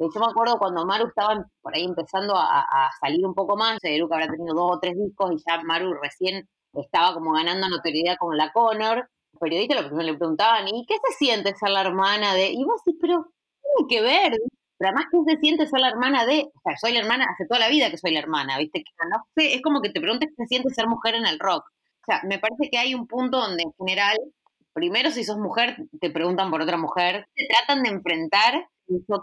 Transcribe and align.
Hecho, 0.00 0.18
me 0.18 0.26
acuerdo 0.26 0.58
cuando 0.58 0.86
Maru 0.86 1.08
estaba 1.08 1.44
por 1.60 1.74
ahí 1.74 1.84
empezando 1.84 2.34
a, 2.34 2.90
salir 3.00 3.24
un 3.26 3.34
poco 3.34 3.54
más, 3.54 3.78
Eruca 3.82 4.14
habrá 4.14 4.28
tenido 4.28 4.54
dos 4.54 4.76
o 4.76 4.80
tres 4.80 4.96
discos 4.96 5.32
y 5.32 5.36
ya 5.46 5.62
Maru 5.62 5.92
recién 5.92 6.48
estaba 6.72 7.12
como 7.12 7.32
ganando 7.32 7.68
notoriedad 7.68 8.16
con 8.18 8.34
la 8.36 8.50
Connor. 8.50 9.10
Los 9.32 9.40
periodistas 9.40 9.82
lo 9.82 9.88
primero 9.88 10.10
le 10.12 10.16
preguntaban, 10.16 10.68
¿y 10.68 10.86
qué 10.86 10.94
se 11.06 11.16
siente 11.18 11.54
ser 11.54 11.68
la 11.68 11.82
hermana 11.82 12.34
de...? 12.34 12.50
Y 12.50 12.64
vos 12.64 12.80
decís, 12.84 12.98
pero 12.98 13.26
tiene 13.60 13.88
que 13.88 14.00
ver, 14.00 14.38
pero 14.78 14.88
además, 14.88 15.04
¿qué 15.12 15.34
se 15.34 15.40
siente 15.40 15.66
ser 15.66 15.80
la 15.80 15.88
hermana 15.88 16.24
de...? 16.24 16.50
O 16.54 16.60
sea, 16.64 16.78
soy 16.78 16.92
la 16.94 17.00
hermana, 17.00 17.26
hace 17.30 17.46
toda 17.46 17.60
la 17.60 17.68
vida 17.68 17.90
que 17.90 17.98
soy 17.98 18.12
la 18.12 18.20
hermana, 18.20 18.56
¿viste? 18.56 18.82
No 19.10 19.22
sé, 19.36 19.54
es 19.54 19.60
como 19.60 19.82
que 19.82 19.90
te 19.90 20.00
preguntes 20.00 20.30
qué 20.30 20.44
se 20.44 20.48
siente 20.48 20.70
ser 20.70 20.88
mujer 20.88 21.14
en 21.14 21.26
el 21.26 21.38
rock. 21.38 21.64
O 21.66 22.04
sea, 22.06 22.22
me 22.24 22.38
parece 22.38 22.70
que 22.70 22.78
hay 22.78 22.94
un 22.94 23.06
punto 23.06 23.38
donde 23.38 23.64
en 23.64 23.72
general, 23.74 24.16
primero 24.72 25.10
si 25.10 25.24
sos 25.24 25.36
mujer, 25.36 25.76
te 26.00 26.10
preguntan 26.10 26.50
por 26.50 26.62
otra 26.62 26.78
mujer, 26.78 27.26
te 27.34 27.46
tratan 27.46 27.82
de 27.82 27.90
enfrentar, 27.90 28.66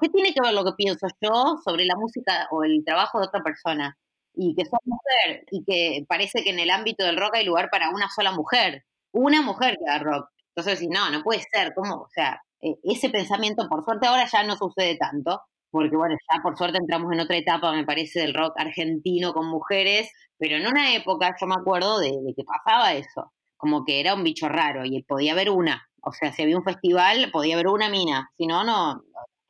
¿qué 0.01 0.09
tiene 0.09 0.33
que 0.33 0.41
ver 0.41 0.53
lo 0.53 0.63
que 0.63 0.73
pienso 0.77 1.07
yo 1.21 1.57
sobre 1.63 1.85
la 1.85 1.95
música 1.95 2.47
o 2.51 2.63
el 2.63 2.83
trabajo 2.85 3.19
de 3.19 3.27
otra 3.27 3.41
persona? 3.43 3.97
Y 4.33 4.55
que 4.55 4.65
sos 4.65 4.79
mujer 4.85 5.45
y 5.51 5.63
que 5.65 6.05
parece 6.07 6.43
que 6.43 6.51
en 6.51 6.59
el 6.59 6.69
ámbito 6.69 7.03
del 7.03 7.17
rock 7.17 7.35
hay 7.35 7.45
lugar 7.45 7.69
para 7.71 7.89
una 7.89 8.07
sola 8.09 8.31
mujer, 8.31 8.83
una 9.11 9.41
mujer 9.41 9.77
que 9.77 9.89
haga 9.89 10.03
rock. 10.03 10.29
Entonces, 10.55 10.79
si 10.79 10.87
no, 10.87 11.09
no 11.09 11.23
puede 11.23 11.41
ser, 11.51 11.73
¿cómo? 11.75 12.01
O 12.01 12.09
sea, 12.13 12.41
e, 12.61 12.75
ese 12.83 13.09
pensamiento, 13.09 13.67
por 13.69 13.83
suerte 13.83 14.07
ahora 14.07 14.27
ya 14.31 14.43
no 14.43 14.55
sucede 14.55 14.97
tanto, 14.97 15.41
porque 15.71 15.95
bueno, 15.95 16.15
ya 16.31 16.41
por 16.41 16.57
suerte 16.57 16.77
entramos 16.79 17.11
en 17.13 17.19
otra 17.19 17.37
etapa, 17.37 17.71
me 17.73 17.85
parece, 17.85 18.21
del 18.21 18.33
rock 18.33 18.53
argentino 18.57 19.33
con 19.33 19.47
mujeres, 19.47 20.09
pero 20.37 20.55
en 20.57 20.67
una 20.67 20.95
época 20.95 21.35
yo 21.39 21.47
me 21.47 21.55
acuerdo 21.55 21.99
de, 21.99 22.11
que 22.35 22.43
pasaba 22.43 22.93
eso, 22.93 23.33
como 23.57 23.83
que 23.85 23.99
era 23.99 24.13
un 24.13 24.23
bicho 24.23 24.49
raro 24.49 24.85
y 24.85 25.03
podía 25.03 25.33
haber 25.33 25.49
una, 25.49 25.87
o 26.01 26.11
sea, 26.11 26.31
si 26.31 26.43
había 26.43 26.57
un 26.57 26.63
festival 26.63 27.29
podía 27.31 27.55
haber 27.55 27.67
una 27.67 27.89
mina, 27.89 28.29
si 28.37 28.47
no, 28.47 28.63
no, 28.63 29.01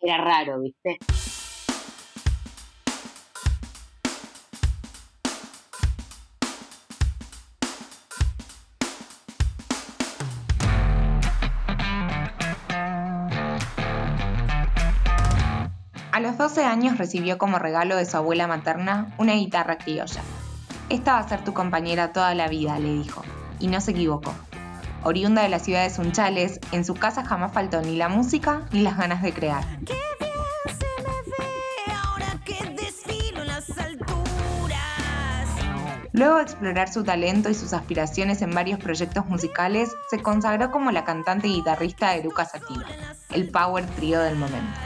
era 0.02 0.18
raro, 0.18 0.62
¿viste? 0.62 0.98
A 16.12 16.20
los 16.20 16.36
12 16.36 16.66
años 16.66 16.98
recibió 16.98 17.38
como 17.38 17.59
regalo 17.59 17.95
de 17.95 18.06
su 18.06 18.18
abuela 18.18 18.48
materna 18.48 19.14
una 19.20 19.34
guitarra 19.34 19.78
criolla. 19.78 20.22
Esta 20.90 21.14
va 21.14 21.20
a 21.20 21.30
ser 21.30 21.44
tu 21.44 21.53
compañera 21.53 22.12
toda 22.12 22.34
la 22.34 22.48
vida, 22.48 22.80
le 22.80 22.92
dijo. 22.92 23.22
Y 23.59 23.68
no 23.68 23.80
se 23.81 23.92
equivocó. 23.92 24.34
Oriunda 25.08 25.41
de 25.41 25.47
la 25.47 25.59
ciudad 25.59 25.83
de 25.83 25.89
Sunchales, 25.89 26.59
en 26.73 26.83
su 26.83 26.94
casa 26.94 27.23
jamás 27.23 27.53
faltó 27.53 27.81
ni 27.81 27.95
la 27.95 28.09
música 28.09 28.63
ni 28.73 28.81
las 28.81 28.97
ganas 28.97 29.22
de 29.22 29.31
crear. 29.31 29.63
Luego 36.11 36.35
de 36.35 36.44
explorar 36.44 36.91
su 36.91 37.05
talento 37.05 37.50
y 37.50 37.53
sus 37.53 37.72
aspiraciones 37.72 38.41
en 38.41 38.52
varios 38.52 38.81
proyectos 38.81 39.25
musicales, 39.28 39.95
se 40.09 40.22
consagró 40.22 40.72
como 40.72 40.91
la 40.91 41.05
cantante 41.05 41.47
y 41.47 41.53
guitarrista 41.53 42.11
de 42.11 42.23
Lucas 42.23 42.52
Sativa, 42.52 42.83
el 43.31 43.50
power 43.50 43.85
trio 43.85 44.19
del 44.19 44.35
momento 44.35 44.78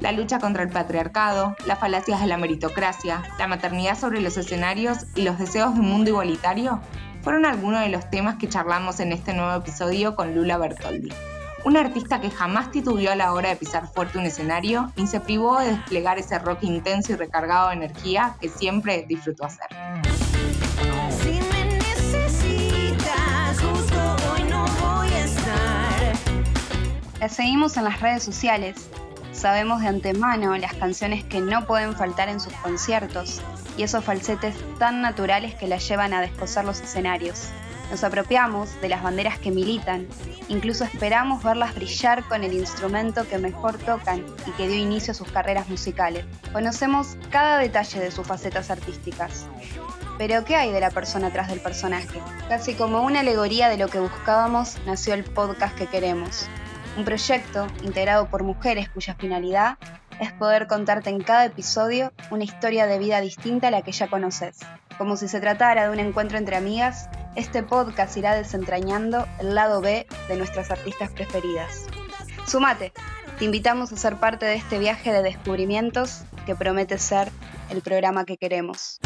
la 0.00 0.12
lucha 0.12 0.38
contra 0.38 0.62
el 0.62 0.68
patriarcado, 0.68 1.56
las 1.66 1.80
falacias 1.80 2.20
de 2.20 2.28
la 2.28 2.36
meritocracia, 2.36 3.24
la 3.40 3.48
maternidad 3.48 3.98
sobre 3.98 4.20
los 4.20 4.36
escenarios 4.36 5.06
y 5.16 5.22
los 5.22 5.36
deseos 5.36 5.74
de 5.74 5.80
un 5.80 5.88
mundo 5.88 6.10
igualitario 6.10 6.80
fueron 7.26 7.44
algunos 7.44 7.80
de 7.80 7.88
los 7.88 8.08
temas 8.08 8.36
que 8.36 8.48
charlamos 8.48 9.00
en 9.00 9.10
este 9.10 9.34
nuevo 9.34 9.52
episodio 9.52 10.14
con 10.14 10.32
Lula 10.32 10.58
Bertoldi, 10.58 11.12
una 11.64 11.80
artista 11.80 12.20
que 12.20 12.30
jamás 12.30 12.70
titubeó 12.70 13.10
a 13.10 13.16
la 13.16 13.32
hora 13.32 13.48
de 13.48 13.56
pisar 13.56 13.88
fuerte 13.88 14.16
un 14.18 14.26
escenario 14.26 14.92
y 14.94 15.08
se 15.08 15.18
privó 15.18 15.58
de 15.58 15.72
desplegar 15.72 16.20
ese 16.20 16.38
rock 16.38 16.62
intenso 16.62 17.14
y 17.14 17.16
recargado 17.16 17.70
de 17.70 17.74
energía 17.74 18.36
que 18.40 18.48
siempre 18.48 19.06
disfrutó 19.08 19.44
hacer. 19.44 19.66
La 27.18 27.28
seguimos 27.28 27.76
en 27.76 27.82
las 27.82 28.00
redes 28.00 28.22
sociales. 28.22 28.88
Sabemos 29.32 29.80
de 29.80 29.88
antemano 29.88 30.56
las 30.56 30.74
canciones 30.74 31.24
que 31.24 31.40
no 31.40 31.66
pueden 31.66 31.92
faltar 31.96 32.28
en 32.28 32.38
sus 32.38 32.52
conciertos 32.52 33.42
y 33.76 33.82
esos 33.82 34.04
falsetes 34.04 34.54
tan 34.78 35.00
naturales 35.00 35.54
que 35.54 35.66
la 35.66 35.78
llevan 35.78 36.14
a 36.14 36.20
desposar 36.20 36.64
los 36.64 36.80
escenarios. 36.80 37.48
Nos 37.90 38.02
apropiamos 38.02 38.80
de 38.80 38.88
las 38.88 39.02
banderas 39.02 39.38
que 39.38 39.52
militan, 39.52 40.08
incluso 40.48 40.82
esperamos 40.84 41.44
verlas 41.44 41.74
brillar 41.74 42.24
con 42.24 42.42
el 42.42 42.52
instrumento 42.52 43.28
que 43.28 43.38
mejor 43.38 43.78
tocan 43.78 44.24
y 44.46 44.50
que 44.52 44.66
dio 44.66 44.76
inicio 44.76 45.12
a 45.12 45.14
sus 45.14 45.30
carreras 45.30 45.68
musicales. 45.68 46.24
Conocemos 46.52 47.16
cada 47.30 47.58
detalle 47.58 48.00
de 48.00 48.10
sus 48.10 48.26
facetas 48.26 48.70
artísticas. 48.70 49.46
Pero 50.18 50.44
¿qué 50.44 50.56
hay 50.56 50.72
de 50.72 50.80
la 50.80 50.90
persona 50.90 51.28
atrás 51.28 51.48
del 51.48 51.60
personaje? 51.60 52.20
Casi 52.48 52.74
como 52.74 53.02
una 53.02 53.20
alegoría 53.20 53.68
de 53.68 53.76
lo 53.76 53.88
que 53.88 54.00
buscábamos, 54.00 54.78
nació 54.86 55.14
el 55.14 55.22
podcast 55.22 55.76
que 55.76 55.86
queremos 55.86 56.48
un 56.96 57.04
proyecto 57.04 57.66
integrado 57.82 58.28
por 58.28 58.42
mujeres 58.42 58.88
cuya 58.88 59.14
finalidad 59.14 59.76
es 60.20 60.32
poder 60.32 60.66
contarte 60.66 61.10
en 61.10 61.22
cada 61.22 61.44
episodio 61.44 62.12
una 62.30 62.44
historia 62.44 62.86
de 62.86 62.98
vida 62.98 63.20
distinta 63.20 63.68
a 63.68 63.70
la 63.70 63.82
que 63.82 63.92
ya 63.92 64.08
conoces. 64.08 64.58
Como 64.98 65.16
si 65.16 65.28
se 65.28 65.40
tratara 65.40 65.84
de 65.84 65.90
un 65.90 66.00
encuentro 66.00 66.38
entre 66.38 66.56
amigas, 66.56 67.08
este 67.34 67.62
podcast 67.62 68.16
irá 68.16 68.34
desentrañando 68.34 69.26
el 69.40 69.54
lado 69.54 69.80
B 69.80 70.06
de 70.28 70.36
nuestras 70.36 70.70
artistas 70.70 71.10
preferidas. 71.10 71.86
Sumate, 72.46 72.92
te 73.38 73.44
invitamos 73.44 73.92
a 73.92 73.96
ser 73.96 74.16
parte 74.16 74.46
de 74.46 74.54
este 74.54 74.78
viaje 74.78 75.12
de 75.12 75.22
descubrimientos 75.22 76.22
que 76.46 76.54
promete 76.54 76.98
ser 76.98 77.30
el 77.70 77.82
programa 77.82 78.24
que 78.24 78.38
queremos. 78.38 78.98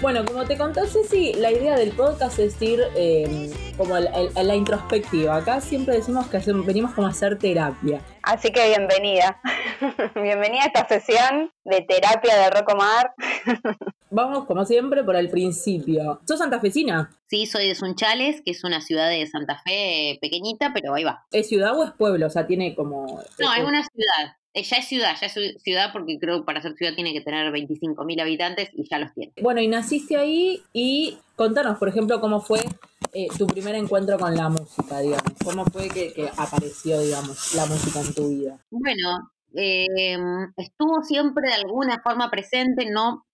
Bueno, 0.00 0.24
como 0.24 0.44
te 0.44 0.56
contó 0.56 0.86
Ceci, 0.86 1.32
la 1.34 1.50
idea 1.50 1.76
del 1.76 1.90
podcast 1.90 2.38
es 2.38 2.62
ir 2.62 2.80
em, 2.94 3.50
como 3.76 3.98
la, 3.98 4.54
introspectiva. 4.54 5.34
Acá 5.34 5.60
siempre 5.60 5.96
decimos 5.96 6.28
que 6.28 6.38
venimos 6.64 6.94
como 6.94 7.08
a 7.08 7.10
hacer 7.10 7.36
terapia. 7.36 8.00
Así 8.22 8.52
que 8.52 8.68
bienvenida. 8.68 9.40
bienvenida 10.14 10.62
a 10.62 10.66
esta 10.66 10.86
sesión 10.86 11.50
de 11.64 11.80
terapia 11.80 12.36
de 12.36 12.48
Rocomar. 12.48 13.12
Vamos, 14.10 14.44
como 14.44 14.64
siempre, 14.64 15.02
por 15.02 15.16
el 15.16 15.30
principio. 15.30 16.20
¿Sos 16.24 16.38
santafesina? 16.38 17.10
Sí, 17.26 17.46
soy 17.46 17.66
de 17.66 17.74
Sunchales, 17.74 18.40
que 18.42 18.52
es 18.52 18.62
una 18.62 18.80
ciudad 18.80 19.10
de 19.10 19.26
Santa 19.26 19.60
Fe 19.66 20.18
pequeñita, 20.20 20.72
pero 20.72 20.94
ahí 20.94 21.02
va. 21.02 21.26
¿Es 21.32 21.48
ciudad 21.48 21.76
o 21.76 21.82
es 21.82 21.90
pueblo? 21.90 22.26
O 22.26 22.30
sea, 22.30 22.46
tiene 22.46 22.76
como... 22.76 23.20
No, 23.40 23.52
es 23.52 23.64
una 23.64 23.82
ciudad. 23.82 24.36
Eh, 24.58 24.64
ya 24.64 24.78
es 24.78 24.88
ciudad, 24.88 25.14
ya 25.20 25.26
es 25.28 25.62
ciudad 25.62 25.92
porque 25.92 26.18
creo 26.18 26.40
que 26.40 26.44
para 26.44 26.60
ser 26.60 26.74
ciudad 26.74 26.92
tiene 26.94 27.12
que 27.12 27.20
tener 27.20 27.52
25.000 27.52 28.20
habitantes 28.20 28.70
y 28.72 28.88
ya 28.88 28.98
los 28.98 29.14
tiene. 29.14 29.32
Bueno, 29.40 29.60
y 29.60 29.68
naciste 29.68 30.16
ahí 30.16 30.60
y 30.72 31.16
contanos, 31.36 31.78
por 31.78 31.88
ejemplo, 31.88 32.20
cómo 32.20 32.40
fue 32.40 32.64
eh, 33.12 33.28
tu 33.38 33.46
primer 33.46 33.76
encuentro 33.76 34.18
con 34.18 34.34
la 34.34 34.48
música, 34.48 34.98
digamos. 34.98 35.32
¿Cómo 35.44 35.64
fue 35.66 35.88
que, 35.88 36.28
apareció, 36.36 36.98
digamos, 37.00 37.54
la 37.54 37.66
música 37.66 38.00
en 38.00 38.14
tu 38.14 38.30
vida? 38.30 38.58
Bueno, 38.70 39.30
em, 39.54 40.52
estuvo 40.56 41.04
siempre 41.04 41.50
de 41.50 41.54
alguna 41.54 42.00
forma 42.02 42.28
presente, 42.28 42.90
no 42.90 43.26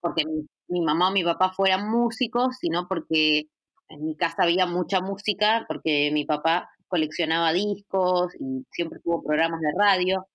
porque 0.00 0.24
mi, 0.26 0.48
mi 0.66 0.80
mamá 0.80 1.10
o 1.10 1.12
mi 1.12 1.22
papá 1.22 1.52
fueran 1.52 1.88
músicos, 1.88 2.56
sino 2.60 2.88
porque 2.88 3.44
en 3.88 4.04
mi 4.04 4.16
casa 4.16 4.42
había 4.42 4.66
mucha 4.66 5.00
música, 5.00 5.64
porque 5.68 6.10
mi 6.12 6.24
papá 6.24 6.68
coleccionaba 6.88 7.52
discos 7.52 8.34
y 8.40 8.66
siempre 8.72 8.98
tuvo 8.98 9.22
programas 9.22 9.60
de 9.60 9.72
radio. 9.78 10.26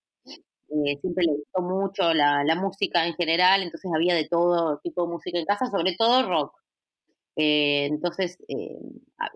Eh, 0.70 0.98
siempre 1.00 1.24
le 1.26 1.34
gustó 1.34 1.62
mucho 1.62 2.14
la, 2.14 2.56
música 2.56 3.08
en 3.08 3.14
general, 3.14 3.64
entonces 3.64 3.90
había 3.96 4.14
de 4.16 4.28
todo 4.28 4.80
tipo 4.80 5.04
de 5.04 5.10
música 5.10 5.40
en 5.40 5.46
casa, 5.46 5.68
sobre 5.68 5.96
todo 5.96 6.28
rock. 6.28 6.56
Eh, 7.36 7.86
entonces 7.86 8.38
eh, 8.48 8.80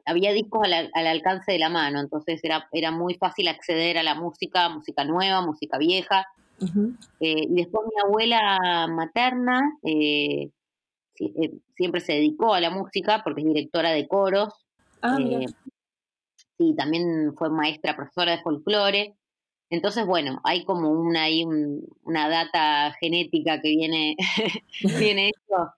había 0.06 0.34
discos 0.34 0.62
al, 0.64 1.08
alcance 1.08 1.52
de 1.52 1.60
la 1.60 1.70
mano, 1.70 2.00
entonces 2.00 2.44
era, 2.44 2.68
era 2.72 2.92
muy 2.92 3.14
fácil 3.16 3.48
acceder 3.48 3.98
a 3.98 4.04
la 4.04 4.16
música, 4.16 4.70
música 4.70 5.06
nueva, 5.06 5.42
música 5.42 5.78
vieja. 5.78 6.26
y 7.20 7.48
después 7.56 7.88
mi 7.88 8.02
abuela 8.04 8.88
materna 8.90 9.78
siempre 11.76 12.02
se 12.02 12.14
dedicó 12.14 12.54
a 12.54 12.60
la 12.60 12.72
música 12.72 13.22
porque 13.24 13.42
es 13.42 13.48
directora 13.48 13.92
de 13.92 14.08
coros. 14.08 14.54
Ah, 15.02 15.18
sí, 16.58 16.76
también 16.76 17.34
fue 17.38 17.50
maestra, 17.50 17.96
profesora 17.96 18.32
de 18.34 18.42
folclore. 18.42 19.16
Entonces, 19.72 20.06
bueno, 20.06 20.42
hay 20.44 20.66
como 20.66 20.90
una, 20.90 21.24
hay 21.24 21.46
una 21.46 22.28
data 22.28 22.94
genética 23.00 23.62
que 23.62 23.70
viene, 23.70 24.18
viene 24.84 25.32
esto, 25.34 25.74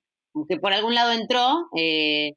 que 0.50 0.58
por 0.58 0.74
algún 0.74 0.96
lado 0.96 1.12
entró, 1.12 1.68
eh, 1.78 2.34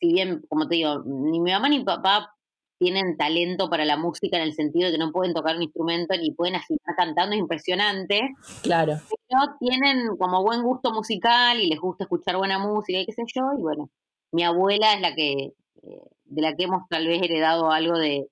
si 0.00 0.12
bien, 0.12 0.42
como 0.48 0.66
te 0.66 0.74
digo, 0.74 1.04
ni 1.04 1.38
mi 1.40 1.52
mamá 1.52 1.68
ni 1.68 1.78
mi 1.78 1.84
papá 1.84 2.34
tienen 2.78 3.16
talento 3.16 3.70
para 3.70 3.84
la 3.84 3.96
música 3.96 4.36
en 4.36 4.42
el 4.42 4.54
sentido 4.54 4.86
de 4.86 4.92
que 4.92 4.98
no 4.98 5.12
pueden 5.12 5.34
tocar 5.34 5.54
un 5.54 5.62
instrumento 5.62 6.16
ni 6.16 6.32
pueden 6.32 6.56
afinar 6.56 6.96
cantando, 6.96 7.36
es 7.36 7.40
impresionante. 7.40 8.20
Claro. 8.64 8.94
Pero 9.28 9.40
tienen 9.60 10.16
como 10.16 10.42
buen 10.42 10.64
gusto 10.64 10.92
musical 10.92 11.60
y 11.60 11.68
les 11.68 11.78
gusta 11.78 12.04
escuchar 12.04 12.36
buena 12.36 12.58
música 12.58 12.98
y 12.98 13.06
qué 13.06 13.12
sé 13.12 13.22
yo, 13.32 13.42
y 13.56 13.62
bueno, 13.62 13.88
mi 14.32 14.42
abuela 14.42 14.94
es 14.94 15.00
la 15.00 15.14
que, 15.14 15.52
eh, 15.84 16.02
de 16.24 16.42
la 16.42 16.56
que 16.56 16.64
hemos 16.64 16.88
tal 16.88 17.06
vez 17.06 17.22
heredado 17.22 17.70
algo 17.70 17.96
de, 17.96 18.26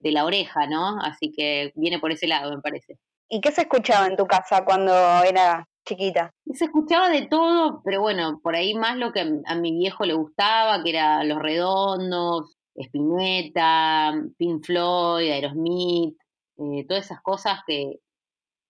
de 0.00 0.12
la 0.12 0.24
oreja, 0.24 0.66
¿no? 0.66 1.00
Así 1.00 1.32
que 1.32 1.72
viene 1.74 1.98
por 1.98 2.12
ese 2.12 2.26
lado, 2.26 2.54
me 2.54 2.60
parece. 2.60 2.98
¿Y 3.28 3.40
qué 3.40 3.50
se 3.50 3.62
escuchaba 3.62 4.06
en 4.06 4.16
tu 4.16 4.26
casa 4.26 4.64
cuando 4.64 4.92
era 5.24 5.66
chiquita? 5.84 6.32
se 6.52 6.66
escuchaba 6.66 7.08
de 7.08 7.26
todo, 7.26 7.80
pero 7.84 8.00
bueno, 8.00 8.40
por 8.42 8.56
ahí 8.56 8.74
más 8.74 8.96
lo 8.96 9.12
que 9.12 9.40
a 9.44 9.54
mi 9.54 9.72
viejo 9.72 10.04
le 10.04 10.14
gustaba, 10.14 10.82
que 10.82 10.90
era 10.90 11.22
Los 11.24 11.38
Redondos, 11.38 12.56
Spinetta, 12.74 14.12
Pink 14.36 14.64
Floyd, 14.64 15.30
Aerosmith, 15.30 16.16
eh, 16.58 16.84
todas 16.88 17.06
esas 17.06 17.20
cosas 17.22 17.60
que, 17.66 18.00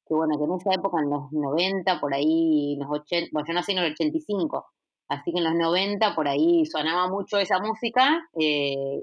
que, 0.06 0.14
bueno, 0.14 0.38
que 0.38 0.44
en 0.44 0.52
esa 0.52 0.74
época, 0.74 1.00
en 1.02 1.10
los 1.10 1.32
90, 1.32 2.00
por 2.00 2.14
ahí, 2.14 2.74
en 2.74 2.80
los 2.80 2.90
80, 2.90 3.30
bueno, 3.32 3.46
yo 3.48 3.54
nací 3.54 3.72
en 3.72 3.78
el 3.78 3.92
85, 3.92 4.66
así 5.08 5.32
que 5.32 5.38
en 5.38 5.44
los 5.44 5.54
90 5.54 6.14
por 6.14 6.28
ahí 6.28 6.66
sonaba 6.66 7.08
mucho 7.08 7.38
esa 7.38 7.58
música, 7.60 8.28
eh, 8.38 9.02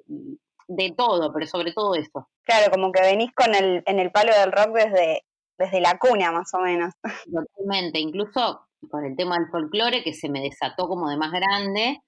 de 0.67 0.93
todo, 0.95 1.31
pero 1.33 1.47
sobre 1.47 1.71
todo 1.73 1.95
eso. 1.95 2.27
Claro, 2.43 2.71
como 2.71 2.91
que 2.91 3.01
venís 3.01 3.31
con 3.33 3.55
el, 3.55 3.83
en 3.85 3.99
el 3.99 4.11
palo 4.11 4.31
del 4.33 4.51
rock 4.51 4.75
desde, 4.75 5.23
desde 5.57 5.81
la 5.81 5.97
cuna, 5.97 6.31
más 6.31 6.53
o 6.53 6.59
menos. 6.59 6.93
Totalmente, 7.31 7.99
incluso 7.99 8.67
con 8.89 9.05
el 9.05 9.15
tema 9.15 9.37
del 9.37 9.49
folclore, 9.49 10.03
que 10.03 10.13
se 10.13 10.29
me 10.29 10.41
desató 10.41 10.87
como 10.87 11.09
de 11.09 11.17
más 11.17 11.31
grande. 11.31 12.01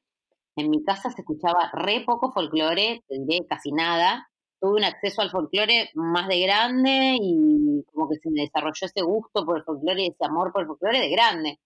En 0.56 0.70
mi 0.70 0.84
casa 0.84 1.10
se 1.10 1.22
escuchaba 1.22 1.70
re 1.74 2.04
poco 2.06 2.32
folclore, 2.32 3.04
te 3.08 3.20
diré 3.20 3.46
casi 3.48 3.72
nada. 3.72 4.30
Tuve 4.60 4.80
un 4.80 4.84
acceso 4.86 5.22
al 5.22 5.30
folclore 5.30 5.90
más 5.96 6.28
de 6.28 6.40
grande 6.42 7.18
y 7.20 7.84
como 7.92 8.10
que 8.10 8.18
se 8.18 8.30
me 8.32 8.42
desarrolló 8.42 8.86
ese 8.86 9.02
gusto 9.02 9.46
por 9.46 9.58
el 9.58 9.64
folclore 9.64 10.04
y 10.04 10.08
ese 10.08 10.26
amor 10.26 10.52
por 10.52 10.62
el 10.62 10.68
folclore 10.68 11.00
de 11.00 11.10
grande. 11.10 11.60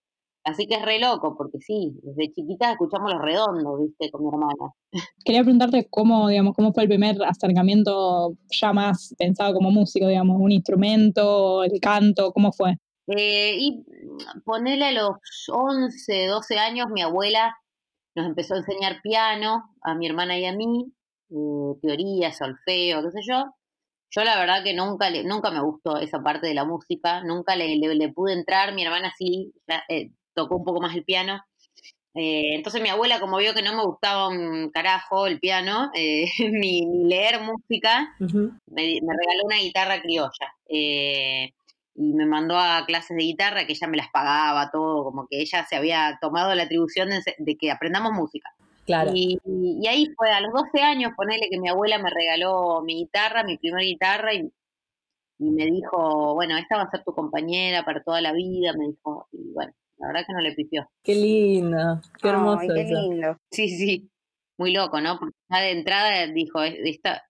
Así 0.49 0.67
que 0.67 0.75
es 0.75 0.81
re 0.81 0.99
loco, 0.99 1.35
porque 1.37 1.59
sí, 1.59 1.91
desde 2.01 2.33
chiquita 2.33 2.71
escuchamos 2.71 3.13
los 3.13 3.21
redondos, 3.21 3.81
viste, 3.81 4.09
con 4.09 4.23
mi 4.23 4.29
hermana. 4.29 4.73
Quería 5.23 5.41
preguntarte 5.41 5.87
cómo, 5.89 6.27
digamos, 6.27 6.55
cómo 6.55 6.73
fue 6.73 6.83
el 6.83 6.89
primer 6.89 7.21
acercamiento 7.23 8.33
ya 8.49 8.73
más 8.73 9.13
pensado 9.17 9.53
como 9.53 9.69
músico, 9.69 10.07
digamos, 10.07 10.37
un 10.39 10.51
instrumento, 10.51 11.63
el 11.63 11.79
canto, 11.79 12.31
¿cómo 12.31 12.51
fue? 12.51 12.77
Eh, 13.07 13.57
y 13.59 13.85
ponerle 14.43 14.85
a 14.85 14.91
los 14.91 15.17
11, 15.47 16.27
12 16.27 16.57
años, 16.57 16.87
mi 16.91 17.01
abuela 17.01 17.55
nos 18.15 18.25
empezó 18.25 18.55
a 18.55 18.57
enseñar 18.57 19.01
piano 19.01 19.63
a 19.81 19.95
mi 19.95 20.07
hermana 20.07 20.37
y 20.37 20.45
a 20.45 20.53
mí, 20.53 20.91
eh, 21.29 21.79
teoría, 21.81 22.31
solfeo, 22.31 23.03
qué 23.03 23.11
sé 23.11 23.21
yo. 23.27 23.45
Yo 24.11 24.23
la 24.23 24.39
verdad 24.39 24.63
que 24.63 24.73
nunca 24.73 25.09
le, 25.09 25.23
nunca 25.23 25.51
me 25.51 25.61
gustó 25.61 25.97
esa 25.97 26.21
parte 26.21 26.47
de 26.47 26.55
la 26.55 26.65
música, 26.65 27.23
nunca 27.23 27.55
le, 27.55 27.75
le, 27.75 28.09
pude 28.09 28.33
entrar, 28.33 28.73
mi 28.73 28.83
hermana 28.83 29.13
sí, 29.15 29.53
eh, 29.87 30.11
tocó 30.39 30.55
un 30.55 30.63
poco 30.63 30.81
más 30.81 30.95
el 30.95 31.03
piano. 31.03 31.43
Eh, 32.15 32.55
entonces 32.55 32.81
mi 32.81 32.89
abuela, 32.89 33.19
como 33.19 33.37
vio 33.37 33.53
que 33.53 33.61
no 33.61 33.75
me 33.75 33.83
gustaba 33.83 34.29
un 34.29 34.71
carajo 34.71 35.27
el 35.27 35.39
piano, 35.39 35.91
eh, 35.93 36.25
ni, 36.51 36.85
leer 37.07 37.41
música, 37.41 38.15
me, 38.19 38.99
regaló 38.99 39.45
una 39.45 39.57
guitarra 39.57 40.01
criolla. 40.01 40.53
Eh, 40.67 41.51
y 41.95 42.13
me 42.13 42.25
mandó 42.25 42.57
a 42.57 42.85
clases 42.85 43.17
de 43.17 43.23
guitarra 43.23 43.65
que 43.65 43.73
ella 43.73 43.87
me 43.87 43.97
las 43.97 44.09
pagaba, 44.09 44.71
todo, 44.71 45.03
como 45.03 45.27
que 45.27 45.41
ella 45.41 45.65
se 45.65 45.75
había 45.75 46.17
tomado 46.21 46.55
la 46.55 46.63
atribución 46.63 47.09
de, 47.09 47.57
que 47.57 47.71
aprendamos 47.71 48.13
música. 48.13 48.49
Claro. 48.85 49.11
Y, 49.13 49.37
ahí 49.87 50.07
fue 50.15 50.31
a 50.31 50.39
los 50.39 50.53
12 50.53 50.81
años, 50.81 51.11
ponerle 51.17 51.49
que 51.51 51.59
mi 51.59 51.67
abuela 51.67 51.97
me 51.99 52.09
regaló 52.09 52.81
mi 52.83 52.95
guitarra, 52.95 53.43
mi 53.43 53.57
primera 53.57 53.83
guitarra, 53.83 54.33
y, 54.33 54.49
y 55.39 55.51
me 55.51 55.65
dijo, 55.65 56.35
bueno, 56.35 56.57
esta 56.57 56.77
va 56.77 56.83
a 56.83 56.89
ser 56.89 57.03
tu 57.03 57.13
compañera 57.13 57.83
para 57.83 58.01
toda 58.01 58.21
la 58.21 58.31
vida, 58.31 58.71
me 58.73 58.87
dijo, 58.87 59.27
y 59.33 59.51
bueno, 59.53 59.73
la 59.99 60.07
verdad 60.07 60.25
que 60.25 60.33
no 60.33 60.41
le 60.41 60.53
pifió. 60.53 60.89
Qué 61.03 61.15
lindo, 61.15 62.01
qué 62.21 62.29
hermoso. 62.29 62.67
qué 62.73 62.83
lindo. 62.83 63.37
Sí, 63.51 63.69
sí, 63.69 64.09
muy 64.57 64.73
loco, 64.73 64.99
¿no? 65.01 65.19
Porque 65.19 65.35
ya 65.49 65.59
de 65.59 65.71
entrada 65.71 66.27
dijo, 66.27 66.63
esta, 66.63 67.23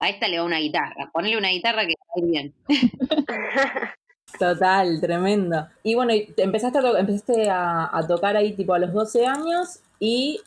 a 0.00 0.08
esta 0.08 0.28
le 0.28 0.38
va 0.38 0.44
una 0.44 0.58
guitarra, 0.58 1.10
ponle 1.12 1.36
una 1.36 1.48
guitarra 1.48 1.86
que 1.86 1.94
va 1.94 2.26
bien. 2.26 2.54
Total, 4.38 5.00
tremendo. 5.00 5.68
Y 5.82 5.94
bueno, 5.94 6.12
empezaste, 6.36 6.78
a, 6.78 6.98
empezaste 6.98 7.48
a, 7.48 7.96
a, 7.96 8.06
tocar 8.06 8.36
ahí 8.36 8.52
tipo 8.52 8.74
a 8.74 8.78
los 8.78 8.92
12 8.92 9.24
años 9.24 9.80
y 9.98 10.40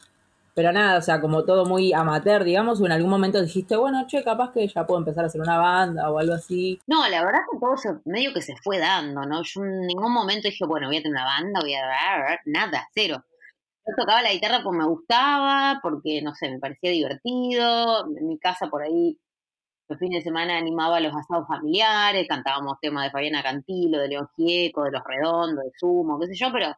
pero 0.59 0.73
nada, 0.73 0.97
o 0.97 1.01
sea, 1.01 1.21
como 1.21 1.45
todo 1.45 1.65
muy 1.65 1.93
amateur, 1.93 2.43
digamos, 2.43 2.81
o 2.81 2.85
en 2.85 2.91
algún 2.91 3.09
momento 3.09 3.41
dijiste, 3.41 3.77
bueno, 3.77 4.05
che, 4.07 4.25
capaz 4.25 4.51
que 4.51 4.67
ya 4.67 4.85
puedo 4.85 4.99
empezar 4.99 5.23
a 5.23 5.27
hacer 5.27 5.39
una 5.39 5.57
banda 5.57 6.11
o 6.11 6.19
algo 6.19 6.33
así. 6.33 6.77
No, 6.85 7.07
la 7.07 7.23
verdad 7.23 7.39
que 7.49 7.57
todo 7.57 7.77
se, 7.77 7.91
medio 8.03 8.33
que 8.33 8.41
se 8.41 8.57
fue 8.57 8.77
dando, 8.77 9.21
¿no? 9.21 9.41
Yo 9.41 9.63
en 9.63 9.87
ningún 9.87 10.11
momento 10.11 10.49
dije, 10.49 10.65
bueno, 10.65 10.87
voy 10.87 10.97
a 10.97 11.01
tener 11.01 11.13
una 11.13 11.23
banda, 11.23 11.61
voy 11.61 11.75
a... 11.75 12.41
Nada, 12.43 12.89
cero. 12.93 13.23
Yo 13.87 13.93
tocaba 13.95 14.21
la 14.21 14.33
guitarra 14.33 14.59
porque 14.61 14.79
me 14.79 14.85
gustaba, 14.85 15.79
porque, 15.81 16.21
no 16.21 16.35
sé, 16.35 16.49
me 16.49 16.59
parecía 16.59 16.91
divertido. 16.91 18.05
En 18.17 18.27
mi 18.27 18.37
casa 18.37 18.67
por 18.67 18.83
ahí, 18.83 19.17
los 19.87 19.97
fines 19.97 20.25
de 20.25 20.29
semana 20.29 20.57
animaba 20.57 20.99
los 20.99 21.15
asados 21.15 21.47
familiares, 21.47 22.27
cantábamos 22.27 22.81
temas 22.81 23.05
de 23.05 23.11
Fabiana 23.11 23.41
Cantilo, 23.41 23.97
de 23.97 24.09
León 24.09 24.27
Gieco, 24.35 24.83
de 24.83 24.91
Los 24.91 25.03
Redondos, 25.05 25.63
de 25.63 25.71
Sumo, 25.79 26.19
qué 26.19 26.27
sé 26.27 26.35
yo, 26.35 26.51
pero 26.51 26.75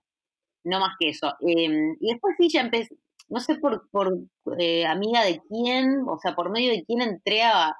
no 0.66 0.80
más 0.80 0.95
que 1.00 1.10
eso. 1.10 1.33
Em, 1.39 1.98
y 2.00 2.12
después 2.12 2.36
sí 2.38 2.48
ya 2.48 2.62
empecé, 2.62 2.95
no 3.31 3.39
sé 3.39 3.56
por, 3.56 3.89
por 3.92 4.13
eh, 4.60 4.86
amiga 4.86 5.24
de 5.24 5.42
quién, 5.48 6.04
o 6.07 6.19
sea, 6.19 6.36
por 6.36 6.51
medio 6.51 6.72
de 6.72 6.83
quién 6.83 7.01
entré 7.01 7.44
a 7.44 7.78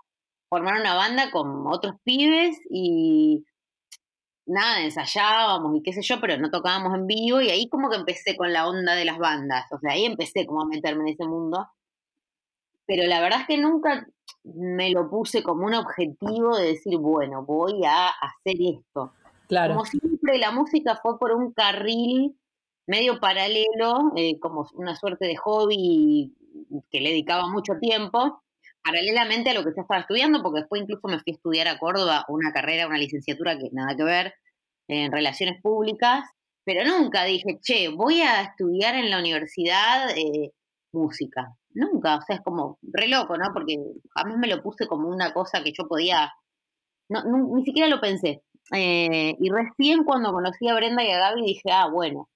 formar 0.50 0.80
una 0.80 0.95
banda 0.95 1.30
con 1.30 1.68
otros 1.68 1.95
pibes 2.03 2.57
y 2.69 3.44
nada, 4.45 4.81
ensayábamos 4.81 5.75
y 5.75 5.83
qué 5.83 5.92
sé 5.92 6.01
yo, 6.01 6.21
pero 6.21 6.38
no 6.38 6.50
tocábamos 6.50 6.95
en 6.95 7.06
vivo 7.06 7.42
y 7.42 7.50
ahí 7.50 7.68
como 7.68 7.89
que 7.89 7.98
empecé 7.98 8.38
con 8.38 8.53
la 8.53 8.68
onda 8.68 8.95
de 8.95 9.03
las 9.03 9.18
bandas, 9.18 9.69
o 9.71 9.80
sea, 9.80 9.92
ahí 9.92 10.06
empecé 10.06 10.45
como 10.45 10.62
a 10.62 10.68
meterme 10.68 11.03
en 11.03 11.15
ese 11.15 11.25
mundo. 11.25 11.68
Pero 12.86 13.07
la 13.07 13.21
verdad 13.21 13.42
es 13.42 13.48
que 13.48 13.57
nunca 13.57 14.07
me 14.44 14.89
lo 14.89 15.09
puse 15.09 15.44
como 15.44 15.65
un 15.65 15.74
objetivo 15.74 16.57
de 16.57 16.68
decir, 16.68 16.98
bueno, 16.98 17.45
voy 17.45 17.83
a 17.86 18.07
hacer 18.07 18.56
esto. 18.59 19.13
Claro. 19.48 19.74
Como 19.74 19.86
siempre 19.86 20.38
la 20.38 20.51
música 20.51 20.98
fue 21.01 21.19
por 21.19 21.33
un 21.33 21.51
carril 21.53 22.38
medio 22.87 23.19
paralelo, 23.19 24.11
eh, 24.15 24.39
como 24.39 24.67
una 24.73 24.95
suerte 24.95 25.25
de 25.25 25.35
hobby 25.37 26.33
que 26.89 27.01
le 27.01 27.09
dedicaba 27.09 27.47
mucho 27.47 27.73
tiempo, 27.79 28.43
paralelamente 28.83 29.51
a 29.51 29.53
lo 29.53 29.63
que 29.63 29.71
yo 29.75 29.81
estaba 29.81 30.01
estudiando, 30.01 30.41
porque 30.41 30.61
después 30.61 30.81
incluso 30.81 31.07
me 31.07 31.19
fui 31.19 31.33
a 31.33 31.35
estudiar 31.35 31.67
a 31.67 31.77
Córdoba 31.77 32.25
una 32.27 32.51
carrera, 32.51 32.87
una 32.87 32.97
licenciatura 32.97 33.57
que 33.57 33.69
nada 33.71 33.95
que 33.95 34.03
ver 34.03 34.33
en 34.87 35.11
relaciones 35.11 35.61
públicas, 35.61 36.25
pero 36.63 36.83
nunca 36.85 37.23
dije, 37.23 37.59
che, 37.61 37.89
voy 37.89 38.21
a 38.21 38.41
estudiar 38.41 38.95
en 38.95 39.09
la 39.09 39.19
universidad 39.19 40.09
eh, 40.17 40.51
música. 40.91 41.55
Nunca, 41.73 42.17
o 42.17 42.21
sea, 42.21 42.37
es 42.37 42.41
como 42.41 42.77
re 42.81 43.07
loco, 43.07 43.38
¿no? 43.38 43.51
Porque 43.53 43.77
jamás 44.13 44.38
me 44.38 44.47
lo 44.47 44.61
puse 44.61 44.88
como 44.88 45.07
una 45.07 45.33
cosa 45.33 45.63
que 45.63 45.71
yo 45.71 45.88
podía, 45.88 46.31
no, 47.09 47.23
ni 47.55 47.63
siquiera 47.63 47.88
lo 47.88 48.01
pensé. 48.01 48.43
Eh, 48.73 49.35
y 49.39 49.50
recién 49.50 50.03
cuando 50.03 50.31
conocí 50.31 50.67
a 50.67 50.75
Brenda 50.75 51.03
y 51.03 51.11
a 51.11 51.19
Gaby 51.19 51.41
dije, 51.43 51.71
ah, 51.71 51.88
bueno, 51.91 52.29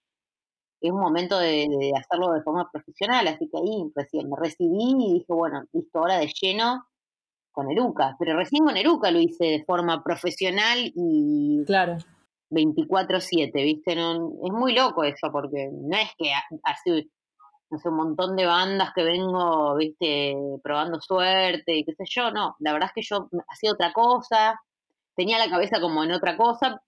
es 0.87 0.93
un 0.93 0.99
momento 0.99 1.37
de, 1.37 1.91
hacerlo 1.97 2.33
de 2.33 2.41
forma 2.41 2.69
profesional, 2.71 3.27
así 3.27 3.49
que 3.49 3.57
ahí 3.57 3.91
recién 3.95 4.29
me 4.29 4.37
recibí 4.37 4.95
y 4.99 5.13
dije, 5.13 5.33
bueno, 5.33 5.63
listo, 5.73 5.99
ahora 5.99 6.17
de 6.17 6.27
lleno 6.27 6.85
con 7.51 7.71
Eruca, 7.71 8.15
pero 8.19 8.35
recién 8.35 8.65
con 8.65 8.75
Eruca 8.77 9.11
lo 9.11 9.19
hice 9.19 9.45
de 9.45 9.63
forma 9.65 10.03
profesional 10.03 10.91
y 10.93 11.63
claro. 11.65 11.97
24/7, 12.49 13.51
¿viste? 13.53 13.95
No, 13.95 14.33
es 14.43 14.51
muy 14.51 14.73
loco 14.73 15.03
eso, 15.03 15.31
porque 15.31 15.69
no 15.71 15.97
es 15.97 16.09
que 16.17 16.31
hace, 16.63 17.09
no 17.69 17.79
sé, 17.79 17.89
un 17.89 17.95
montón 17.95 18.35
de 18.35 18.45
bandas 18.45 18.91
que 18.93 19.03
vengo, 19.03 19.75
¿viste? 19.75 20.35
Probando 20.61 20.99
suerte 20.99 21.77
y 21.77 21.85
qué 21.85 21.93
sé 21.93 22.03
yo, 22.07 22.31
no, 22.31 22.55
la 22.59 22.73
verdad 22.73 22.89
es 22.89 22.93
que 22.93 23.07
yo 23.09 23.29
hacía 23.47 23.71
otra 23.71 23.93
cosa, 23.93 24.59
tenía 25.15 25.39
la 25.39 25.49
cabeza 25.49 25.79
como 25.79 26.03
en 26.03 26.11
otra 26.11 26.37
cosa, 26.37 26.81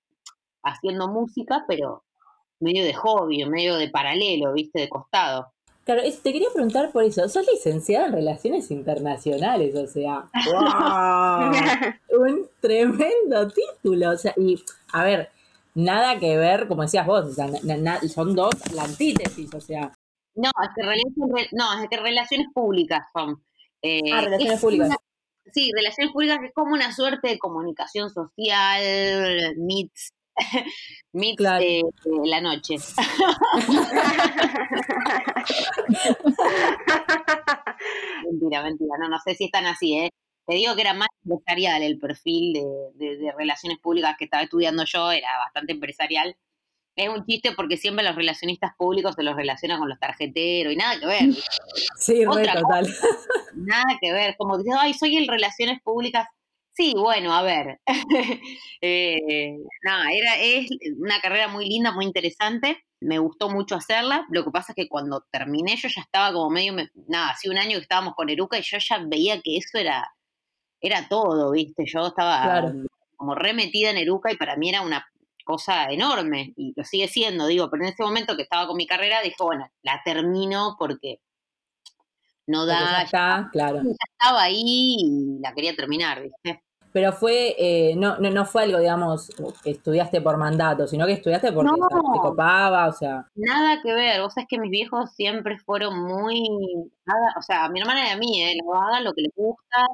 haciendo 0.64 1.08
música, 1.08 1.64
pero 1.68 2.04
medio 2.60 2.84
de 2.84 2.94
hobby, 2.94 3.46
medio 3.46 3.76
de 3.76 3.90
paralelo, 3.90 4.54
viste, 4.54 4.80
de 4.80 4.90
costado. 4.90 5.52
Claro, 5.88 6.02
te 6.02 6.34
quería 6.34 6.50
preguntar 6.54 6.92
por 6.92 7.06
eso. 7.06 7.30
Sos 7.30 7.48
licenciada 7.50 8.08
en 8.08 8.14
Relaciones 8.14 8.72
Internacionales, 8.72 9.74
o 9.74 9.88
sea, 9.88 10.30
wow, 12.12 12.22
un 12.22 12.50
tremendo 12.60 13.48
título. 13.48 14.12
O 14.12 14.18
sea, 14.18 14.34
y 14.36 14.62
a 14.92 15.06
ver, 15.06 15.30
nada 15.76 16.20
que 16.20 16.36
ver, 16.36 16.68
como 16.68 16.82
decías 16.82 17.06
vos, 17.06 17.26
o 17.26 17.32
sea, 17.32 17.48
son 18.10 18.36
dos, 18.36 18.54
la 18.74 18.84
antítesis, 18.84 19.54
o 19.54 19.62
sea. 19.62 19.94
No, 20.36 20.50
es 20.50 20.70
que 20.76 20.84
relaciones, 20.84 21.48
no, 21.54 21.82
es 21.82 21.90
que 21.90 21.98
relaciones 21.98 22.48
públicas 22.54 23.08
son. 23.14 23.42
Eh, 23.82 24.12
ah, 24.12 24.22
relaciones 24.22 24.60
públicas. 24.60 24.90
sí, 25.54 25.72
relaciones 25.74 26.12
públicas 26.12 26.40
es 26.44 26.52
como 26.54 26.74
una 26.74 26.94
suerte 26.94 27.30
de 27.30 27.40
comunicación 27.40 28.10
social, 28.10 29.56
meets 29.56 30.12
Mix 31.14 31.44
de, 31.44 31.84
la 32.26 32.42
noche. 32.42 32.76
mentira, 38.26 38.64
mentira. 38.64 38.98
No, 39.00 39.08
no 39.10 39.20
sé 39.20 39.36
si 39.36 39.46
están 39.46 39.66
así, 39.66 39.96
¿eh? 39.96 40.12
Te 40.46 40.56
digo 40.56 40.76
que 40.76 40.82
era 40.82 40.94
más 40.94 41.08
empresarial 41.26 41.82
el 41.84 42.00
perfil 42.00 42.54
de, 42.54 43.34
relaciones 43.38 43.80
públicas 43.80 44.16
que 44.18 44.26
estaba 44.26 44.44
estudiando 44.44 44.84
yo, 44.86 45.12
era 45.12 45.38
bastante 45.40 45.74
empresarial. 45.74 46.38
Es 46.96 47.10
un 47.10 47.26
chiste 47.26 47.52
porque 47.52 47.76
siempre 47.78 48.06
los 48.06 48.16
relacionistas 48.16 48.72
públicos 48.78 49.16
se 49.16 49.24
los 49.24 49.36
relacionan 49.36 49.78
con 49.78 49.90
los 49.90 50.00
tarjeteros 50.00 50.74
y 50.74 50.78
nada 50.78 51.00
que 51.00 51.06
ver. 51.06 51.34
Sí, 51.98 52.26
re 52.26 52.48
total. 52.48 52.88
nada 53.56 53.98
que 54.02 54.14
ver. 54.14 54.36
Como 54.38 54.58
dices, 54.58 54.74
ay, 54.80 54.94
soy 54.94 55.18
el 55.18 55.28
relaciones 55.28 55.82
públicas. 55.84 56.28
Sí, 56.78 56.94
bueno, 56.96 57.34
a 57.34 57.42
ver. 57.42 57.80
eh, 58.82 59.58
nada, 59.84 60.12
era, 60.14 60.36
es 60.40 60.70
una 61.00 61.20
carrera 61.20 61.48
muy 61.48 61.68
linda, 61.68 61.92
muy 61.92 62.06
interesante. 62.06 62.86
Me 63.00 63.18
gustó 63.18 63.50
mucho 63.50 63.74
hacerla. 63.74 64.28
Lo 64.30 64.44
que 64.44 64.52
pasa 64.52 64.74
es 64.74 64.76
que 64.76 64.88
cuando 64.88 65.26
terminé 65.32 65.76
yo 65.76 65.90
ya 65.90 66.02
estaba 66.02 66.32
como 66.32 66.52
medio, 66.52 66.76
nada, 67.08 67.32
hace 67.32 67.50
un 67.50 67.58
año 67.58 67.78
que 67.78 67.82
estábamos 67.82 68.14
con 68.14 68.30
Eruca 68.30 68.60
y 68.60 68.62
yo 68.62 68.78
ya 68.78 69.00
veía 69.08 69.42
que 69.42 69.58
eso 69.58 69.80
era, 69.80 70.08
era 70.80 71.08
todo, 71.10 71.50
¿viste? 71.50 71.84
Yo 71.88 72.06
estaba 72.06 72.72
como 73.16 73.34
remetida 73.34 73.90
en 73.90 73.98
Eruca 73.98 74.32
y 74.32 74.38
para 74.38 74.56
mí 74.56 74.70
era 74.70 74.82
una 74.82 75.04
cosa 75.44 75.86
enorme 75.86 76.54
y 76.56 76.74
lo 76.76 76.84
sigue 76.84 77.08
siendo, 77.08 77.48
digo, 77.48 77.72
pero 77.72 77.86
en 77.86 77.90
ese 77.90 78.04
momento 78.04 78.36
que 78.36 78.44
estaba 78.44 78.68
con 78.68 78.78
mi 78.78 78.86
carrera, 78.86 79.24
dijo, 79.24 79.46
bueno, 79.46 79.68
la 79.82 80.00
termino 80.06 80.76
porque 80.78 81.22
no 82.46 82.68
da. 82.68 82.80
ya 82.80 83.02
está, 83.02 83.50
claro. 83.52 83.82
Ya 83.84 84.12
estaba 84.12 84.44
ahí 84.44 84.96
y 85.00 85.40
la 85.42 85.56
quería 85.56 85.76
terminar, 85.76 86.22
¿viste? 86.22 86.67
Pero 86.92 87.12
fue, 87.12 87.56
eh, 87.58 87.96
no, 87.96 88.18
no, 88.18 88.30
no 88.32 88.46
fue 88.46 88.64
algo, 88.64 88.80
digamos, 88.80 89.30
que 89.64 89.72
estudiaste 89.72 90.22
por 90.22 90.38
mandato, 90.38 90.88
sino 90.88 91.06
que 91.06 91.14
estudiaste 91.14 91.52
porque 91.52 91.72
te 91.72 92.20
copaba, 92.20 92.88
o 92.88 92.94
sea. 92.94 93.28
Nada 93.36 93.82
que 93.82 93.94
ver, 93.94 94.22
vos 94.22 94.34
sabés 94.34 94.48
que 94.50 94.60
mis 94.60 94.72
viejos 94.72 95.12
siempre 95.14 95.60
fueron 95.60 96.00
muy, 96.00 96.44
nada, 97.06 97.34
o 97.38 97.42
sea, 97.42 97.66
a 97.66 97.70
mi 97.70 97.82
hermana 97.82 98.08
y 98.08 98.12
a 98.12 98.18
mí, 98.18 98.44
¿eh? 98.44 98.58
hagan 98.90 99.04
lo 99.04 99.14
que 99.14 99.22
les 99.24 99.32
gusta, 99.36 99.88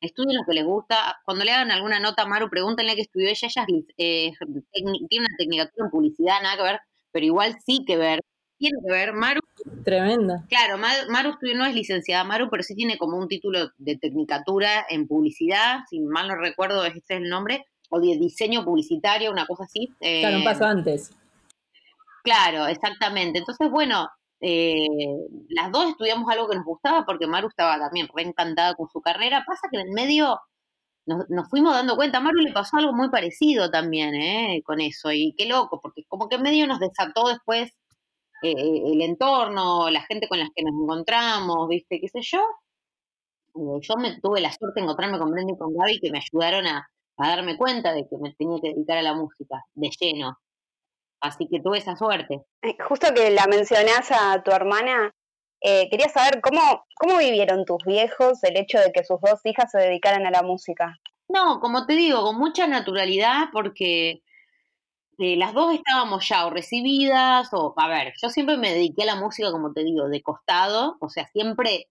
estudien 0.00 0.36
lo 0.36 0.44
que 0.44 0.54
les 0.54 0.64
gusta. 0.64 1.18
Cuando 1.24 1.44
le 1.44 1.52
hagan 1.52 1.70
alguna 1.70 2.00
nota 2.00 2.22
a 2.22 2.26
Maru, 2.26 2.48
pregúntenle 2.50 2.94
qué 2.94 3.02
estudió 3.02 3.28
ella. 3.28 3.48
Ella 3.48 3.66
eh, 3.96 4.32
tiene 4.72 5.26
una 5.26 5.36
tecnicatura 5.38 5.86
en 5.86 5.90
publicidad, 5.90 6.42
nada 6.42 6.56
que 6.56 6.62
ver, 6.62 6.80
pero 7.12 7.26
igual 7.26 7.56
sí 7.64 7.84
que 7.86 7.96
ver. 7.96 8.20
Tiene 8.58 8.78
que 8.84 8.92
ver, 8.92 9.12
Maru. 9.12 9.40
Tremenda. 9.84 10.44
Claro, 10.48 10.78
Maru 10.78 11.34
no 11.54 11.64
es 11.64 11.74
licenciada 11.74 12.24
Maru, 12.24 12.48
pero 12.50 12.62
sí 12.62 12.74
tiene 12.74 12.98
como 12.98 13.16
un 13.16 13.28
título 13.28 13.70
de 13.78 13.96
tecnicatura 13.96 14.84
en 14.88 15.06
publicidad, 15.06 15.80
si 15.88 16.00
mal 16.00 16.28
no 16.28 16.36
recuerdo, 16.36 16.84
ese 16.84 16.98
es 16.98 17.10
el 17.10 17.28
nombre, 17.28 17.64
o 17.90 18.00
de 18.00 18.18
diseño 18.18 18.64
publicitario, 18.64 19.30
una 19.30 19.46
cosa 19.46 19.64
así. 19.64 19.92
claro, 20.00 20.38
un 20.38 20.44
paso 20.44 20.64
eh, 20.64 20.68
antes. 20.68 21.12
Claro, 22.24 22.66
exactamente. 22.66 23.38
Entonces, 23.38 23.70
bueno, 23.70 24.08
eh, 24.40 24.88
las 25.48 25.72
dos 25.72 25.90
estudiamos 25.90 26.30
algo 26.30 26.48
que 26.48 26.56
nos 26.56 26.64
gustaba 26.64 27.04
porque 27.06 27.26
Maru 27.26 27.48
estaba 27.48 27.78
también 27.78 28.08
re 28.14 28.22
encantada 28.22 28.74
con 28.74 28.88
su 28.90 29.00
carrera. 29.00 29.44
Pasa 29.46 29.68
que 29.70 29.80
en 29.80 29.88
el 29.88 29.94
medio 29.94 30.40
nos, 31.06 31.48
fuimos 31.48 31.72
dando 31.72 31.96
cuenta, 31.96 32.18
a 32.18 32.20
Maru 32.20 32.40
le 32.40 32.52
pasó 32.52 32.76
algo 32.76 32.92
muy 32.92 33.08
parecido 33.08 33.70
también 33.70 34.14
eh, 34.14 34.62
con 34.64 34.80
eso. 34.80 35.10
Y 35.12 35.34
qué 35.36 35.46
loco, 35.46 35.80
porque 35.80 36.04
como 36.06 36.28
que 36.28 36.36
en 36.36 36.42
medio 36.42 36.66
nos 36.66 36.80
desató 36.80 37.28
después 37.28 37.72
eh, 38.42 38.54
el 38.92 39.02
entorno, 39.02 39.90
la 39.90 40.02
gente 40.02 40.28
con 40.28 40.38
la 40.38 40.48
que 40.54 40.62
nos 40.62 40.74
encontramos, 40.74 41.68
¿viste? 41.68 42.00
¿Qué 42.00 42.08
sé 42.08 42.20
yo? 42.22 42.40
yo 43.54 43.96
me 43.96 44.20
tuve 44.20 44.40
la 44.40 44.52
suerte 44.52 44.78
de 44.80 44.84
encontrarme 44.84 45.18
con 45.18 45.32
Brenda 45.32 45.52
y 45.52 45.58
con 45.58 45.76
Gaby 45.76 46.00
que 46.00 46.12
me 46.12 46.18
ayudaron 46.18 46.66
a, 46.66 46.88
a 47.16 47.28
darme 47.28 47.56
cuenta 47.56 47.92
de 47.92 48.06
que 48.08 48.16
me 48.18 48.32
tenía 48.34 48.60
que 48.60 48.68
dedicar 48.68 48.98
a 48.98 49.02
la 49.02 49.14
música 49.14 49.64
de 49.74 49.90
lleno. 49.98 50.38
Así 51.20 51.48
que 51.50 51.60
tuve 51.60 51.78
esa 51.78 51.96
suerte. 51.96 52.44
Eh, 52.62 52.76
justo 52.88 53.12
que 53.14 53.30
la 53.30 53.46
mencionás 53.46 54.12
a 54.12 54.42
tu 54.42 54.52
hermana, 54.52 55.12
eh, 55.60 55.88
quería 55.90 56.08
saber 56.08 56.40
cómo, 56.40 56.84
cómo 56.94 57.18
vivieron 57.18 57.64
tus 57.64 57.84
viejos 57.84 58.42
el 58.44 58.56
hecho 58.56 58.78
de 58.78 58.92
que 58.92 59.02
sus 59.02 59.20
dos 59.20 59.40
hijas 59.44 59.70
se 59.72 59.78
dedicaran 59.78 60.26
a 60.26 60.30
la 60.30 60.42
música. 60.42 60.96
No, 61.28 61.58
como 61.60 61.86
te 61.86 61.94
digo, 61.94 62.22
con 62.22 62.38
mucha 62.38 62.66
naturalidad 62.66 63.48
porque 63.52 64.22
eh, 65.18 65.36
las 65.36 65.54
dos 65.54 65.74
estábamos 65.74 66.28
ya 66.28 66.46
o 66.46 66.50
recibidas 66.50 67.48
o, 67.52 67.74
a 67.76 67.88
ver, 67.88 68.14
yo 68.22 68.28
siempre 68.30 68.56
me 68.56 68.72
dediqué 68.72 69.02
a 69.04 69.06
la 69.06 69.16
música, 69.16 69.50
como 69.52 69.72
te 69.72 69.84
digo, 69.84 70.08
de 70.08 70.22
costado, 70.22 70.96
o 71.00 71.08
sea, 71.08 71.28
siempre 71.32 71.88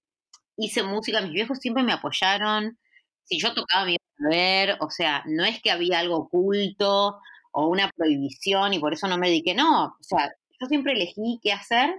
hice 0.57 0.83
música, 0.83 1.21
mis 1.21 1.33
viejos 1.33 1.59
siempre 1.59 1.83
me 1.83 1.93
apoyaron, 1.93 2.79
si 3.23 3.39
yo 3.39 3.53
tocaba 3.53 3.85
me 3.85 3.91
iban 3.93 4.33
a 4.33 4.37
ver, 4.37 4.77
o 4.81 4.89
sea, 4.89 5.23
no 5.27 5.45
es 5.45 5.61
que 5.61 5.71
había 5.71 5.99
algo 5.99 6.17
oculto, 6.17 7.19
o 7.51 7.67
una 7.67 7.89
prohibición 7.95 8.73
y 8.73 8.79
por 8.79 8.93
eso 8.93 9.07
no 9.07 9.17
me 9.17 9.29
dediqué. 9.29 9.55
No, 9.55 9.85
o 9.87 10.03
sea, 10.03 10.31
yo 10.59 10.67
siempre 10.67 10.93
elegí 10.93 11.39
qué 11.41 11.53
hacer, 11.53 11.89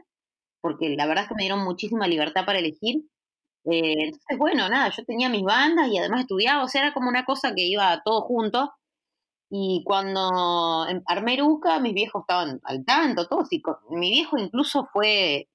porque 0.60 0.90
la 0.96 1.06
verdad 1.06 1.24
es 1.24 1.28
que 1.30 1.34
me 1.36 1.42
dieron 1.44 1.64
muchísima 1.64 2.06
libertad 2.08 2.44
para 2.46 2.60
elegir. 2.60 3.04
Eh, 3.64 3.94
entonces, 3.98 4.38
bueno, 4.38 4.68
nada, 4.68 4.90
yo 4.90 5.04
tenía 5.04 5.28
mis 5.28 5.42
bandas 5.44 5.88
y 5.90 5.98
además 5.98 6.22
estudiaba, 6.22 6.64
o 6.64 6.68
sea, 6.68 6.82
era 6.82 6.94
como 6.94 7.08
una 7.08 7.24
cosa 7.24 7.54
que 7.54 7.62
iba 7.66 8.02
todo 8.04 8.22
junto. 8.22 8.72
Y 9.50 9.82
cuando 9.84 10.86
em, 10.88 11.02
armé 11.06 11.36
Ruca, 11.38 11.80
mis 11.80 11.94
viejos 11.94 12.22
estaban 12.22 12.60
al 12.64 12.84
tanto, 12.84 13.26
todos. 13.26 13.48
Y 13.50 13.62
mi 13.90 14.10
viejo 14.10 14.38
incluso 14.38 14.88
fue 14.92 15.48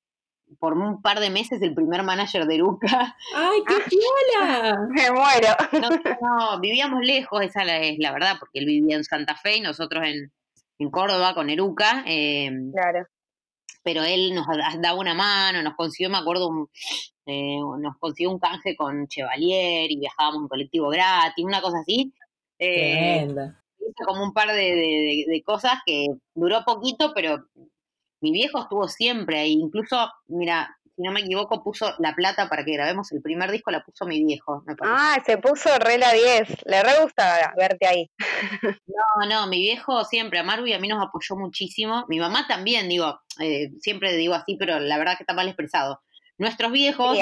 por 0.60 0.74
un 0.78 1.02
par 1.02 1.20
de 1.20 1.30
meses 1.30 1.62
el 1.62 1.74
primer 1.74 2.04
manager 2.04 2.46
de 2.46 2.58
Luca. 2.58 3.16
¡Ay, 3.36 3.60
qué 3.68 3.76
piola! 3.90 4.78
Me 4.90 5.12
muero. 5.12 5.50
No, 5.74 5.90
no, 6.22 6.60
vivíamos 6.60 7.02
lejos, 7.04 7.42
esa 7.42 7.64
es 7.78 7.98
la 8.00 8.12
verdad, 8.12 8.38
porque 8.40 8.60
él 8.60 8.66
vivía 8.66 8.96
en 8.96 9.04
Santa 9.04 9.36
Fe 9.36 9.58
y 9.58 9.62
nosotros 9.62 10.04
en, 10.06 10.32
en 10.80 10.90
Córdoba 10.90 11.34
con 11.34 11.50
Eruca. 11.50 12.04
Eh, 12.08 12.52
claro. 12.74 13.06
Pero 13.84 14.04
él 14.04 14.34
nos 14.34 14.46
daba 14.80 14.98
una 14.98 15.14
mano, 15.14 15.62
nos 15.62 15.76
consiguió, 15.76 16.10
me 16.10 16.18
acuerdo, 16.18 16.70
eh, 17.26 17.60
nos 17.80 17.98
consiguió 18.00 18.32
un 18.32 18.40
canje 18.40 18.78
con 18.78 19.08
Chevalier 19.08 19.92
y 19.92 20.00
viajábamos 20.00 20.44
en 20.44 20.48
colectivo 20.48 20.88
gratis, 20.88 21.44
una 21.44 21.62
cosa 21.62 21.80
así. 21.80 22.14
Eh, 22.60 23.28
como 24.06 24.24
un 24.24 24.34
par 24.34 24.50
de, 24.50 25.25
de 25.28 25.44
cosas 25.46 25.80
que 25.86 26.08
duró 26.36 26.63
poquito, 26.66 27.13
pero 27.13 27.46
mi 28.22 28.32
viejo 28.32 28.62
estuvo 28.62 28.88
siempre 28.88 29.40
ahí, 29.40 29.52
incluso, 29.52 30.10
mira, 30.28 30.78
si 30.96 31.02
no 31.02 31.12
me 31.12 31.22
equivoco, 31.22 31.63
puso 31.63 31.94
la 32.00 32.13
plata 32.16 32.48
para 32.50 32.63
que 32.63 32.74
grabemos 32.74 33.12
el 33.12 33.22
primer 33.22 33.52
disco, 33.52 33.72
la 33.72 33.84
puso 33.84 34.06
mi 34.06 34.24
viejo. 34.24 34.63
ah, 34.84 35.18
se 35.25 35.38
puso 35.38 35.70
re 35.80 35.98
la 35.98 36.13
10, 36.13 36.66
le 36.66 36.84
re 36.84 37.02
gusta 37.02 37.54
verte 37.58 37.88
ahí. 37.88 38.12
no, 38.88 39.28
no, 39.28 39.48
mi 39.48 39.58
viejo 39.58 40.06
siempre, 40.06 40.40
a 40.40 40.44
Maru 40.44 40.68
y 40.68 40.74
a 40.74 40.80
mí 40.80 40.88
nos 40.88 41.04
apoyó 41.04 41.36
muchísimo, 41.36 42.06
mi 42.08 42.20
mamá 42.20 42.48
también, 42.48 42.88
digo, 42.90 43.20
eh, 43.40 43.72
siempre 43.80 44.13
digo 44.16 44.36
así, 44.36 44.56
pero 44.58 44.80
la 44.80 44.98
verdad 44.98 45.18
que 45.18 45.24
está 45.24 45.34
mal 45.34 45.48
expresado. 45.48 46.02
Nuestros 46.38 46.72
viejos 46.72 47.18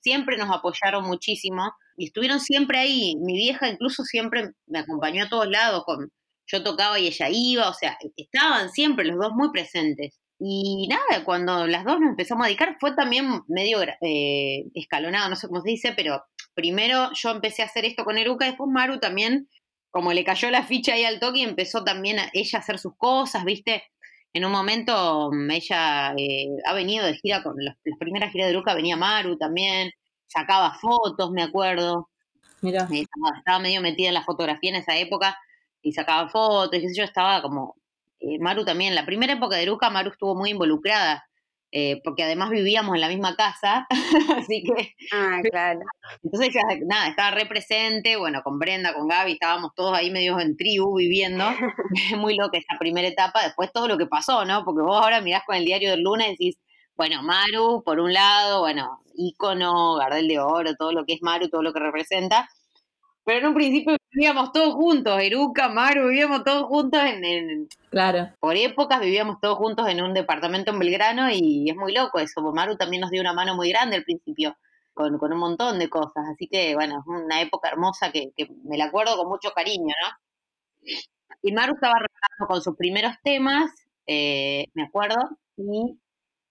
siempre 0.00 0.36
nos 0.36 0.50
apoyaron 0.50 1.04
muchísimo 1.04 1.72
y 2.00 2.06
estuvieron 2.06 2.40
siempre 2.40 2.78
ahí. 2.78 3.14
Mi 3.16 3.34
vieja 3.34 3.68
incluso 3.68 4.04
siempre 4.04 4.52
me 4.66 4.78
acompañó 4.78 5.24
a 5.24 5.28
todos 5.28 5.48
lados 5.48 5.84
con 5.84 6.10
yo 6.46 6.62
tocaba 6.64 6.98
y 6.98 7.06
ella 7.06 7.28
iba, 7.30 7.68
o 7.68 7.74
sea, 7.74 7.96
estaban 8.16 8.70
siempre 8.70 9.04
los 9.04 9.18
dos 9.18 9.32
muy 9.34 9.52
presentes. 9.52 10.18
Y 10.38 10.88
nada, 10.88 11.24
cuando 11.24 11.66
las 11.66 11.84
dos 11.84 12.00
nos 12.00 12.10
empezamos 12.10 12.44
a 12.44 12.48
dedicar 12.48 12.76
fue 12.80 12.96
también 12.96 13.42
medio 13.46 13.82
eh, 13.82 14.64
escalonado, 14.74 15.28
no 15.28 15.36
sé 15.36 15.46
cómo 15.46 15.60
se 15.60 15.70
dice, 15.70 15.92
pero 15.94 16.24
primero 16.54 17.10
yo 17.14 17.30
empecé 17.30 17.62
a 17.62 17.66
hacer 17.66 17.84
esto 17.84 18.04
con 18.04 18.16
Eruca, 18.18 18.46
después 18.46 18.70
Maru 18.72 18.98
también, 18.98 19.48
como 19.90 20.12
le 20.14 20.24
cayó 20.24 20.50
la 20.50 20.64
ficha 20.64 20.94
ahí 20.94 21.04
al 21.04 21.20
toque, 21.20 21.42
empezó 21.42 21.84
también 21.84 22.18
a 22.18 22.30
ella 22.32 22.58
a 22.58 22.62
hacer 22.62 22.78
sus 22.78 22.96
cosas, 22.96 23.44
¿viste? 23.44 23.84
En 24.32 24.46
un 24.46 24.52
momento 24.52 25.30
mm, 25.30 25.50
ella 25.50 26.14
eh, 26.16 26.48
ha 26.64 26.72
venido 26.72 27.04
de 27.04 27.14
gira 27.16 27.42
con 27.42 27.54
las 27.58 27.76
primeras 27.98 28.32
giras 28.32 28.46
de 28.46 28.54
Eruca, 28.54 28.74
venía 28.74 28.96
Maru 28.96 29.36
también, 29.36 29.90
sacaba 30.30 30.74
fotos, 30.74 31.30
me 31.30 31.42
acuerdo. 31.42 32.08
Mira. 32.62 32.88
Eh, 32.92 33.06
estaba 33.36 33.58
medio 33.58 33.80
metida 33.80 34.08
en 34.08 34.14
la 34.14 34.24
fotografía 34.24 34.70
en 34.70 34.76
esa 34.76 34.96
época 34.96 35.36
y 35.82 35.92
sacaba 35.92 36.28
fotos, 36.28 36.78
y 36.78 36.82
qué 36.82 36.88
sé 36.88 36.94
yo, 36.98 37.04
estaba 37.04 37.42
como... 37.42 37.76
Eh, 38.20 38.38
Maru 38.38 38.66
también, 38.66 38.94
la 38.94 39.06
primera 39.06 39.32
época 39.32 39.56
de 39.56 39.64
Luca, 39.64 39.88
Maru 39.88 40.10
estuvo 40.10 40.34
muy 40.34 40.50
involucrada, 40.50 41.24
eh, 41.72 42.02
porque 42.04 42.22
además 42.22 42.50
vivíamos 42.50 42.94
en 42.94 43.00
la 43.00 43.08
misma 43.08 43.34
casa, 43.34 43.86
así 44.36 44.62
que... 44.62 44.94
Ah, 45.10 45.40
claro. 45.50 45.80
Entonces 46.22 46.54
nada, 46.84 47.08
estaba 47.08 47.30
re 47.30 47.46
presente, 47.46 48.16
bueno, 48.16 48.42
con 48.42 48.58
Brenda, 48.58 48.92
con 48.92 49.08
Gaby, 49.08 49.32
estábamos 49.32 49.74
todos 49.74 49.96
ahí 49.96 50.10
medio 50.10 50.38
en 50.38 50.54
tribu 50.58 50.98
viviendo, 50.98 51.44
muy 52.18 52.36
loca 52.36 52.58
esa 52.58 52.78
primera 52.78 53.08
etapa, 53.08 53.42
después 53.42 53.72
todo 53.72 53.88
lo 53.88 53.96
que 53.96 54.06
pasó, 54.06 54.44
¿no? 54.44 54.64
Porque 54.66 54.82
vos 54.82 55.02
ahora 55.02 55.22
mirás 55.22 55.44
con 55.46 55.56
el 55.56 55.64
diario 55.64 55.90
del 55.90 56.02
lunes 56.02 56.26
y 56.26 56.30
decís, 56.32 56.58
bueno, 57.00 57.22
Maru, 57.22 57.82
por 57.82 57.98
un 57.98 58.12
lado, 58.12 58.60
bueno, 58.60 59.00
ícono, 59.14 59.94
Gardel 59.94 60.28
de 60.28 60.38
Oro, 60.38 60.74
todo 60.74 60.92
lo 60.92 61.06
que 61.06 61.14
es 61.14 61.22
Maru, 61.22 61.48
todo 61.48 61.62
lo 61.62 61.72
que 61.72 61.80
representa, 61.80 62.46
pero 63.24 63.38
en 63.38 63.46
un 63.46 63.54
principio 63.54 63.96
vivíamos 64.12 64.52
todos 64.52 64.74
juntos, 64.74 65.18
Eruca, 65.18 65.70
Maru, 65.70 66.08
vivíamos 66.08 66.44
todos 66.44 66.64
juntos 66.64 67.00
en, 67.02 67.68
Claro. 67.88 68.28
Por 68.38 68.54
épocas 68.54 69.00
vivíamos 69.00 69.40
todos 69.40 69.56
juntos 69.56 69.88
en 69.88 70.02
un 70.02 70.12
departamento 70.12 70.72
en 70.72 70.78
Belgrano 70.78 71.30
y 71.30 71.70
es 71.70 71.74
muy 71.74 71.94
loco 71.94 72.18
eso. 72.18 72.42
Maru 72.52 72.76
también 72.76 73.00
nos 73.00 73.10
dio 73.10 73.22
una 73.22 73.32
mano 73.32 73.56
muy 73.56 73.70
grande 73.70 73.96
al 73.96 74.04
principio, 74.04 74.58
con, 74.92 75.16
con 75.16 75.32
un 75.32 75.38
montón 75.38 75.78
de 75.78 75.88
cosas. 75.88 76.26
Así 76.30 76.48
que, 76.48 76.74
bueno, 76.74 76.98
es 77.00 77.06
una 77.06 77.40
época 77.40 77.70
hermosa 77.70 78.12
que, 78.12 78.32
que 78.36 78.46
me 78.64 78.76
la 78.76 78.84
acuerdo 78.84 79.16
con 79.16 79.26
mucho 79.26 79.52
cariño, 79.52 79.94
¿no? 80.02 80.92
Y 81.40 81.52
Maru 81.52 81.76
estaba 81.76 81.94
trabajando 81.94 82.46
con 82.46 82.60
sus 82.60 82.76
primeros 82.76 83.14
temas, 83.24 83.70
eh, 84.06 84.66
me 84.74 84.82
acuerdo, 84.82 85.16
y 85.56 85.98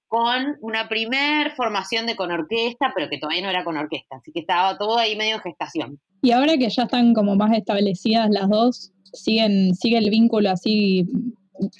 con 0.09 0.57
una 0.61 0.89
primer 0.89 1.51
formación 1.51 2.07
de 2.07 2.15
con 2.15 2.31
orquesta, 2.31 2.91
pero 2.95 3.09
que 3.09 3.19
todavía 3.19 3.43
no 3.43 3.49
era 3.49 3.63
con 3.63 3.77
orquesta, 3.77 4.17
así 4.17 4.31
que 4.31 4.41
estaba 4.41 4.77
todo 4.77 4.97
ahí 4.97 5.15
medio 5.15 5.35
en 5.35 5.41
gestación. 5.41 5.99
Y 6.23 6.31
ahora 6.31 6.57
que 6.57 6.69
ya 6.69 6.83
están 6.83 7.13
como 7.13 7.35
más 7.35 7.55
establecidas 7.55 8.27
las 8.31 8.49
dos, 8.49 8.91
siguen, 9.13 9.75
sigue 9.75 9.99
el 9.99 10.09
vínculo 10.09 10.49
así 10.49 11.07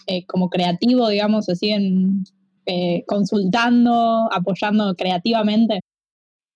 eh, 0.05 0.25
como 0.27 0.49
creativo, 0.49 1.09
digamos, 1.09 1.45
se 1.45 1.55
siguen 1.55 2.23
eh, 2.67 3.03
consultando, 3.07 4.29
apoyando 4.31 4.93
creativamente. 4.95 5.79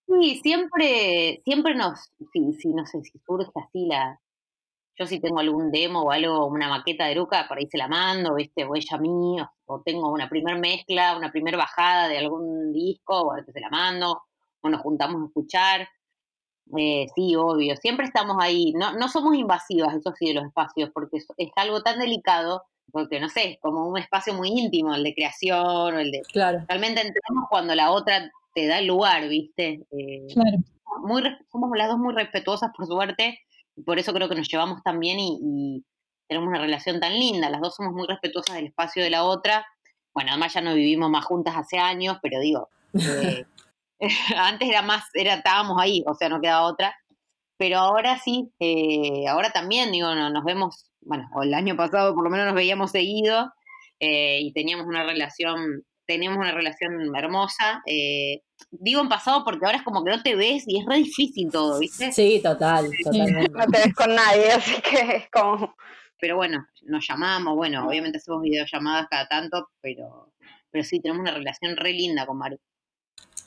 Sí, 0.07 0.39
siempre, 0.43 1.41
siempre 1.43 1.73
nos, 1.73 2.11
si, 2.31 2.53
si 2.53 2.67
no 2.69 2.85
sé, 2.85 3.01
si 3.01 3.17
surge 3.25 3.51
así 3.55 3.87
la, 3.87 4.19
yo 4.97 5.07
si 5.07 5.19
tengo 5.19 5.39
algún 5.39 5.71
demo 5.71 6.03
o 6.03 6.12
algo, 6.12 6.45
una 6.45 6.69
maqueta 6.69 7.05
de 7.05 7.15
Luca, 7.15 7.45
por 7.47 7.57
ahí 7.57 7.67
se 7.67 7.77
la 7.77 7.88
mando, 7.88 8.35
¿viste? 8.35 8.63
O 8.65 8.75
ella 8.75 8.95
a 8.95 9.00
mí, 9.00 9.38
o, 9.65 9.81
tengo 9.81 10.12
una 10.12 10.29
primer 10.29 10.59
mezcla, 10.59 11.17
una 11.17 11.31
primer 11.31 11.57
bajada 11.57 12.07
de 12.07 12.19
algún 12.19 12.71
disco, 12.71 13.21
o 13.21 13.35
se 13.35 13.59
la 13.59 13.69
mando, 13.69 14.21
o 14.62 14.69
nos 14.69 14.81
juntamos 14.81 15.21
a 15.21 15.25
escuchar. 15.25 15.89
Eh, 16.77 17.07
sí, 17.15 17.35
obvio, 17.35 17.75
siempre 17.75 18.05
estamos 18.05 18.38
ahí. 18.39 18.71
No, 18.73 18.93
no 18.93 19.09
somos 19.09 19.35
invasivas, 19.35 19.95
eso 19.95 20.13
sí, 20.17 20.27
de 20.27 20.35
los 20.35 20.45
espacios, 20.45 20.91
porque 20.93 21.17
es, 21.17 21.51
algo 21.55 21.81
tan 21.81 21.97
delicado, 21.97 22.63
porque 22.91 23.19
no 23.19 23.29
sé, 23.29 23.53
es 23.53 23.59
como 23.59 23.88
un 23.88 23.97
espacio 23.97 24.35
muy 24.35 24.50
íntimo, 24.50 24.93
el 24.93 25.03
de 25.03 25.15
creación, 25.15 25.95
o 25.95 26.00
el 26.00 26.12
de... 26.12 26.21
Claro. 26.31 26.63
Realmente 26.67 27.01
entramos 27.01 27.50
cuando 27.50 27.73
la 27.73 27.91
otra 27.91 28.31
te 28.53 28.67
da 28.67 28.77
el 28.77 28.85
lugar, 28.85 29.27
¿viste? 29.27 29.81
Eh, 29.91 30.27
claro. 30.31 30.57
Muy, 31.01 31.23
somos 31.51 31.71
las 31.75 31.89
dos 31.89 31.97
muy 31.97 32.13
respetuosas, 32.13 32.71
por 32.77 32.85
suerte, 32.85 33.39
por 33.85 33.99
eso 33.99 34.13
creo 34.13 34.29
que 34.29 34.35
nos 34.35 34.47
llevamos 34.47 34.81
tan 34.83 34.99
bien 34.99 35.19
y, 35.19 35.83
tenemos 36.25 36.47
una 36.47 36.61
relación 36.61 36.99
tan 36.99 37.13
linda. 37.19 37.49
Las 37.49 37.61
dos 37.61 37.75
somos 37.75 37.93
muy 37.93 38.07
respetuosas 38.07 38.55
del 38.55 38.67
espacio 38.67 39.03
de 39.03 39.09
la 39.09 39.25
otra. 39.25 39.67
Bueno, 40.13 40.31
además 40.31 40.53
ya 40.53 40.61
no 40.61 40.73
vivimos 40.73 41.09
más 41.09 41.25
juntas 41.25 41.53
hace 41.55 41.77
años, 41.77 42.17
pero 42.23 42.39
digo, 42.39 42.69
eh, 42.93 43.45
antes 44.37 44.69
era 44.69 44.81
más, 44.81 45.03
era, 45.13 45.35
estábamos 45.35 45.77
ahí, 45.79 46.03
o 46.07 46.15
sea, 46.15 46.29
no 46.29 46.41
quedaba 46.41 46.65
otra. 46.65 46.95
Pero 47.57 47.77
ahora 47.77 48.17
sí, 48.19 48.51
eh, 48.59 49.27
ahora 49.27 49.51
también, 49.51 49.91
digo, 49.91 50.15
nos 50.15 50.43
vemos, 50.43 50.89
bueno, 51.01 51.29
el 51.43 51.53
año 51.53 51.75
pasado 51.75 52.15
por 52.15 52.23
lo 52.23 52.29
menos 52.29 52.47
nos 52.47 52.55
veíamos 52.55 52.91
seguido 52.91 53.51
eh, 53.99 54.39
y 54.41 54.53
teníamos 54.53 54.87
una 54.87 55.03
relación 55.03 55.83
tenemos 56.05 56.37
una 56.37 56.51
relación 56.51 57.15
hermosa. 57.15 57.81
Eh, 57.85 58.41
digo 58.72 59.01
en 59.01 59.10
pasado 59.10 59.43
porque 59.43 59.65
ahora 59.65 59.77
es 59.77 59.84
como 59.84 60.03
que 60.03 60.12
no 60.12 60.22
te 60.22 60.36
ves 60.36 60.63
y 60.67 60.79
es 60.79 60.86
re 60.86 60.98
difícil 60.98 61.51
todo, 61.51 61.79
¿viste? 61.79 62.12
Sí, 62.12 62.39
total, 62.43 62.89
totalmente. 63.03 63.51
No 63.51 63.65
te 63.65 63.79
ves 63.79 63.93
con 63.93 64.15
nadie, 64.15 64.51
así 64.51 64.82
que 64.82 65.15
es 65.17 65.29
como... 65.32 65.75
Pero 66.20 66.38
bueno, 66.38 66.65
nos 66.84 67.05
llamamos, 67.05 67.55
bueno, 67.55 67.86
obviamente 67.86 68.17
hacemos 68.17 68.41
videollamadas 68.41 69.08
cada 69.10 69.27
tanto, 69.27 69.70
pero, 69.82 70.32
pero 70.72 70.84
sí, 70.84 71.01
tenemos 71.01 71.22
una 71.22 71.34
relación 71.34 71.75
re 71.75 71.91
linda 71.91 72.25
con 72.25 72.38
Maru. 72.38 72.58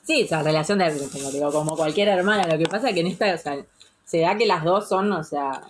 Sí, 0.03 0.21
esa 0.21 0.43
relación 0.43 0.77
de, 0.77 0.93
como 1.11 1.31
digo, 1.31 1.51
como 1.51 1.75
cualquier 1.75 2.09
hermana, 2.09 2.45
lo 2.45 2.57
que 2.57 2.65
pasa 2.65 2.89
es 2.89 2.93
que 2.93 3.01
en 3.01 3.07
esta, 3.07 3.33
o 3.33 3.37
sea, 3.37 3.57
se 4.05 4.19
da 4.19 4.37
que 4.37 4.45
las 4.45 4.63
dos 4.63 4.87
son, 4.87 5.11
o 5.11 5.23
sea, 5.23 5.63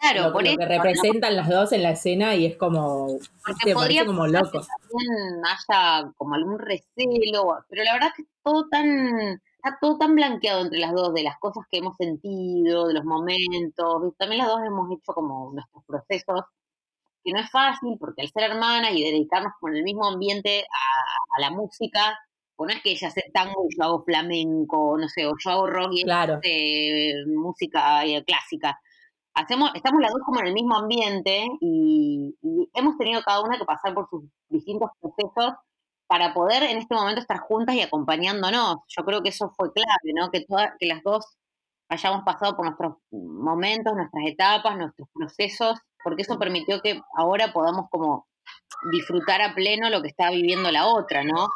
Claro, 0.00 0.30
lo, 0.30 0.38
que 0.38 0.66
representan 0.66 1.36
las 1.36 1.48
dos 1.50 1.72
en 1.72 1.82
la 1.82 1.90
escena 1.90 2.34
y 2.34 2.46
es 2.46 2.56
como, 2.56 3.18
te 3.62 3.74
parece 3.74 4.06
como 4.06 4.26
loco. 4.26 4.60
También 4.60 5.42
haya 5.44 6.10
como 6.16 6.34
algún 6.34 6.58
recelo, 6.58 7.62
pero 7.68 7.84
la 7.84 7.92
verdad 7.92 8.08
es 8.08 8.24
que 8.24 8.31
todo 8.42 8.68
tan, 8.68 9.40
está 9.56 9.78
todo 9.80 9.98
tan 9.98 10.14
blanqueado 10.14 10.62
entre 10.62 10.78
las 10.78 10.92
dos 10.92 11.14
de 11.14 11.22
las 11.22 11.38
cosas 11.38 11.64
que 11.70 11.78
hemos 11.78 11.96
sentido, 11.96 12.88
de 12.88 12.94
los 12.94 13.04
momentos. 13.04 14.14
También 14.18 14.38
las 14.38 14.48
dos 14.48 14.60
hemos 14.66 14.90
hecho 14.90 15.12
como 15.12 15.52
nuestros 15.52 15.84
procesos, 15.86 16.42
que 17.24 17.32
no 17.32 17.40
es 17.40 17.50
fácil 17.50 17.96
porque 17.98 18.22
al 18.22 18.30
ser 18.30 18.50
hermana 18.50 18.90
y 18.90 19.02
dedicarnos 19.02 19.52
con 19.60 19.74
el 19.76 19.82
mismo 19.84 20.06
ambiente 20.06 20.62
a, 20.62 21.40
la 21.40 21.50
música, 21.50 22.18
pues 22.56 22.68
no 22.68 22.76
es 22.76 22.82
que 22.82 22.92
ella 22.92 23.08
hace 23.08 23.24
tango 23.32 23.64
y 23.68 23.76
yo 23.76 23.84
hago 23.84 24.04
flamenco, 24.04 24.96
no 24.98 25.08
sé, 25.08 25.26
o 25.26 25.32
yo 25.38 25.50
hago 25.50 25.66
rock 25.66 25.92
y 25.92 26.04
claro. 26.04 26.40
música 27.26 28.04
eh, 28.04 28.24
clásica 28.24 28.78
hacemos, 29.34 29.70
estamos 29.74 30.00
las 30.00 30.12
dos 30.12 30.22
como 30.24 30.40
en 30.40 30.46
el 30.48 30.54
mismo 30.54 30.76
ambiente 30.76 31.46
y, 31.60 32.36
hemos 32.74 32.96
tenido 32.96 33.22
cada 33.22 33.42
una 33.42 33.58
que 33.58 33.64
pasar 33.64 33.94
por 33.94 34.08
sus 34.08 34.24
distintos 34.48 34.90
procesos 35.00 35.54
para 36.12 36.34
poder 36.34 36.62
en 36.64 36.76
este 36.76 36.94
momento 36.94 37.22
estar 37.22 37.38
juntas 37.38 37.74
y 37.74 37.80
acompañándonos. 37.80 38.80
Yo 38.86 39.02
creo 39.02 39.22
que 39.22 39.30
eso 39.30 39.50
fue 39.56 39.72
clave, 39.72 40.12
¿no? 40.14 40.30
Que, 40.30 40.44
todas, 40.44 40.72
que 40.78 40.84
las 40.84 41.02
dos 41.02 41.24
hayamos 41.88 42.22
pasado 42.22 42.54
por 42.54 42.66
nuestros 42.66 42.96
momentos, 43.10 43.94
nuestras 43.94 44.26
etapas, 44.26 44.76
nuestros 44.76 45.08
procesos, 45.14 45.78
porque 46.04 46.20
eso 46.20 46.38
permitió 46.38 46.82
que 46.82 47.00
ahora 47.16 47.54
podamos 47.54 47.86
como 47.90 48.26
disfrutar 48.92 49.40
a 49.40 49.54
pleno 49.54 49.88
lo 49.88 50.02
que 50.02 50.08
está 50.08 50.28
viviendo 50.28 50.70
la 50.70 50.86
otra, 50.86 51.24
¿no? 51.24 51.48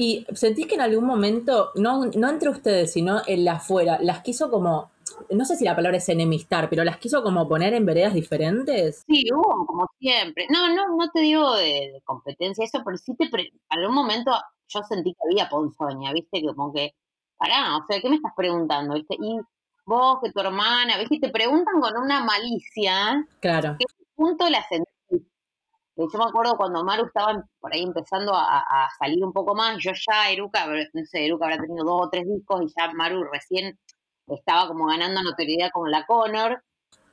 Y 0.00 0.24
sentís 0.32 0.68
que 0.68 0.76
en 0.76 0.80
algún 0.80 1.04
momento, 1.04 1.72
no, 1.74 2.06
no 2.06 2.30
entre 2.30 2.50
ustedes, 2.50 2.92
sino 2.92 3.20
en 3.26 3.44
la 3.44 3.54
afuera, 3.54 3.98
las 4.00 4.20
quiso 4.22 4.48
como 4.48 4.92
no 5.30 5.44
sé 5.44 5.56
si 5.56 5.64
la 5.64 5.74
palabra 5.74 5.98
es 5.98 6.08
enemistar, 6.08 6.70
pero 6.70 6.84
las 6.84 6.98
quiso 6.98 7.22
como 7.24 7.48
poner 7.48 7.74
en 7.74 7.84
veredas 7.84 8.14
diferentes. 8.14 9.04
Sí, 9.08 9.24
hubo, 9.32 9.66
como 9.66 9.88
siempre. 9.98 10.46
No, 10.50 10.72
no, 10.72 10.96
no 10.96 11.10
te 11.10 11.20
digo 11.20 11.52
de, 11.56 12.00
competencia 12.04 12.64
eso, 12.64 12.80
pero 12.84 12.96
sí 12.96 13.16
te, 13.16 13.28
pre 13.28 13.52
algún 13.70 13.94
momento 13.94 14.30
yo 14.68 14.82
sentí 14.82 15.14
que 15.14 15.20
había 15.28 15.48
ponzoña, 15.48 16.12
viste, 16.12 16.42
como 16.44 16.72
que, 16.72 16.94
pará, 17.36 17.76
o 17.76 17.86
sea, 17.88 18.00
¿qué 18.00 18.08
me 18.08 18.16
estás 18.16 18.32
preguntando? 18.36 18.94
¿Viste? 18.94 19.16
Y 19.18 19.40
vos, 19.84 20.18
que 20.22 20.30
tu 20.30 20.40
hermana, 20.40 20.96
viste, 20.98 21.18
te 21.18 21.30
preguntan 21.30 21.80
con 21.80 21.96
una 21.96 22.22
malicia. 22.22 23.26
Claro. 23.40 23.76
¿Qué 23.78 23.86
punto 24.14 24.48
la 24.48 24.62
sentí? 24.68 24.87
Yo 25.98 26.18
me 26.18 26.24
acuerdo 26.24 26.56
cuando 26.56 26.84
Maru 26.84 27.06
estaba 27.06 27.44
por 27.58 27.74
ahí 27.74 27.82
empezando 27.82 28.32
a, 28.32 28.60
a, 28.60 28.88
salir 29.00 29.24
un 29.24 29.32
poco 29.32 29.56
más, 29.56 29.78
yo 29.78 29.90
ya, 29.92 30.30
Eruca, 30.30 30.64
no 30.66 31.04
sé, 31.04 31.26
Eruca 31.26 31.46
habrá 31.46 31.58
tenido 31.58 31.84
dos 31.84 32.06
o 32.06 32.08
tres 32.08 32.24
discos 32.28 32.62
y 32.62 32.66
ya 32.68 32.92
Maru 32.92 33.24
recién 33.24 33.76
estaba 34.28 34.68
como 34.68 34.86
ganando 34.86 35.22
notoriedad 35.22 35.70
con 35.72 35.90
la 35.90 36.06
Connor. 36.06 36.62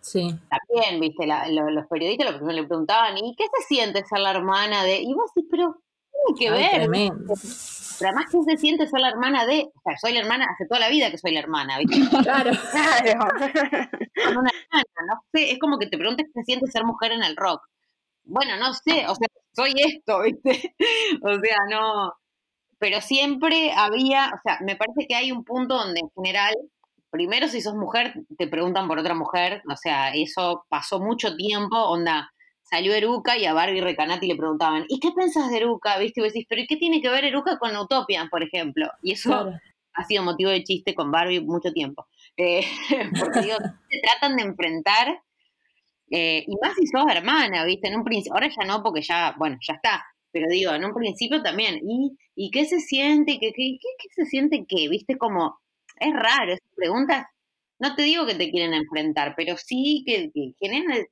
Sí. 0.01 0.37
También, 0.49 0.99
viste, 0.99 1.25
los 1.25 1.87
periodistas 1.87 2.31
lo 2.31 2.37
primero 2.37 2.61
le 2.61 2.67
preguntaban, 2.67 3.17
¿y 3.17 3.35
qué 3.35 3.45
se 3.57 3.65
siente 3.67 4.05
ser 4.05 4.19
la 4.19 4.31
hermana 4.31 4.83
de...? 4.83 5.01
Y 5.01 5.11
vos 5.15 5.31
decís, 5.33 5.49
pero, 5.49 5.77
tiene 6.11 6.39
que 6.39 6.51
ver. 6.51 6.89
Pero 6.91 8.09
además, 8.09 8.25
¿qué 8.31 8.43
se 8.43 8.57
siente 8.57 8.85
ser 8.85 8.99
la 8.99 9.09
hermana 9.09 9.47
de...? 9.47 9.71
O 9.73 9.81
sea, 9.83 9.97
soy 9.97 10.13
la 10.13 10.19
hermana, 10.19 10.45
hace 10.53 10.67
toda 10.67 10.79
la 10.79 10.89
vida 10.89 11.09
que 11.09 11.17
soy 11.17 11.31
la 11.31 11.39
hermana, 11.39 11.79
¿viste? 11.79 11.95
Claro. 12.23 12.51
claro. 12.71 14.39
una 14.39 14.51
hermana, 14.51 15.05
no 15.07 15.23
sé, 15.33 15.53
es 15.53 15.57
como 15.57 15.79
que 15.79 15.87
te 15.87 15.97
preguntes 15.97 16.27
qué 16.27 16.41
se 16.41 16.45
siente 16.45 16.67
ser 16.67 16.85
mujer 16.85 17.11
en 17.11 17.23
el 17.23 17.35
rock. 17.35 17.63
Bueno, 18.25 18.57
no 18.57 18.73
sé, 18.73 19.07
o 19.07 19.15
sea, 19.15 19.27
soy 19.53 19.73
esto, 19.77 20.21
¿viste? 20.23 20.75
o 21.21 21.39
sea, 21.39 21.57
no... 21.69 22.13
Pero 22.77 22.99
siempre 23.01 23.71
había, 23.71 24.31
o 24.35 24.39
sea, 24.43 24.59
me 24.61 24.75
parece 24.75 25.07
que 25.07 25.15
hay 25.15 25.31
un 25.31 25.45
punto 25.45 25.77
donde 25.77 26.01
en 26.01 26.09
general 26.15 26.53
primero 27.15 27.47
si 27.47 27.61
sos 27.61 27.75
mujer 27.75 28.13
te 28.37 28.45
preguntan 28.47 28.89
por 28.89 28.99
otra 28.99 29.15
mujer, 29.15 29.63
o 29.71 29.77
sea, 29.77 30.13
eso 30.13 30.65
pasó 30.67 30.99
mucho 30.99 31.37
tiempo, 31.37 31.77
onda, 31.77 32.29
salió 32.61 32.93
Eruca 32.93 33.37
y 33.37 33.45
a 33.45 33.53
Barbie 33.53 33.79
Recanati 33.79 34.27
le 34.27 34.35
preguntaban, 34.35 34.85
¿y 34.89 34.99
qué 34.99 35.11
pensás 35.15 35.49
de 35.49 35.57
Eruca? 35.57 35.97
¿Viste? 35.97 36.19
Y 36.19 36.23
vos 36.23 36.33
decís, 36.33 36.45
¿pero 36.49 36.63
qué 36.67 36.75
tiene 36.75 37.01
que 37.01 37.09
ver 37.09 37.23
Eruca 37.23 37.57
con 37.57 37.75
Utopia, 37.77 38.27
por 38.29 38.43
ejemplo? 38.43 38.89
Y 39.01 39.13
eso 39.13 39.49
ha 39.93 40.03
sido 40.03 40.23
motivo 40.23 40.51
de 40.51 40.63
chiste 40.63 40.93
con 40.93 41.09
Barbie 41.09 41.39
mucho 41.39 41.71
tiempo. 41.71 42.05
Eh, 42.35 42.65
porque 43.19 43.41
digo, 43.41 43.57
se 43.89 43.99
tratan 44.01 44.35
de 44.35 44.43
enfrentar, 44.43 45.21
eh, 46.11 46.43
y 46.47 46.55
más 46.61 46.75
si 46.75 46.87
sos 46.87 47.05
hermana, 47.09 47.65
¿viste? 47.65 47.87
En 47.87 47.97
un 47.97 48.03
principio, 48.03 48.33
ahora 48.33 48.49
ya 48.49 48.65
no, 48.65 48.83
porque 48.83 49.01
ya, 49.01 49.35
bueno, 49.37 49.57
ya 49.61 49.73
está. 49.73 50.05
Pero 50.31 50.47
digo, 50.49 50.73
en 50.73 50.85
un 50.85 50.93
principio 50.93 51.41
también, 51.41 51.79
¿y, 51.87 52.17
y 52.35 52.51
qué 52.51 52.65
se 52.65 52.79
siente? 52.79 53.39
¿Qué, 53.39 53.53
qué, 53.55 53.77
qué, 53.79 54.09
se 54.15 54.25
siente 54.25 54.65
qué? 54.67 54.89
¿Viste? 54.89 55.17
Como, 55.17 55.59
es 55.99 56.13
raro, 56.13 56.53
esas 56.53 56.69
preguntas, 56.75 57.25
no 57.79 57.95
te 57.95 58.03
digo 58.03 58.25
que 58.25 58.35
te 58.35 58.51
quieren 58.51 58.73
enfrentar, 58.73 59.33
pero 59.35 59.57
sí 59.57 60.03
que, 60.05 60.31
generan, 60.59 61.05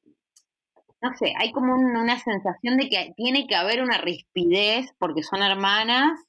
no 1.02 1.14
sé, 1.18 1.34
hay 1.38 1.52
como 1.52 1.76
una 1.76 2.20
sensación 2.20 2.78
de 2.78 2.90
que 2.90 3.14
tiene 3.18 3.48
que 3.48 3.56
haber 3.56 3.82
una 3.82 3.98
rispidez 3.98 4.92
porque 5.00 5.24
son 5.24 5.42
hermanas, 5.44 6.20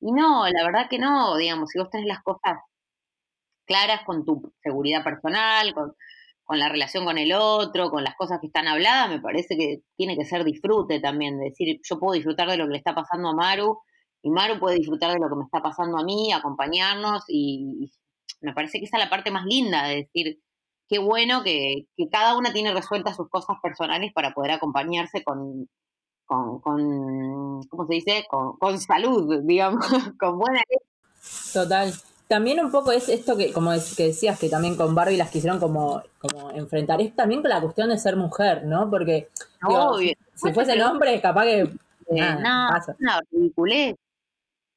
y 0.00 0.12
no, 0.12 0.48
la 0.48 0.64
verdad 0.64 0.88
que 0.88 0.98
no, 0.98 1.36
digamos, 1.36 1.70
si 1.70 1.78
vos 1.78 1.90
tenés 1.90 2.06
las 2.06 2.22
cosas 2.22 2.58
claras 3.66 4.02
con 4.04 4.24
tu 4.24 4.52
seguridad 4.62 5.04
personal, 5.04 5.74
con, 5.74 5.94
con 6.48 6.58
la 6.58 6.70
relación 6.70 7.04
con 7.04 7.18
el 7.18 7.34
otro, 7.34 7.90
con 7.90 8.02
las 8.02 8.16
cosas 8.16 8.38
que 8.40 8.46
están 8.46 8.66
habladas, 8.68 9.10
me 9.10 9.20
parece 9.20 9.54
que 9.54 9.82
tiene 9.98 10.16
que 10.16 10.24
ser 10.24 10.44
disfrute 10.44 10.98
también, 10.98 11.38
de 11.38 11.50
decir, 11.50 11.78
yo 11.86 11.98
puedo 11.98 12.14
disfrutar 12.14 12.48
de 12.48 12.56
lo 12.56 12.64
que 12.64 12.72
le 12.72 12.78
está 12.78 12.94
pasando 12.94 13.28
a 13.28 13.34
Maru, 13.34 13.80
y 14.22 14.30
Maru 14.30 14.58
puede 14.58 14.76
disfrutar 14.76 15.12
de 15.12 15.18
lo 15.20 15.28
que 15.28 15.36
me 15.36 15.44
está 15.44 15.60
pasando 15.60 15.98
a 15.98 16.04
mí, 16.04 16.32
acompañarnos 16.32 17.22
y, 17.28 17.92
me 18.40 18.54
parece 18.54 18.78
que 18.78 18.86
esa 18.86 18.96
es 18.96 19.04
la 19.04 19.10
parte 19.10 19.30
más 19.30 19.44
linda 19.44 19.88
de 19.88 19.96
decir, 19.96 20.38
qué 20.88 20.98
bueno 20.98 21.42
que, 21.42 21.84
cada 22.10 22.34
una 22.38 22.50
tiene 22.50 22.72
resueltas 22.72 23.16
sus 23.16 23.28
cosas 23.28 23.58
personales 23.62 24.10
para 24.14 24.32
poder 24.32 24.52
acompañarse 24.52 25.22
con, 25.22 25.68
con, 26.24 26.60
¿cómo 27.68 27.86
se 27.86 27.94
dice? 27.94 28.24
Con, 28.30 28.80
salud, 28.80 29.42
digamos, 29.44 29.84
con 30.18 30.38
buena... 30.38 30.62
Total. 31.52 31.92
También 32.28 32.62
un 32.62 32.70
poco 32.70 32.92
es 32.92 33.08
esto 33.08 33.38
que, 33.38 33.54
como 33.54 33.70
que 33.96 34.08
decías, 34.08 34.38
que 34.38 34.50
también 34.50 34.76
con 34.76 34.94
Barbie 34.94 35.16
las 35.16 35.30
quisieron 35.30 35.58
como, 35.58 36.02
como 36.18 36.50
enfrentar, 36.50 37.00
es 37.00 37.16
también 37.16 37.40
con 37.40 37.48
la 37.48 37.60
cuestión 37.62 37.88
de 37.88 37.96
ser 37.96 38.16
mujer, 38.16 38.66
¿no? 38.66 38.90
Porque 38.90 39.28
si, 40.34 40.52
fuese 40.52 40.82
hombre, 40.82 41.18
capaz 41.22 41.44
que... 41.44 41.60
Eh, 41.60 42.36
no, 42.40 42.68
no, 42.98 43.20
ridiculez. 43.30 43.96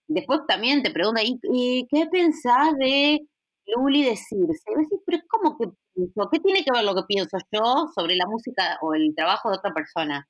Después 0.08 0.42
también 0.48 0.82
te 0.82 0.92
pregunta, 0.92 1.22
¿y, 1.24 1.88
qué 1.90 2.06
pensás 2.10 2.74
de 2.78 3.20
Luli 3.68 4.04
decirse? 4.04 4.64
Y 4.72 4.84
decís, 4.84 5.00
pero 5.06 5.20
¿cómo 5.30 5.58
que 5.58 5.68
pienso? 5.94 6.30
¿Qué 6.32 6.40
tiene 6.40 6.64
que 6.64 6.72
ver 6.72 6.86
lo 6.86 6.96
que 6.96 7.04
pienso 7.04 7.38
yo 7.52 7.88
sobre 7.94 8.16
la 8.16 8.28
música 8.28 8.78
o 8.82 8.94
el 8.94 9.14
trabajo 9.14 9.50
de 9.50 9.58
otra 9.58 9.74
persona? 9.74 10.26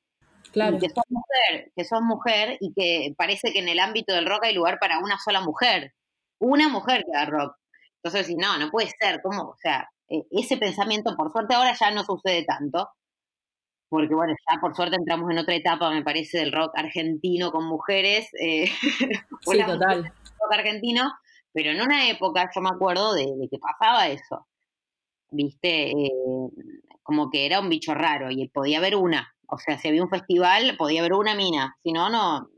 Claro. 0.51 0.79
Que 0.79 0.89
sos 0.89 1.03
mujer, 1.09 1.71
que 1.75 1.85
sos 1.85 2.01
mujer 2.01 2.57
y 2.59 2.73
que 2.73 3.13
parece 3.15 3.53
que 3.53 3.59
en 3.59 3.69
el 3.69 3.79
ámbito 3.79 4.13
del 4.13 4.25
rock 4.25 4.45
hay 4.45 4.55
lugar 4.55 4.79
para 4.79 4.99
una 4.99 5.19
sola 5.19 5.41
mujer. 5.41 5.93
Una 6.41 6.69
mujer 6.69 7.03
que 7.05 7.11
da 7.11 7.25
rock. 7.25 7.55
Entonces, 8.03 8.27
si 8.27 8.35
no, 8.35 8.57
no 8.57 8.71
puede 8.71 8.89
ser. 8.99 9.21
¿Cómo? 9.21 9.43
O 9.49 9.55
sea, 9.61 9.87
e, 10.09 10.23
ese 10.31 10.57
pensamiento, 10.57 11.15
por 11.15 11.31
suerte, 11.31 11.53
ahora 11.53 11.73
ya 11.79 11.91
no 11.91 12.03
sucede 12.03 12.43
tanto. 12.45 12.89
Porque, 13.89 14.15
bueno, 14.15 14.33
ya 14.49 14.59
por 14.59 14.75
suerte 14.75 14.95
entramos 14.95 15.29
en 15.29 15.37
otra 15.37 15.53
etapa, 15.53 15.91
me 15.91 16.03
parece, 16.03 16.39
del 16.39 16.51
rock 16.51 16.71
argentino 16.75 17.51
con 17.51 17.65
mujeres. 17.65 18.29
Eh, 18.39 18.65
sí, 19.41 19.63
total. 19.65 20.03
Rock 20.03 20.53
argentino. 20.53 21.11
Pero 21.53 21.71
en 21.71 21.81
una 21.81 22.09
época 22.09 22.49
yo 22.55 22.61
me 22.61 22.69
acuerdo 22.69 23.13
de, 23.13 23.25
de 23.37 23.47
que 23.49 23.59
pasaba 23.59 24.07
eso. 24.07 24.47
¿Viste? 25.29 25.91
Eh, 25.91 26.11
como 27.03 27.29
que 27.29 27.45
era 27.45 27.59
un 27.59 27.69
bicho 27.69 27.93
raro 27.93 28.31
y 28.31 28.47
podía 28.49 28.79
haber 28.79 28.95
una. 28.95 29.35
O 29.47 29.57
sea, 29.57 29.77
si 29.77 29.89
había 29.89 30.01
un 30.01 30.09
festival, 30.09 30.75
podía 30.77 31.01
haber 31.01 31.13
una 31.13 31.35
mina. 31.35 31.75
Si 31.83 31.91
no, 31.91 32.09
no, 32.09 32.49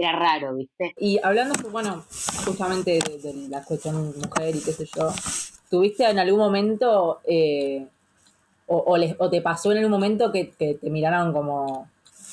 era 0.00 0.18
raro, 0.18 0.54
¿viste? 0.54 0.94
Y 0.98 1.18
hablando, 1.22 1.54
bueno, 1.70 2.04
justamente 2.44 2.98
de, 3.22 3.48
la 3.48 3.62
cuestión 3.62 4.14
mujer 4.18 4.56
y 4.56 4.60
qué 4.60 4.72
sé 4.72 4.86
yo, 4.96 5.12
¿tuviste 5.68 6.08
en 6.08 6.18
algún 6.18 6.38
momento, 6.38 7.20
eh, 7.24 7.86
o, 8.66 8.96
o, 9.18 9.30
te 9.30 9.42
pasó 9.42 9.72
en 9.72 9.78
algún 9.78 9.90
momento 9.90 10.32
que, 10.32 10.44
te 10.58 10.90
miraron 10.90 11.32
como, 11.32 11.88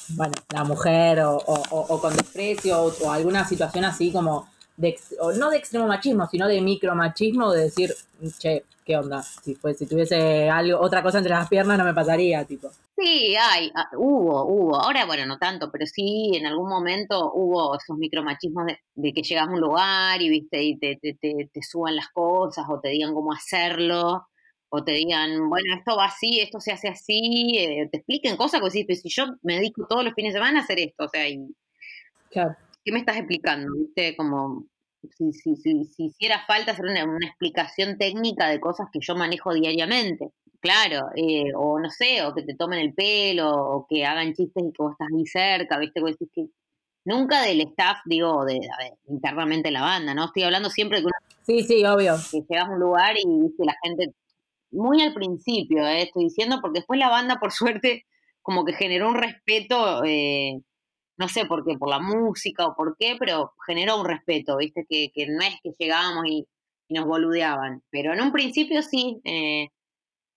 bueno, 0.10 0.34
la 0.53 0.63
mujer 0.63 1.21
o, 1.21 1.38
o 1.38 1.99
con 1.99 2.15
desprecio 2.15 2.82
o, 2.82 3.12
alguna 3.12 3.47
situación 3.47 3.86
así 3.86 4.12
como, 4.12 4.47
de, 4.77 4.95
no 5.37 5.49
de 5.49 5.57
extremo 5.57 5.87
machismo, 5.87 6.27
sino 6.27 6.47
de 6.47 6.61
micromachismo, 6.61 7.51
de 7.51 7.63
decir, 7.63 7.93
che, 8.37 8.63
¿qué 8.85 8.95
onda? 8.95 9.23
Si, 9.23 9.55
fue, 9.55 9.73
si 9.73 9.87
tuviese 9.87 10.49
algo, 10.49 10.79
otra 10.79 11.01
cosa 11.01 11.17
entre 11.17 11.33
las 11.33 11.49
piernas 11.49 11.77
no 11.79 11.83
me 11.83 11.95
pasaría, 11.95 12.45
tipo. 12.45 12.69
Sí, 12.95 13.35
hay, 13.35 13.71
ah, 13.75 13.89
hubo, 13.97 14.45
hubo. 14.45 14.79
Ahora, 14.79 15.05
bueno, 15.05 15.25
no 15.25 15.37
tanto, 15.39 15.71
pero 15.71 15.85
sí, 15.87 16.31
en 16.35 16.45
algún 16.45 16.69
momento 16.69 17.31
hubo 17.33 17.75
esos 17.75 17.97
micromachismos 17.97 18.67
de, 18.95 19.13
que 19.13 19.23
llegas 19.23 19.47
a 19.47 19.51
un 19.51 19.59
lugar 19.59 20.21
y, 20.21 20.29
viste, 20.29 20.63
y 20.63 20.77
te, 20.77 20.95
te, 20.95 21.17
te, 21.19 21.63
suban 21.63 21.95
las 21.95 22.09
cosas 22.09 22.65
o 22.69 22.79
te 22.79 22.89
digan 22.89 23.13
cómo 23.13 23.33
hacerlo 23.33 24.27
o 24.69 24.83
te 24.83 24.91
digan, 24.91 25.49
bueno, 25.49 25.73
esto 25.75 25.95
va 25.95 26.05
así, 26.05 26.39
esto 26.39 26.59
se 26.59 26.71
hace 26.71 26.89
así, 26.89 27.57
eh, 27.57 27.87
te 27.89 27.97
expliquen 27.97 28.35
cosas 28.35 28.61
que 28.61 28.79
decís, 28.79 29.01
si 29.01 29.09
yo 29.09 29.25
me 29.41 29.55
dedico 29.55 29.87
todos 29.87 30.03
los 30.03 30.13
fines 30.13 30.33
de 30.33 30.39
semana 30.39 30.59
a 30.59 30.63
hacer 30.63 30.79
esto, 30.79 31.05
o 31.05 31.09
sea, 31.09 31.27
y, 31.27 31.47
¿qué 32.88 32.93
me 32.93 33.00
estás 33.00 33.17
explicando? 33.17 33.67
¿Viste? 33.78 34.15
Como 34.15 34.63
si, 35.17 35.34
si, 35.34 35.58
si, 35.58 35.84
si 35.84 36.06
hiciera 36.06 36.45
falta 36.47 36.71
hacer 36.71 36.86
una, 36.86 37.02
explicación 37.28 37.97
técnica 37.97 38.47
de 38.47 38.62
cosas 38.62 38.88
que 38.93 39.00
yo 39.02 39.13
manejo 39.13 39.54
diariamente. 39.54 40.30
Claro, 40.62 41.10
eh, 41.15 41.52
o 41.54 41.80
no 41.80 41.89
sé, 41.89 42.23
o 42.23 42.34
que 42.34 42.43
te 42.43 42.56
tomen 42.56 42.80
el 42.80 42.93
pelo, 42.93 43.50
o 43.52 43.86
que 43.89 44.06
hagan 44.06 44.34
chistes 44.34 44.63
y 44.63 44.71
que 44.71 44.82
vos 44.82 44.93
estás 44.93 45.10
muy 45.12 45.26
cerca, 45.26 45.78
¿viste? 45.78 46.02
que 46.34 46.45
nunca 47.04 47.41
del 47.41 47.60
staff, 47.62 47.97
digo, 48.06 48.45
de, 48.45 48.58
internamente 49.10 49.69
la 49.69 49.82
banda, 49.82 50.13
¿no? 50.13 50.26
Estoy 50.26 50.43
hablando 50.43 50.69
siempre 50.69 51.02
de 51.02 51.08
que 51.08 51.12
Sí, 51.43 51.63
sí, 51.63 51.86
obvio. 51.86 52.15
Que 52.32 52.39
llegas 52.50 52.69
a 52.69 52.71
un 52.71 52.80
lugar 52.80 53.15
y 53.17 53.41
viste 53.41 53.65
la 53.65 53.76
gente, 53.84 54.13
muy 54.71 55.02
al 55.02 55.13
principio, 55.13 55.86
eh, 55.86 56.04
estoy 56.04 56.23
diciendo, 56.23 56.60
porque 56.62 56.80
después 56.80 57.00
la 57.00 57.10
banda, 57.10 57.38
por 57.38 57.52
suerte, 57.82 58.06
como 58.41 58.63
que 58.63 58.71
generó 58.71 59.10
un 59.10 59.15
respeto 59.15 60.06
eh, 60.06 60.62
no 61.17 61.27
sé 61.27 61.45
por 61.45 61.65
qué, 61.65 61.77
por 61.77 61.89
la 61.89 61.99
música 61.99 62.67
o 62.67 62.75
por 62.75 62.95
qué, 62.97 63.15
pero 63.19 63.53
generó 63.65 63.99
un 63.99 64.06
respeto, 64.06 64.58
¿viste? 64.58 64.86
Que, 64.88 65.12
que 65.13 65.27
no 65.27 65.41
es 65.41 65.56
que 65.63 65.73
llegábamos 65.77 66.25
y, 66.27 66.47
nos 66.89 67.06
boludeaban, 67.06 67.84
pero 67.89 68.13
en 68.13 68.21
un 68.21 68.32
principio 68.32 68.82
sí. 68.82 69.19
Eh, 69.25 69.67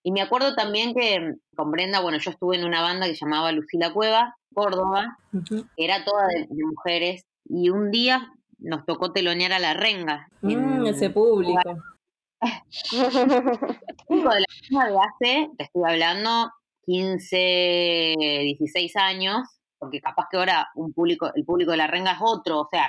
y 0.03 0.11
me 0.11 0.21
acuerdo 0.21 0.53
también 0.53 0.93
que 0.93 1.35
con 1.55 1.71
Brenda, 1.71 2.01
bueno, 2.01 2.17
yo 2.17 2.29
estuve 2.29 2.57
en 2.57 2.65
una 2.65 2.81
banda 2.81 3.05
que 3.05 3.15
llamaba 3.15 3.53
Lucila 3.53 3.93
Cueva, 3.93 4.35
Córdoba, 4.53 5.17
que 5.47 5.63
era 5.77 6.03
toda 6.03 6.27
de, 6.27 6.47
mujeres, 6.49 7.23
y 7.45 7.69
un 7.69 7.89
día 7.89 8.33
nos 8.59 8.85
tocó 8.85 9.13
telonear 9.13 9.53
a 9.53 9.59
la 9.59 9.73
renga. 9.73 10.27
Mm, 10.41 10.87
ese 10.87 11.09
público. 11.09 11.61
de 14.09 14.23
la 14.71 14.85
de 14.89 14.97
hace, 14.97 15.49
te 15.57 15.63
estoy 15.63 15.83
hablando, 15.87 16.51
15, 16.85 18.15
16 18.17 18.95
años, 18.97 19.47
porque 19.81 19.99
capaz 19.99 20.27
que 20.29 20.37
ahora 20.37 20.69
un 20.75 20.93
público, 20.93 21.31
el 21.33 21.43
público 21.43 21.71
de 21.71 21.77
la 21.77 21.87
renga 21.87 22.11
es 22.11 22.19
otro, 22.21 22.59
o 22.61 22.67
sea, 22.69 22.87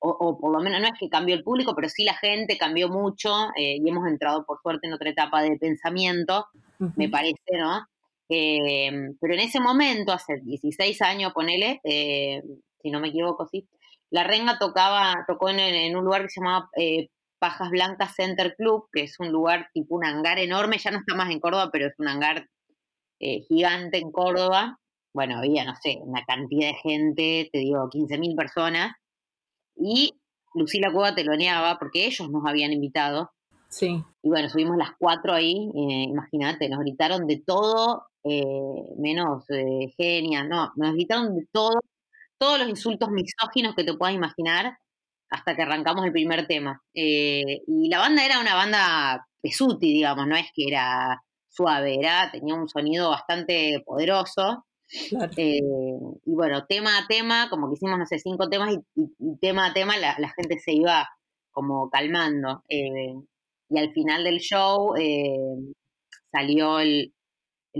o, 0.00 0.38
por 0.38 0.52
lo 0.52 0.60
menos 0.60 0.80
no 0.80 0.86
es 0.86 0.92
que 0.96 1.08
cambió 1.08 1.34
el 1.34 1.42
público, 1.42 1.74
pero 1.74 1.88
sí 1.88 2.04
la 2.04 2.14
gente 2.14 2.56
cambió 2.56 2.88
mucho 2.88 3.48
eh, 3.56 3.78
y 3.84 3.88
hemos 3.88 4.06
entrado 4.06 4.44
por 4.46 4.60
suerte 4.62 4.86
en 4.86 4.92
otra 4.92 5.10
etapa 5.10 5.42
de 5.42 5.56
pensamiento, 5.56 6.46
me 6.94 7.08
parece, 7.08 7.58
¿no? 7.58 7.84
Eh, 8.28 9.10
pero 9.20 9.34
en 9.34 9.40
ese 9.40 9.58
momento, 9.58 10.12
hace 10.12 10.40
16 10.44 11.02
años, 11.02 11.32
ponele, 11.32 11.80
eh, 11.82 12.40
si 12.80 12.90
no 12.92 13.00
me 13.00 13.08
equivoco, 13.08 13.48
sí, 13.48 13.68
la 14.10 14.22
renga 14.22 14.60
tocaba, 14.60 15.24
tocó 15.26 15.48
en, 15.48 15.96
un 15.96 16.04
lugar 16.04 16.22
que 16.22 16.28
se 16.28 16.40
llamaba 16.40 16.70
Pajas 17.40 17.70
Blancas 17.70 18.14
Center 18.14 18.54
Club, 18.56 18.86
que 18.92 19.02
es 19.02 19.18
un 19.18 19.32
lugar 19.32 19.68
tipo 19.74 19.96
un 19.96 20.04
hangar 20.04 20.38
enorme, 20.38 20.78
ya 20.78 20.92
no 20.92 20.98
está 20.98 21.16
más 21.16 21.30
en 21.30 21.40
Córdoba, 21.40 21.70
pero 21.72 21.88
es 21.88 21.94
un 21.98 22.06
hangar 22.06 22.46
gigante 23.18 23.98
en 23.98 24.12
Córdoba, 24.12 24.78
bueno, 25.18 25.38
había, 25.38 25.64
no 25.64 25.74
sé, 25.74 25.98
una 26.00 26.24
cantidad 26.24 26.68
de 26.68 26.74
gente, 26.74 27.50
te 27.52 27.58
digo, 27.58 27.90
15.000 27.90 28.36
personas, 28.36 28.92
y 29.74 30.14
Lucila 30.54 30.92
Cueva 30.92 31.12
teloneaba 31.12 31.76
porque 31.76 32.06
ellos 32.06 32.30
nos 32.30 32.46
habían 32.46 32.72
invitado. 32.72 33.32
Sí. 33.68 34.00
Y 34.22 34.28
bueno, 34.28 34.48
subimos 34.48 34.76
las 34.76 34.90
cuatro 34.96 35.34
ahí, 35.34 35.72
eh, 35.74 36.04
imagínate, 36.08 36.68
nos 36.68 36.78
gritaron 36.78 37.26
de 37.26 37.42
todo, 37.44 38.04
eh, 38.22 38.94
menos 38.96 39.42
eh, 39.50 39.92
genia, 39.96 40.44
no, 40.44 40.70
nos 40.76 40.92
gritaron 40.92 41.34
de 41.34 41.48
todo, 41.50 41.80
todos 42.38 42.60
los 42.60 42.68
insultos 42.68 43.10
misóginos 43.10 43.74
que 43.74 43.82
te 43.82 43.94
puedas 43.94 44.14
imaginar, 44.14 44.78
hasta 45.30 45.56
que 45.56 45.62
arrancamos 45.62 46.04
el 46.04 46.12
primer 46.12 46.46
tema. 46.46 46.80
y 46.94 47.88
la 47.88 47.98
banda 47.98 48.24
era 48.24 48.38
una 48.38 48.54
banda 48.54 49.26
pesuti, 49.42 49.94
digamos, 49.94 50.28
no 50.28 50.36
es 50.36 50.46
que 50.54 50.68
era 50.68 51.20
suave, 51.48 51.98
era, 51.98 52.30
tenía 52.30 52.54
un 52.54 52.68
sonido 52.68 53.10
bastante 53.10 53.82
poderoso. 53.84 54.64
Eh, 55.36 55.60
y 56.24 56.34
bueno, 56.34 56.64
tema 56.66 56.98
a 56.98 57.06
tema, 57.06 57.48
como 57.50 57.68
que 57.68 57.74
hicimos, 57.74 57.98
no 57.98 58.06
sé, 58.06 58.18
cinco 58.18 58.48
temas 58.48 58.74
y, 58.94 59.36
tema 59.40 59.66
a 59.66 59.72
tema 59.74 59.96
la, 59.98 60.14
gente 60.36 60.58
se 60.58 60.72
iba 60.72 61.08
como 61.50 61.90
calmando. 61.90 62.62
Eh, 62.68 63.14
y 63.70 63.78
al 63.78 63.92
final 63.92 64.24
del 64.24 64.38
show 64.38 64.94
eh, 64.96 65.38
salió 66.32 66.80
el, 66.80 67.12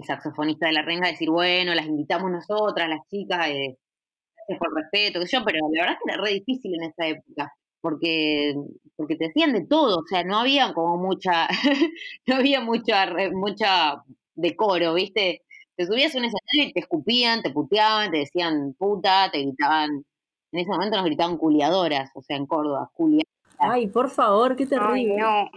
saxofonista 0.07 0.66
de 0.66 0.75
la 0.75 0.83
renga 0.83 1.09
a 1.09 1.11
decir, 1.11 1.29
bueno, 1.31 1.75
las 1.75 1.87
invitamos 1.87 2.31
nosotras, 2.31 2.88
las 2.88 3.01
chicas, 3.09 3.49
gracias 3.49 4.59
por 4.59 4.75
respeto, 4.75 5.21
que 5.21 5.27
yo, 5.27 5.44
pero 5.44 5.59
la 5.73 5.83
verdad 5.83 5.99
que 5.99 6.12
era 6.12 6.23
re 6.23 6.35
difícil 6.35 6.75
en 6.75 6.90
esa 6.90 7.07
época. 7.09 7.53
Porque, 7.81 8.55
porque 8.97 9.16
te 9.16 9.27
decían 9.27 9.53
de 9.53 9.66
todo, 9.66 9.99
o 9.99 10.07
sea, 10.09 10.25
no 10.25 10.38
había 10.38 10.73
como 10.75 10.97
mucha, 10.99 11.49
no 12.27 12.37
había 12.37 12.61
mucha, 12.61 13.07
mucha 13.33 14.03
decoro, 14.35 14.94
¿viste? 14.94 15.42
Te 15.79 15.87
subías 15.87 16.12
a 16.12 16.19
un 16.19 16.25
escenario 16.25 16.71
y 16.71 16.73
te 16.73 16.81
escupían, 16.81 17.41
te 17.41 17.51
puteaban, 17.51 18.11
te 18.11 18.19
decían 18.19 18.75
puta, 18.77 19.31
te 19.31 19.43
gritaban. 19.43 20.05
En 20.51 20.61
ese 20.61 20.69
momento 20.69 20.97
nos 20.97 21.07
gritaban 21.07 21.37
culiadoras, 21.37 22.11
o 22.14 22.23
sea, 22.23 22.37
en 22.37 22.47
Córdoba, 22.47 22.91
culiadoras. 22.95 23.33
Ay, 23.61 23.87
por 23.87 24.11
favor, 24.11 24.57
qué 24.57 24.67
terrible. 24.67 25.17
no. 25.17 25.49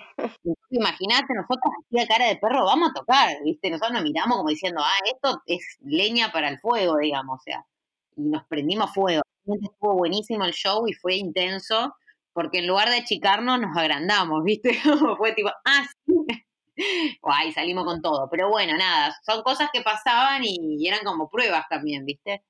Imagínate, 0.69 1.33
nosotros 1.33 1.73
hacía 1.85 2.07
cara 2.07 2.27
de 2.27 2.35
perro, 2.35 2.65
vamos 2.65 2.91
a 2.91 2.93
tocar, 2.93 3.29
¿viste? 3.43 3.71
Nosotros 3.71 3.93
nos 3.93 4.03
miramos 4.03 4.37
como 4.37 4.49
diciendo, 4.49 4.81
ah, 4.83 4.99
esto 5.11 5.41
es 5.47 5.77
leña 5.81 6.31
para 6.31 6.49
el 6.49 6.59
fuego, 6.59 6.97
digamos, 6.97 7.39
o 7.39 7.43
sea, 7.43 7.65
y 8.15 8.21
nos 8.21 8.45
prendimos 8.45 8.93
fuego. 8.93 9.23
Estuvo 9.45 9.93
buenísimo 9.95 10.45
el 10.45 10.53
show 10.53 10.87
y 10.87 10.93
fue 10.93 11.15
intenso, 11.15 11.95
porque 12.31 12.59
en 12.59 12.67
lugar 12.67 12.89
de 12.89 12.97
achicarnos, 12.97 13.59
nos 13.59 13.75
agrandamos, 13.75 14.43
¿viste? 14.43 14.73
fue 15.17 15.33
tipo, 15.33 15.49
ah, 15.65 15.83
sí, 16.05 16.13
Ay, 17.23 17.51
salimos 17.51 17.85
con 17.85 18.01
todo. 18.01 18.29
Pero 18.29 18.49
bueno, 18.49 18.77
nada, 18.77 19.15
son 19.25 19.43
cosas 19.43 19.69
que 19.71 19.81
pasaban 19.81 20.43
y, 20.43 20.87
eran 20.87 21.03
como 21.03 21.29
pruebas 21.29 21.65
también, 21.69 22.05
¿viste? 22.05 22.43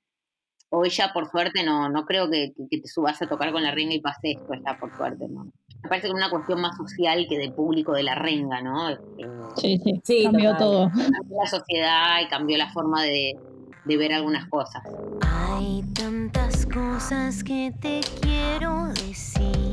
Hoy 0.70 0.88
ya 0.88 1.12
por 1.12 1.30
suerte 1.30 1.62
no, 1.62 1.88
no 1.90 2.06
creo 2.06 2.30
que, 2.30 2.54
te 2.70 2.88
subas 2.88 3.20
a 3.20 3.28
tocar 3.28 3.52
con 3.52 3.62
la 3.62 3.72
renga 3.72 3.94
y 3.94 4.00
pase 4.00 4.32
esto, 4.32 4.54
ya 4.54 4.78
por 4.78 4.96
suerte, 4.96 5.28
¿no? 5.28 5.44
Me 5.82 5.88
parece 5.88 6.06
que 6.06 6.12
es 6.12 6.14
una 6.14 6.30
cuestión 6.30 6.60
más 6.60 6.76
social 6.76 7.26
que 7.28 7.38
de 7.38 7.50
público 7.50 7.92
de 7.92 8.04
la 8.04 8.14
renga, 8.14 8.62
¿no? 8.62 8.88
Sí, 9.56 9.78
sí, 9.82 10.00
sí 10.02 10.22
cambió 10.24 10.56
todo. 10.56 10.88
Cambió 10.90 11.38
la 11.42 11.50
sociedad 11.50 12.20
y 12.22 12.28
cambió 12.28 12.56
la 12.56 12.72
forma 12.72 13.02
de, 13.02 13.36
de 13.84 13.96
ver 13.96 14.12
algunas 14.12 14.48
cosas. 14.48 14.82
Hay 15.22 15.82
tantas 15.94 16.66
cosas 16.66 17.42
que 17.42 17.72
te 17.80 18.00
quiero 18.20 18.86
decir. 18.88 19.71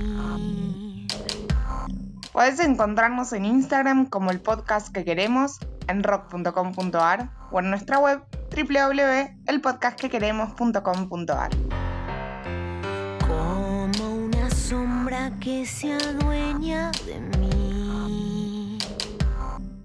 Puedes 2.39 2.61
encontrarnos 2.61 3.33
en 3.33 3.43
Instagram 3.43 4.05
como 4.05 4.31
el 4.31 4.39
podcast 4.39 4.95
que 4.95 5.03
queremos, 5.03 5.59
en 5.89 6.03
rock.com.ar 6.03 7.31
o 7.51 7.59
en 7.59 7.69
nuestra 7.69 7.99
web 7.99 8.21
www.elpodcastquequeremos.com.ar. 8.55 11.49
Como 13.27 14.15
una 14.15 14.49
sombra 14.51 15.33
que 15.41 15.65
se 15.65 15.91
adueña 15.91 16.91
de 17.05 17.19
mí. 17.39 18.77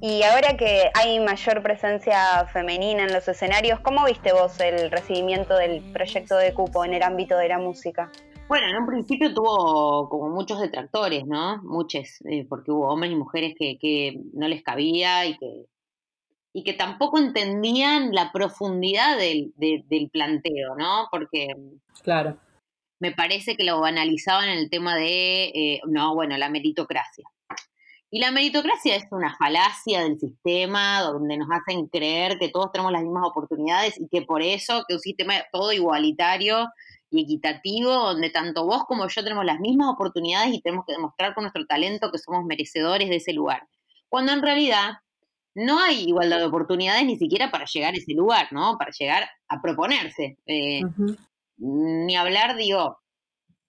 Y 0.00 0.22
ahora 0.22 0.56
que 0.56 0.92
hay 0.94 1.18
mayor 1.18 1.60
presencia 1.60 2.46
femenina 2.52 3.02
en 3.02 3.12
los 3.12 3.26
escenarios, 3.26 3.80
¿cómo 3.80 4.04
viste 4.04 4.32
vos 4.32 4.60
el 4.60 4.92
recibimiento 4.92 5.56
del 5.56 5.82
proyecto 5.92 6.36
de 6.36 6.54
cupo 6.54 6.84
en 6.84 6.94
el 6.94 7.02
ámbito 7.02 7.36
de 7.36 7.48
la 7.48 7.58
música? 7.58 8.12
Bueno, 8.46 8.68
en 8.68 8.76
un 8.76 8.87
principio 8.87 9.33
tuvo 9.33 10.09
como 10.09 10.28
muchos 10.28 10.61
detractores, 10.61 11.26
¿no? 11.26 11.62
Muchos, 11.62 12.20
eh, 12.28 12.46
porque 12.48 12.70
hubo 12.70 12.88
hombres 12.88 13.12
y 13.12 13.16
mujeres 13.16 13.54
que, 13.59 13.78
que 13.78 14.20
no 14.35 14.46
les 14.48 14.62
cabía 14.62 15.24
y 15.26 15.37
que, 15.38 15.64
y 16.52 16.62
que 16.62 16.74
tampoco 16.74 17.18
entendían 17.18 18.12
la 18.12 18.30
profundidad 18.33 19.16
del, 19.16 19.52
de- 19.57 19.83
del 19.88 20.11
planteo, 20.11 20.76
¿no? 20.76 21.09
Porque 21.11 21.48
Claro. 22.02 22.37
me 23.00 23.12
parece 23.12 23.57
que 23.57 23.64
lo 23.64 23.80
banalizaban 23.80 24.48
en 24.50 24.59
el 24.59 24.70
tema 24.70 24.94
de, 24.94 25.44
eh, 25.46 25.80
no, 25.87 26.14
bueno, 26.14 26.37
la 26.37 26.50
meritocracia. 26.50 27.24
Y 28.11 28.20
la 28.20 28.30
meritocracia 28.30 28.94
es 28.94 29.07
una 29.11 29.35
falacia 29.37 30.02
del 30.02 30.20
sistema 30.20 31.00
donde 31.00 31.37
nos 31.38 31.48
hacen 31.50 31.87
creer 31.88 32.38
que 32.38 32.48
todos 32.50 32.70
tenemos 32.70 32.92
las 32.92 33.02
mismas 33.02 33.24
oportunidades 33.26 33.98
y 33.98 34.07
que 34.07 34.22
por 34.22 34.40
eso, 34.42 34.85
que 34.87 34.94
un 34.94 35.00
sistema 35.00 35.35
todo 35.50 35.72
igualitario 35.72 36.68
y 37.10 37.22
equitativo, 37.22 37.90
donde 37.90 38.30
tanto 38.30 38.64
vos 38.66 38.84
como 38.84 39.06
yo 39.08 39.22
tenemos 39.22 39.44
las 39.44 39.60
mismas 39.60 39.88
oportunidades 39.88 40.52
y 40.52 40.60
tenemos 40.60 40.84
que 40.86 40.94
demostrar 40.94 41.34
con 41.34 41.44
nuestro 41.44 41.64
talento 41.66 42.10
que 42.10 42.18
somos 42.18 42.44
merecedores 42.44 43.08
de 43.08 43.16
ese 43.16 43.32
lugar. 43.32 43.66
Cuando 44.08 44.32
en 44.32 44.42
realidad 44.42 44.94
no 45.54 45.78
hay 45.78 46.08
igualdad 46.08 46.38
de 46.38 46.46
oportunidades 46.46 47.04
ni 47.06 47.16
siquiera 47.16 47.50
para 47.50 47.66
llegar 47.66 47.94
a 47.94 47.96
ese 47.96 48.12
lugar, 48.14 48.48
¿no? 48.52 48.76
Para 48.78 48.90
llegar 48.90 49.28
a 49.48 49.62
proponerse. 49.62 50.38
Eh, 50.46 50.80
ni 51.56 52.16
hablar, 52.16 52.56
digo, 52.56 52.98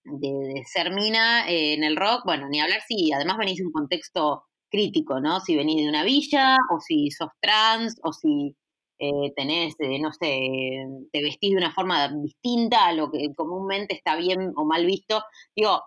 de, 0.04 0.28
de 0.54 0.64
ser 0.64 0.92
mina 0.92 1.48
eh, 1.48 1.74
en 1.74 1.84
el 1.84 1.96
rock, 1.96 2.22
bueno, 2.24 2.48
ni 2.48 2.60
hablar 2.60 2.80
si 2.86 3.12
además 3.12 3.38
venís 3.38 3.58
de 3.58 3.66
un 3.66 3.72
contexto 3.72 4.44
crítico, 4.68 5.20
¿no? 5.20 5.40
Si 5.40 5.56
venís 5.56 5.82
de 5.82 5.88
una 5.88 6.02
villa, 6.02 6.56
o 6.70 6.80
si 6.80 7.10
sos 7.10 7.30
trans, 7.40 7.98
o 8.02 8.12
si 8.12 8.56
eh, 8.98 9.32
tenés, 9.36 9.74
eh, 9.80 9.98
no 10.00 10.12
sé, 10.12 10.86
te 11.12 11.22
vestís 11.22 11.50
de 11.52 11.56
una 11.58 11.72
forma 11.72 12.08
distinta 12.08 12.86
a 12.86 12.92
lo 12.92 13.10
que 13.10 13.34
comúnmente 13.34 13.94
está 13.94 14.16
bien 14.16 14.52
o 14.56 14.64
mal 14.64 14.86
visto. 14.86 15.22
Digo, 15.54 15.82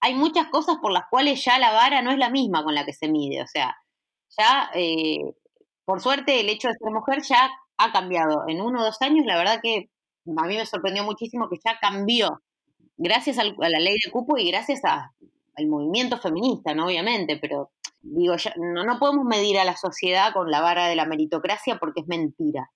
hay 0.00 0.14
muchas 0.14 0.48
cosas 0.48 0.76
por 0.82 0.92
las 0.92 1.04
cuales 1.10 1.44
ya 1.44 1.58
la 1.58 1.72
vara 1.72 2.02
no 2.02 2.10
es 2.12 2.18
la 2.18 2.30
misma 2.30 2.64
con 2.64 2.74
la 2.74 2.84
que 2.86 2.92
se 2.92 3.08
mide, 3.08 3.42
o 3.42 3.46
sea, 3.46 3.76
ya, 4.38 4.70
eh, 4.74 5.34
por 5.84 6.00
suerte, 6.00 6.40
el 6.40 6.48
hecho 6.48 6.68
de 6.68 6.74
ser 6.74 6.92
mujer 6.92 7.22
ya 7.22 7.50
ha 7.78 7.92
cambiado. 7.92 8.44
En 8.48 8.60
uno 8.60 8.80
o 8.80 8.84
dos 8.84 9.00
años, 9.02 9.26
la 9.26 9.36
verdad 9.36 9.60
que 9.62 9.90
a 10.36 10.46
mí 10.46 10.56
me 10.56 10.66
sorprendió 10.66 11.04
muchísimo 11.04 11.48
que 11.48 11.58
ya 11.64 11.78
cambió, 11.80 12.40
gracias 12.96 13.38
al- 13.38 13.56
a 13.60 13.68
la 13.68 13.78
ley 13.80 13.94
de 14.04 14.10
cupo 14.12 14.38
y 14.38 14.50
gracias 14.50 14.82
al 14.84 15.66
movimiento 15.66 16.18
feminista, 16.18 16.74
¿no? 16.74 16.86
Obviamente, 16.86 17.36
pero 17.38 17.70
digo, 18.02 18.36
ya, 18.36 18.52
no, 18.56 18.84
no 18.84 18.98
podemos 18.98 19.24
medir 19.24 19.58
a 19.58 19.64
la 19.64 19.76
sociedad 19.76 20.32
con 20.32 20.50
la 20.50 20.60
vara 20.60 20.86
de 20.86 20.96
la 20.96 21.06
meritocracia 21.06 21.78
porque 21.78 22.00
es 22.00 22.06
mentira. 22.08 22.70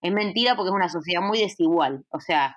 Es 0.00 0.12
mentira 0.12 0.54
porque 0.54 0.68
es 0.70 0.74
una 0.74 0.88
sociedad 0.88 1.22
muy 1.22 1.38
desigual. 1.40 2.04
O 2.10 2.20
sea, 2.20 2.56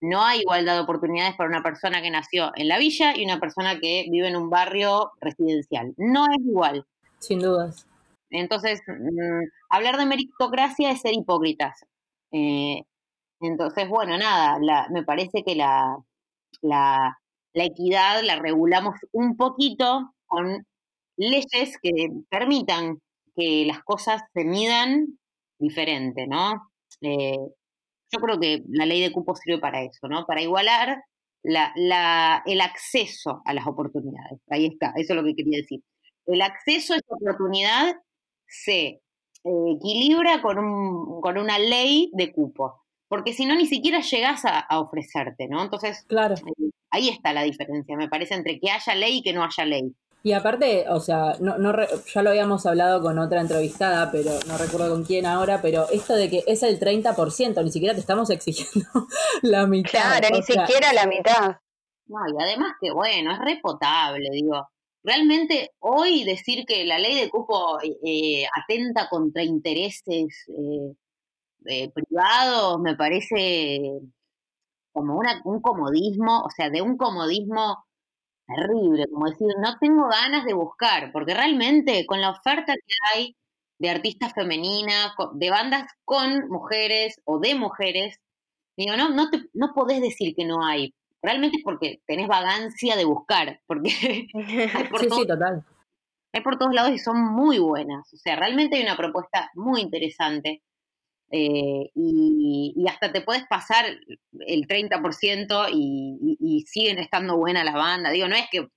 no 0.00 0.22
hay 0.22 0.40
igualdad 0.40 0.74
de 0.74 0.80
oportunidades 0.80 1.34
para 1.34 1.48
una 1.48 1.62
persona 1.62 2.00
que 2.02 2.10
nació 2.10 2.52
en 2.54 2.68
la 2.68 2.78
villa 2.78 3.16
y 3.16 3.24
una 3.24 3.40
persona 3.40 3.80
que 3.80 4.06
vive 4.10 4.28
en 4.28 4.36
un 4.36 4.50
barrio 4.50 5.12
residencial. 5.20 5.94
No 5.96 6.24
es 6.26 6.38
igual. 6.44 6.86
Sin 7.18 7.40
dudas. 7.40 7.86
Entonces, 8.30 8.80
mm, 8.86 9.44
hablar 9.70 9.96
de 9.96 10.06
meritocracia 10.06 10.90
es 10.90 11.00
ser 11.00 11.14
hipócritas. 11.14 11.84
Eh, 12.30 12.82
entonces, 13.40 13.88
bueno, 13.88 14.18
nada, 14.18 14.58
la- 14.60 14.86
me 14.90 15.02
parece 15.02 15.42
que 15.42 15.54
la, 15.56 15.96
la, 16.60 17.18
la 17.54 17.64
equidad 17.64 18.22
la 18.22 18.36
regulamos 18.36 18.94
un 19.12 19.36
poquito 19.36 20.12
con 20.26 20.66
leyes 21.18 21.76
que 21.82 22.08
permitan 22.30 22.98
que 23.36 23.64
las 23.66 23.82
cosas 23.84 24.22
se 24.32 24.44
midan 24.44 25.18
diferente, 25.58 26.26
¿no? 26.26 26.70
Eh, 27.02 27.36
yo 28.10 28.20
creo 28.20 28.40
que 28.40 28.62
la 28.70 28.86
ley 28.86 29.02
de 29.02 29.12
cupo 29.12 29.34
sirve 29.34 29.60
para 29.60 29.82
eso, 29.82 30.08
¿no? 30.08 30.24
Para 30.24 30.40
igualar 30.40 31.02
la, 31.42 31.72
la, 31.76 32.42
el 32.46 32.60
acceso 32.60 33.42
a 33.44 33.52
las 33.52 33.66
oportunidades. 33.66 34.40
Ahí 34.48 34.66
está, 34.66 34.92
eso 34.96 35.12
es 35.12 35.16
lo 35.16 35.24
que 35.24 35.34
quería 35.36 35.58
decir. 35.58 35.82
El 36.26 36.40
acceso 36.42 36.94
a 36.94 36.96
esa 36.96 37.14
oportunidad 37.14 37.96
se 38.46 38.86
eh, 38.86 39.00
equilibra 39.76 40.40
con, 40.42 40.58
un, 40.58 41.20
con 41.20 41.36
una 41.38 41.58
ley 41.58 42.10
de 42.14 42.32
cupo, 42.32 42.82
porque 43.08 43.32
si 43.32 43.46
no, 43.46 43.54
ni 43.56 43.66
siquiera 43.66 44.00
llegás 44.00 44.44
a, 44.44 44.58
a 44.58 44.80
ofrecerte, 44.80 45.48
¿no? 45.48 45.62
Entonces, 45.62 46.04
Claro. 46.08 46.34
eh, 46.34 46.70
ahí 46.90 47.08
está 47.08 47.32
la 47.32 47.42
diferencia, 47.42 47.96
me 47.96 48.08
parece, 48.08 48.34
entre 48.34 48.58
que 48.58 48.70
haya 48.70 48.94
ley 48.94 49.18
y 49.18 49.22
que 49.22 49.32
no 49.32 49.44
haya 49.44 49.64
ley. 49.64 49.92
Y 50.28 50.34
aparte, 50.34 50.84
o 50.90 51.00
sea, 51.00 51.36
no, 51.40 51.56
no 51.56 51.72
re- 51.72 51.88
ya 52.12 52.20
lo 52.20 52.28
habíamos 52.28 52.66
hablado 52.66 53.00
con 53.00 53.18
otra 53.18 53.40
entrevistada, 53.40 54.10
pero 54.12 54.30
no 54.46 54.58
recuerdo 54.58 54.90
con 54.90 55.02
quién 55.02 55.24
ahora, 55.24 55.62
pero 55.62 55.88
esto 55.90 56.14
de 56.14 56.28
que 56.28 56.44
es 56.46 56.62
el 56.62 56.78
30%, 56.78 57.64
ni 57.64 57.70
siquiera 57.70 57.94
te 57.94 58.00
estamos 58.00 58.28
exigiendo 58.28 58.86
la 59.42 59.66
mitad. 59.66 59.90
Claro, 60.20 60.28
ni 60.36 60.42
sea, 60.42 60.66
siquiera 60.66 60.92
la 60.92 61.06
mitad. 61.06 61.56
No, 62.08 62.18
y 62.28 62.42
además 62.42 62.72
que 62.78 62.90
bueno, 62.90 63.32
es 63.32 63.38
repotable, 63.38 64.28
digo. 64.32 64.68
Realmente 65.02 65.70
hoy 65.78 66.24
decir 66.24 66.66
que 66.66 66.84
la 66.84 66.98
ley 66.98 67.14
de 67.18 67.30
cupo 67.30 67.78
eh, 67.80 68.44
atenta 68.54 69.08
contra 69.08 69.42
intereses 69.42 70.44
eh, 70.48 70.94
eh, 71.64 71.90
privados 71.90 72.78
me 72.80 72.96
parece 72.96 73.80
como 74.92 75.16
una, 75.16 75.40
un 75.46 75.62
comodismo, 75.62 76.42
o 76.42 76.50
sea, 76.50 76.68
de 76.68 76.82
un 76.82 76.98
comodismo 76.98 77.78
terrible, 78.48 79.06
como 79.12 79.26
decir, 79.30 79.46
no 79.62 79.78
tengo 79.78 80.08
ganas 80.08 80.44
de 80.44 80.54
buscar, 80.54 81.12
porque 81.12 81.34
realmente 81.34 82.04
con 82.06 82.20
la 82.20 82.30
oferta 82.30 82.74
que 82.74 82.94
hay 83.14 83.36
de 83.78 83.90
artistas 83.90 84.32
femeninas, 84.34 85.12
de 85.34 85.50
bandas 85.50 85.84
con 86.04 86.48
mujeres 86.48 87.20
o 87.24 87.38
de 87.38 87.54
mujeres, 87.54 88.18
digo, 88.76 88.96
no, 88.96 89.10
no, 89.10 89.30
te, 89.30 89.42
no 89.54 89.72
podés 89.74 90.00
decir 90.00 90.34
que 90.34 90.44
no 90.46 90.64
hay. 90.64 90.92
Realmente 91.22 91.58
es 91.58 91.64
porque 91.64 92.00
tenés 92.06 92.26
vagancia 92.28 92.96
de 92.96 93.04
buscar, 93.04 93.60
porque 93.66 93.90
hay 94.34 94.84
por, 94.88 95.00
Sí, 95.00 95.08
todos- 95.08 95.20
sí, 95.22 95.26
total. 95.28 95.64
hay 96.32 96.42
por 96.42 96.58
todos 96.58 96.74
lados 96.74 96.92
y 96.92 96.98
son 96.98 97.20
muy 97.20 97.58
buenas. 97.58 98.12
O 98.12 98.16
sea, 98.16 98.34
realmente 98.36 98.76
hay 98.76 98.82
una 98.82 98.96
propuesta 98.96 99.50
muy 99.54 99.80
interesante. 99.82 100.62
eh, 101.30 101.90
y, 101.94 102.72
y 102.76 102.88
hasta 102.88 103.12
te 103.12 103.20
puedes 103.20 103.46
pasar 103.48 103.84
el 104.46 104.66
30% 104.66 105.68
y, 105.72 106.18
y, 106.20 106.36
y 106.40 106.60
siguen 106.66 106.98
estando 106.98 107.36
buenas 107.36 107.64
las 107.64 107.74
bandas. 107.74 108.12
Digo, 108.12 108.28
no 108.28 108.36
es 108.36 108.46
que, 108.50 108.68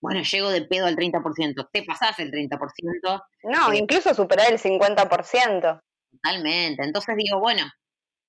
bueno, 0.00 0.22
llego 0.22 0.50
de 0.50 0.62
pedo 0.62 0.86
al 0.86 0.96
30%, 0.96 1.68
te 1.72 1.82
pasás 1.84 2.18
el 2.18 2.30
30%. 2.30 3.22
No, 3.44 3.72
Eh, 3.72 3.78
incluso 3.78 4.14
superar 4.14 4.52
el 4.52 4.58
50%. 4.58 5.80
Totalmente. 6.10 6.84
Entonces 6.84 7.16
digo, 7.16 7.38
bueno, 7.40 7.64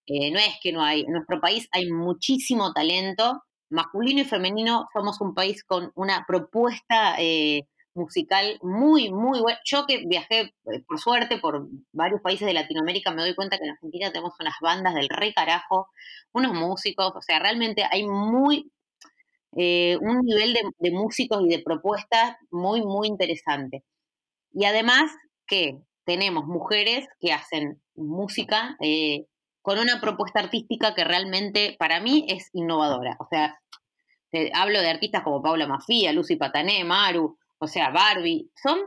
eh, 0.07 0.31
no 0.31 0.39
es 0.39 0.55
que 0.61 0.71
no 0.71 0.83
hay, 0.83 1.01
en 1.01 1.13
nuestro 1.13 1.39
país 1.39 1.67
hay 1.71 1.89
muchísimo 1.91 2.73
talento, 2.73 3.43
masculino 3.69 4.21
y 4.21 4.25
femenino, 4.25 4.87
somos 4.93 5.19
un 5.21 5.33
país 5.33 5.63
con 5.63 5.91
una 5.95 6.25
propuesta 6.27 7.15
eh, 7.19 7.63
musical 7.93 8.57
muy, 8.61 9.11
muy 9.11 9.39
buena. 9.39 9.59
Yo 9.65 9.85
que 9.85 10.03
viajé, 10.05 10.53
eh, 10.71 10.83
por 10.87 10.99
suerte, 10.99 11.37
por 11.37 11.67
varios 11.91 12.21
países 12.21 12.47
de 12.47 12.53
Latinoamérica, 12.53 13.11
me 13.11 13.21
doy 13.21 13.35
cuenta 13.35 13.57
que 13.57 13.65
en 13.65 13.71
Argentina 13.71 14.11
tenemos 14.11 14.33
unas 14.39 14.55
bandas 14.61 14.95
del 14.95 15.09
re 15.09 15.33
carajo, 15.33 15.89
unos 16.33 16.53
músicos, 16.53 17.13
o 17.15 17.21
sea, 17.21 17.39
realmente 17.39 17.85
hay 17.89 18.07
muy, 18.07 18.71
eh, 19.55 19.97
un 20.01 20.21
nivel 20.21 20.53
de, 20.79 20.91
músicos 20.91 21.43
y 21.45 21.49
de 21.49 21.63
propuestas 21.63 22.37
muy, 22.51 22.81
muy 22.81 23.07
interesante. 23.07 23.83
Y 24.53 24.65
además 24.65 25.11
que 25.47 25.79
tenemos 26.05 26.45
mujeres 26.45 27.07
que 27.19 27.31
hacen 27.31 27.81
música 27.95 28.75
eh, 28.81 29.25
con 29.61 29.79
una 29.79 30.01
propuesta 30.01 30.39
artística 30.39 30.93
que 30.93 31.03
realmente 31.03 31.75
para 31.79 31.99
mí 32.01 32.25
es 32.27 32.49
innovadora. 32.53 33.15
O 33.19 33.27
sea, 33.29 33.59
te 34.31 34.51
hablo 34.53 34.81
de 34.81 34.89
artistas 34.89 35.23
como 35.23 35.41
Paula 35.41 35.67
Mafia, 35.67 36.11
Lucy 36.11 36.35
Patané, 36.35 36.83
Maru, 36.83 37.37
o 37.63 37.67
sea, 37.67 37.89
Barbie. 37.91 38.49
Son 38.61 38.79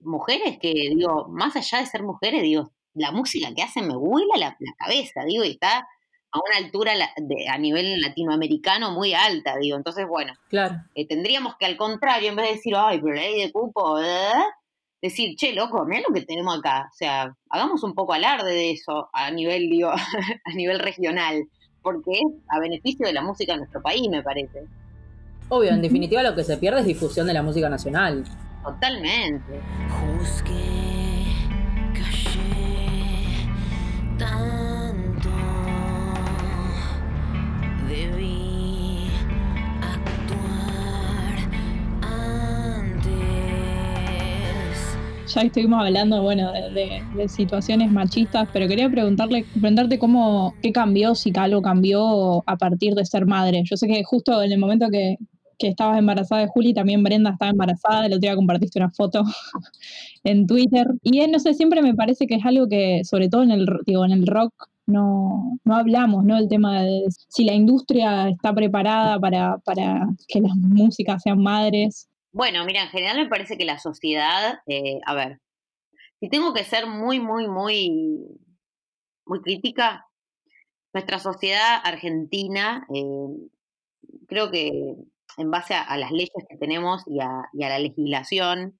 mujeres 0.00 0.58
que, 0.60 0.72
digo, 0.72 1.28
más 1.28 1.56
allá 1.56 1.78
de 1.78 1.86
ser 1.86 2.02
mujeres, 2.02 2.42
digo, 2.42 2.70
la 2.94 3.12
música 3.12 3.48
que 3.54 3.62
hacen 3.62 3.86
me 3.88 3.96
vuela 3.96 4.36
la, 4.36 4.56
la 4.58 4.72
cabeza, 4.78 5.22
digo, 5.26 5.44
y 5.44 5.50
está 5.52 5.78
a 6.32 6.38
una 6.48 6.56
altura 6.66 6.92
de- 7.16 7.48
a 7.48 7.56
nivel 7.58 8.00
latinoamericano 8.00 8.90
muy 8.92 9.14
alta, 9.14 9.56
digo. 9.58 9.76
Entonces, 9.76 10.06
bueno, 10.08 10.32
Claro. 10.48 10.76
eh, 10.94 11.06
tendríamos 11.06 11.56
que 11.58 11.66
al 11.66 11.76
contrario, 11.76 12.28
en 12.30 12.36
vez 12.36 12.46
de 12.48 12.54
decir, 12.56 12.74
ay, 12.76 13.00
pero 13.00 13.14
ley 13.14 13.40
de 13.42 13.52
cupo, 13.52 14.00
¿eh? 14.00 14.32
decir, 15.00 15.36
che, 15.36 15.52
loco, 15.52 15.84
mirá 15.84 16.02
lo 16.08 16.12
que 16.14 16.22
tenemos 16.22 16.58
acá. 16.58 16.88
O 16.90 16.94
sea, 16.96 17.32
hagamos 17.50 17.82
un 17.84 17.94
poco 17.94 18.12
alarde 18.14 18.50
de 18.52 18.70
eso 18.72 19.08
a 19.12 19.30
nivel, 19.30 19.68
digo, 19.70 19.90
a 20.44 20.52
nivel 20.54 20.78
regional, 20.80 21.44
porque 21.82 22.12
es 22.12 22.42
a 22.48 22.58
beneficio 22.58 23.06
de 23.06 23.12
la 23.12 23.22
música 23.22 23.52
de 23.52 23.58
nuestro 23.58 23.80
país, 23.82 24.08
me 24.10 24.22
parece. 24.22 24.64
Obvio, 25.48 25.70
en 25.70 25.82
definitiva 25.82 26.22
lo 26.22 26.34
que 26.34 26.44
se 26.44 26.56
pierde 26.56 26.80
es 26.80 26.86
difusión 26.86 27.26
de 27.26 27.34
la 27.34 27.42
música 27.42 27.68
nacional. 27.68 28.24
Totalmente. 28.64 29.60
Juzgué, 29.88 31.24
callé 31.94 33.48
tanto, 34.18 35.28
debí 37.88 39.08
actuar 39.82 41.36
antes. 42.02 43.06
ya 45.32 45.42
estuvimos 45.42 45.80
hablando, 45.84 46.22
bueno, 46.22 46.50
de, 46.52 46.70
de- 46.70 47.02
de 47.14 47.28
situaciones 47.28 47.90
machistas, 47.92 48.48
pero 48.52 48.66
quería 48.68 48.88
preguntarle, 48.90 49.44
preguntarte 49.52 49.98
cómo, 49.98 50.54
qué 50.62 50.72
cambió, 50.72 51.14
si 51.14 51.32
algo 51.36 51.62
cambió 51.62 52.42
a 52.48 52.56
partir 52.56 52.94
de 52.94 53.04
ser 53.06 53.26
madre. 53.26 53.62
Yo 53.64 53.76
sé 53.76 53.86
que 53.86 54.02
justo 54.04 54.42
en 54.42 54.50
el 54.52 54.58
momento 54.58 54.88
que, 54.90 55.16
que 55.58 55.68
estabas 55.68 55.98
embarazada 55.98 56.42
de 56.42 56.48
Juli, 56.48 56.74
también 56.74 57.02
Brenda 57.02 57.30
estaba 57.30 57.50
embarazada, 57.50 58.06
el 58.06 58.12
otro 58.12 58.20
día 58.20 58.36
compartiste 58.36 58.78
una 58.78 58.90
foto 58.90 59.24
en 60.24 60.46
Twitter. 60.46 60.86
Y 61.02 61.26
no 61.26 61.38
sé, 61.38 61.54
siempre 61.54 61.82
me 61.82 61.94
parece 61.94 62.26
que 62.26 62.36
es 62.36 62.44
algo 62.44 62.68
que, 62.68 63.02
sobre 63.04 63.28
todo 63.28 63.42
en 63.42 63.50
el, 63.50 63.66
digo, 63.84 64.04
en 64.04 64.12
el 64.12 64.26
rock, 64.26 64.52
no, 64.86 65.58
no 65.64 65.76
hablamos, 65.76 66.24
¿no? 66.24 66.38
El 66.38 66.48
tema 66.48 66.82
de 66.82 67.04
si 67.28 67.44
la 67.44 67.54
industria 67.54 68.28
está 68.28 68.54
preparada 68.54 69.18
para, 69.18 69.58
para 69.58 70.06
que 70.28 70.40
las 70.40 70.54
músicas 70.56 71.22
sean 71.22 71.42
madres. 71.42 72.08
Bueno, 72.32 72.64
mira, 72.64 72.82
en 72.82 72.88
general 72.88 73.16
me 73.16 73.28
parece 73.28 73.56
que 73.56 73.64
la 73.64 73.78
sociedad, 73.78 74.60
eh, 74.66 75.00
a 75.04 75.14
ver, 75.14 75.40
si 76.20 76.28
tengo 76.28 76.54
que 76.54 76.64
ser 76.64 76.86
muy, 76.86 77.18
muy, 77.18 77.48
muy, 77.48 78.20
muy 79.24 79.40
crítica, 79.40 80.06
nuestra 80.92 81.18
sociedad 81.18 81.80
argentina, 81.84 82.86
eh, 82.94 83.48
creo 84.28 84.50
que 84.50 84.96
en 85.36 85.50
base 85.50 85.74
a, 85.74 85.82
a 85.82 85.96
las 85.96 86.10
leyes 86.10 86.30
que 86.48 86.56
tenemos 86.56 87.02
y 87.06 87.20
a, 87.20 87.48
y 87.52 87.64
a 87.64 87.68
la 87.68 87.78
legislación, 87.78 88.78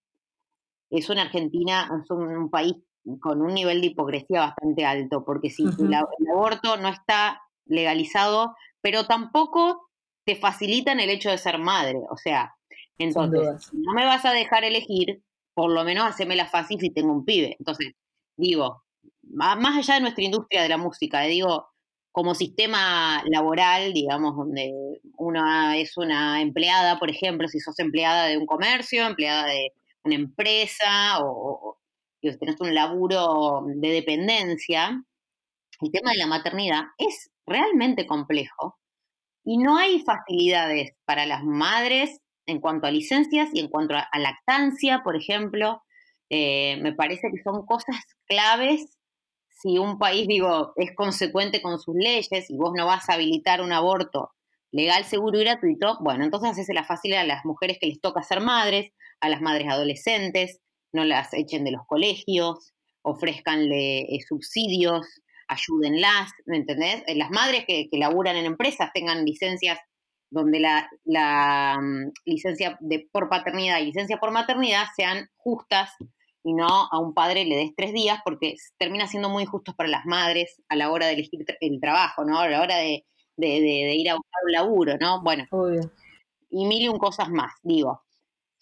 es 0.91 1.09
una 1.11 1.23
Argentina, 1.23 1.91
es 2.03 2.11
un, 2.11 2.29
un 2.29 2.51
país 2.51 2.77
con 3.21 3.41
un 3.41 3.55
nivel 3.55 3.81
de 3.81 3.89
hipocresía 3.89 4.41
bastante 4.41 4.85
alto, 4.85 5.25
porque 5.25 5.51
si 5.51 5.65
el, 5.65 5.95
aborto 5.95 6.77
no 6.77 6.89
está 6.89 7.41
legalizado, 7.67 8.57
pero 8.81 9.07
tampoco 9.07 9.89
te 10.25 10.37
facilitan 10.37 10.99
el 11.01 11.11
hecho 11.11 11.31
de 11.31 11.39
ser 11.39 11.59
madre, 11.59 12.01
o 12.11 12.17
sea, 12.17 12.55
entonces, 12.99 13.73
no 13.73 13.93
me 13.93 14.05
vas 14.05 14.25
a 14.25 14.33
dejar 14.33 14.65
elegir, 14.65 15.23
por 15.55 15.71
lo 15.71 15.85
menos 15.85 16.07
hacémela 16.07 16.47
fácil 16.47 16.81
si 16.81 16.91
tengo 16.91 17.13
un 17.13 17.27
pibe. 17.27 17.55
Entonces, 17.59 17.93
digo, 18.37 18.83
más 19.23 19.77
allá 19.77 19.95
de 19.95 20.01
nuestra 20.01 20.25
industria 20.25 20.63
de 20.63 20.71
la 20.71 20.79
música, 20.79 21.27
eh, 21.27 21.29
digo, 21.29 21.69
como 22.17 22.35
sistema 22.35 23.23
laboral, 23.27 23.93
digamos, 23.93 24.37
donde 24.37 24.73
una 25.19 25.77
es 25.79 25.97
una 25.99 26.41
empleada, 26.43 26.99
por 26.99 27.11
ejemplo, 27.11 27.47
si 27.49 27.61
sos 27.61 27.79
empleada 27.79 28.27
de 28.27 28.39
un 28.39 28.47
comercio, 28.47 29.07
empleada 29.07 29.47
de 29.47 29.73
una 30.05 30.15
empresa 30.17 31.19
o, 31.21 31.31
o- 31.71 31.79
si 32.23 32.37
tenés 32.39 32.61
un 32.61 32.75
laburo 32.75 33.65
de 33.67 33.89
dependencia, 33.91 35.05
el 35.81 35.91
tema 35.93 36.13
de 36.13 36.19
la 36.19 36.27
maternidad 36.27 36.85
es 36.99 37.31
realmente 37.47 38.07
complejo 38.07 38.79
y 39.45 39.59
no 39.59 39.79
hay 39.79 40.01
facilidades 40.03 40.93
para 41.07 41.27
las 41.27 41.45
madres 41.45 42.21
en 42.47 42.61
cuanto 42.61 42.87
a 42.87 42.91
licencias 42.93 43.51
y 43.53 43.61
en 43.61 43.69
cuanto 43.69 43.95
a, 43.97 44.01
a 44.13 44.19
lactancia, 44.19 45.03
por 45.05 45.17
ejemplo. 45.17 45.83
Eh, 46.31 46.79
me 46.83 46.93
parece 46.95 47.29
que 47.35 47.43
son 47.45 47.67
cosas 47.67 47.97
claves 48.29 48.96
si 49.57 49.79
un 49.79 49.99
país, 49.99 50.29
digo, 50.29 50.73
es 50.77 50.95
consecuente 50.95 51.63
con 51.63 51.79
sus 51.79 51.95
leyes 51.97 52.51
y 52.51 52.57
vos 52.57 52.73
no 52.77 52.87
vas 52.87 53.09
a 53.09 53.15
habilitar 53.15 53.63
un 53.63 53.73
aborto 53.73 54.33
legal, 54.71 55.05
seguro 55.05 55.41
y 55.41 55.45
gratuito, 55.45 55.97
bueno, 56.01 56.25
entonces 56.25 56.51
hacésela 56.51 56.85
fácil 56.85 57.15
a 57.15 57.25
las 57.25 57.45
mujeres 57.45 57.79
que 57.81 57.87
les 57.87 58.01
toca 58.01 58.23
ser 58.23 58.41
madres, 58.41 58.93
a 59.21 59.31
las 59.31 59.41
madres 59.41 59.69
adolescentes, 59.69 60.61
no 60.93 61.05
las 61.05 61.33
echen 61.33 61.65
de 61.65 61.71
los 61.71 61.87
colegios, 61.87 62.75
ofrezcanle 63.03 64.01
eh, 64.03 64.21
subsidios, 64.29 65.07
ayúdenlas, 65.49 66.33
¿me 66.45 66.59
entendés? 66.59 67.03
Eh, 67.07 67.15
Las 67.15 67.31
madres 67.31 67.65
que, 67.67 67.89
que 67.91 67.99
laburan 67.99 68.37
en 68.37 68.45
empresas 68.45 68.91
tengan 68.93 69.25
licencias 69.25 69.79
donde 70.31 70.61
la, 70.61 70.91
la 71.05 71.79
mm, 71.81 72.13
licencia 72.25 72.77
de, 72.81 73.09
por 73.11 73.29
paternidad 73.29 73.79
y 73.79 73.87
licencia 73.87 74.19
por 74.19 74.33
maternidad 74.33 74.87
sean 74.97 75.29
justas 75.37 75.93
y 76.47 76.55
no 76.55 76.67
a 76.91 76.99
un 77.01 77.13
padre 77.13 77.45
le 77.45 77.57
des 77.57 77.75
tres 77.77 77.93
días 77.93 78.21
porque 78.25 78.55
termina 78.79 79.09
siendo 79.09 79.29
muy 79.29 79.43
injustos 79.43 79.75
para 79.75 79.89
las 79.89 80.07
madres 80.07 80.63
a 80.69 80.77
la 80.77 80.91
hora 80.93 81.07
de 81.07 81.15
elegir 81.15 81.45
el 81.61 81.81
trabajo, 81.81 82.25
¿no? 82.25 82.39
A 82.39 82.49
la 82.49 82.61
hora 82.63 82.77
de, 82.77 83.05
de, 83.37 83.49
de- 83.49 83.85
de 83.89 83.95
ir 83.97 84.09
a 84.11 84.15
buscar 84.15 84.41
un 84.47 84.53
laburo, 84.53 84.97
¿no? 85.01 85.23
Bueno, 85.23 85.45
Obvio. 85.51 85.91
y 86.51 86.65
mil 86.67 86.83
y 86.83 86.89
un 86.89 86.99
cosas 86.99 87.29
más, 87.31 87.53
digo. 87.63 88.03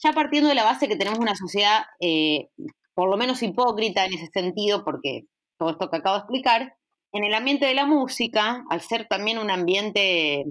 Ya 0.03 0.13
partiendo 0.13 0.49
de 0.49 0.55
la 0.55 0.65
base 0.65 0.89
que 0.89 0.97
tenemos 0.97 1.19
una 1.19 1.35
sociedad 1.37 1.83
eh, 2.01 2.49
por 2.95 3.11
lo 3.11 3.17
menos 3.19 3.43
hipócrita 3.43 4.07
en 4.07 4.15
ese 4.15 4.29
sentido, 4.29 4.83
porque 4.85 5.27
todo 5.59 5.71
esto 5.71 5.91
que 5.91 5.97
acabo 5.99 6.17
de 6.17 6.21
explicar, 6.21 6.77
en 7.13 7.25
el 7.25 7.35
ambiente 7.35 7.67
de 7.67 7.75
la 7.75 7.85
música, 7.87 8.65
al 8.71 8.81
ser 8.81 9.07
también 9.09 9.39
un 9.39 9.51
ambiente 9.51 10.45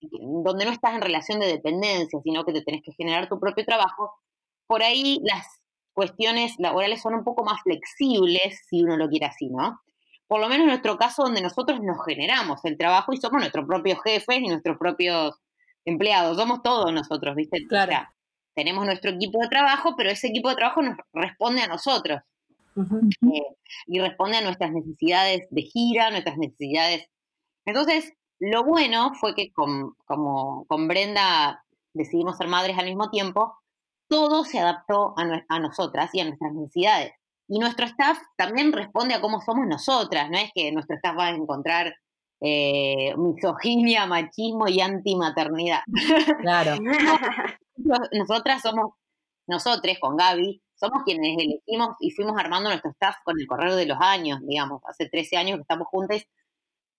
donde 0.00 0.64
no 0.64 0.72
estás 0.72 0.94
en 0.94 1.02
relación 1.02 1.38
de 1.40 1.46
dependencia, 1.46 2.18
sino 2.24 2.44
que 2.44 2.52
te 2.52 2.62
tenés 2.62 2.82
que 2.82 2.92
generar 2.92 3.28
tu 3.28 3.38
propio 3.38 3.64
trabajo, 3.64 4.12
por 4.66 4.82
ahí 4.82 5.20
las 5.22 5.59
cuestiones 5.92 6.54
laborales 6.58 7.02
son 7.02 7.14
un 7.14 7.24
poco 7.24 7.44
más 7.44 7.62
flexibles, 7.62 8.60
si 8.68 8.82
uno 8.82 8.96
lo 8.96 9.08
quiere 9.08 9.26
así, 9.26 9.48
¿no? 9.48 9.80
Por 10.26 10.40
lo 10.40 10.48
menos 10.48 10.62
en 10.62 10.68
nuestro 10.68 10.96
caso, 10.96 11.24
donde 11.24 11.42
nosotros 11.42 11.80
nos 11.82 12.04
generamos 12.04 12.64
el 12.64 12.78
trabajo 12.78 13.12
y 13.12 13.16
somos 13.16 13.40
nuestros 13.40 13.66
propios 13.66 13.98
jefes 14.04 14.38
y 14.38 14.48
nuestros 14.48 14.78
propios 14.78 15.34
empleados, 15.84 16.36
somos 16.36 16.62
todos 16.62 16.92
nosotros, 16.92 17.34
¿viste? 17.34 17.66
Claro. 17.66 17.90
O 17.90 17.94
sea, 17.94 18.14
tenemos 18.54 18.84
nuestro 18.84 19.10
equipo 19.10 19.40
de 19.40 19.48
trabajo, 19.48 19.94
pero 19.96 20.10
ese 20.10 20.28
equipo 20.28 20.48
de 20.50 20.56
trabajo 20.56 20.82
nos 20.82 20.96
responde 21.12 21.62
a 21.62 21.68
nosotros 21.68 22.20
eh, 22.76 23.56
y 23.86 24.00
responde 24.00 24.36
a 24.36 24.42
nuestras 24.42 24.72
necesidades 24.72 25.46
de 25.50 25.62
gira, 25.62 26.10
nuestras 26.10 26.36
necesidades. 26.36 27.08
Entonces, 27.64 28.12
lo 28.38 28.64
bueno 28.64 29.12
fue 29.14 29.34
que 29.34 29.52
con, 29.52 29.94
como 30.04 30.64
con 30.66 30.88
Brenda 30.88 31.64
decidimos 31.92 32.36
ser 32.36 32.48
madres 32.48 32.78
al 32.78 32.86
mismo 32.86 33.10
tiempo, 33.10 33.56
todo 34.10 34.44
se 34.44 34.58
adaptó 34.58 35.14
a, 35.16 35.58
nosotras 35.60 36.10
y 36.12 36.20
a 36.20 36.24
nuestras 36.24 36.52
necesidades. 36.52 37.12
Y 37.48 37.58
nuestro 37.60 37.86
staff 37.86 38.18
también 38.36 38.72
responde 38.72 39.14
a 39.14 39.20
cómo 39.20 39.40
somos 39.40 39.66
nosotras, 39.66 40.28
no 40.30 40.36
es 40.36 40.50
que 40.52 40.72
nuestro 40.72 40.96
staff 40.96 41.16
va 41.16 41.26
a 41.26 41.30
encontrar 41.30 41.94
eh, 42.40 43.14
misoginia, 43.16 44.06
machismo 44.06 44.66
y 44.68 44.80
antimaternidad. 44.80 45.80
Claro. 46.40 46.76
Nos- 47.76 48.08
nosotras 48.12 48.62
somos, 48.62 48.94
nosotros 49.46 49.96
con 50.00 50.16
Gaby, 50.16 50.60
somos 50.74 51.02
quienes 51.04 51.36
elegimos 51.38 51.90
y 52.00 52.10
fuimos 52.10 52.36
armando 52.38 52.68
nuestro 52.68 52.90
staff 52.90 53.16
con 53.24 53.40
el 53.40 53.46
correr 53.46 53.74
de 53.74 53.86
los 53.86 53.98
años, 54.00 54.40
digamos, 54.42 54.82
hace 54.86 55.08
13 55.08 55.36
años 55.36 55.56
que 55.56 55.62
estamos 55.62 55.86
juntas 55.88 56.24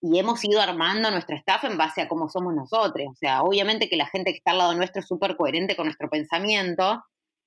y 0.01 0.17
hemos 0.17 0.43
ido 0.43 0.59
armando 0.59 1.11
nuestro 1.11 1.35
staff 1.37 1.63
en 1.65 1.77
base 1.77 2.01
a 2.01 2.07
cómo 2.07 2.27
somos 2.27 2.53
nosotros. 2.55 3.07
O 3.11 3.15
sea, 3.15 3.43
obviamente 3.43 3.87
que 3.87 3.97
la 3.97 4.07
gente 4.07 4.31
que 4.31 4.37
está 4.37 4.51
al 4.51 4.57
lado 4.57 4.73
nuestro 4.73 5.01
es 5.01 5.07
súper 5.07 5.37
coherente 5.37 5.75
con 5.75 5.85
nuestro 5.85 6.09
pensamiento, 6.09 7.03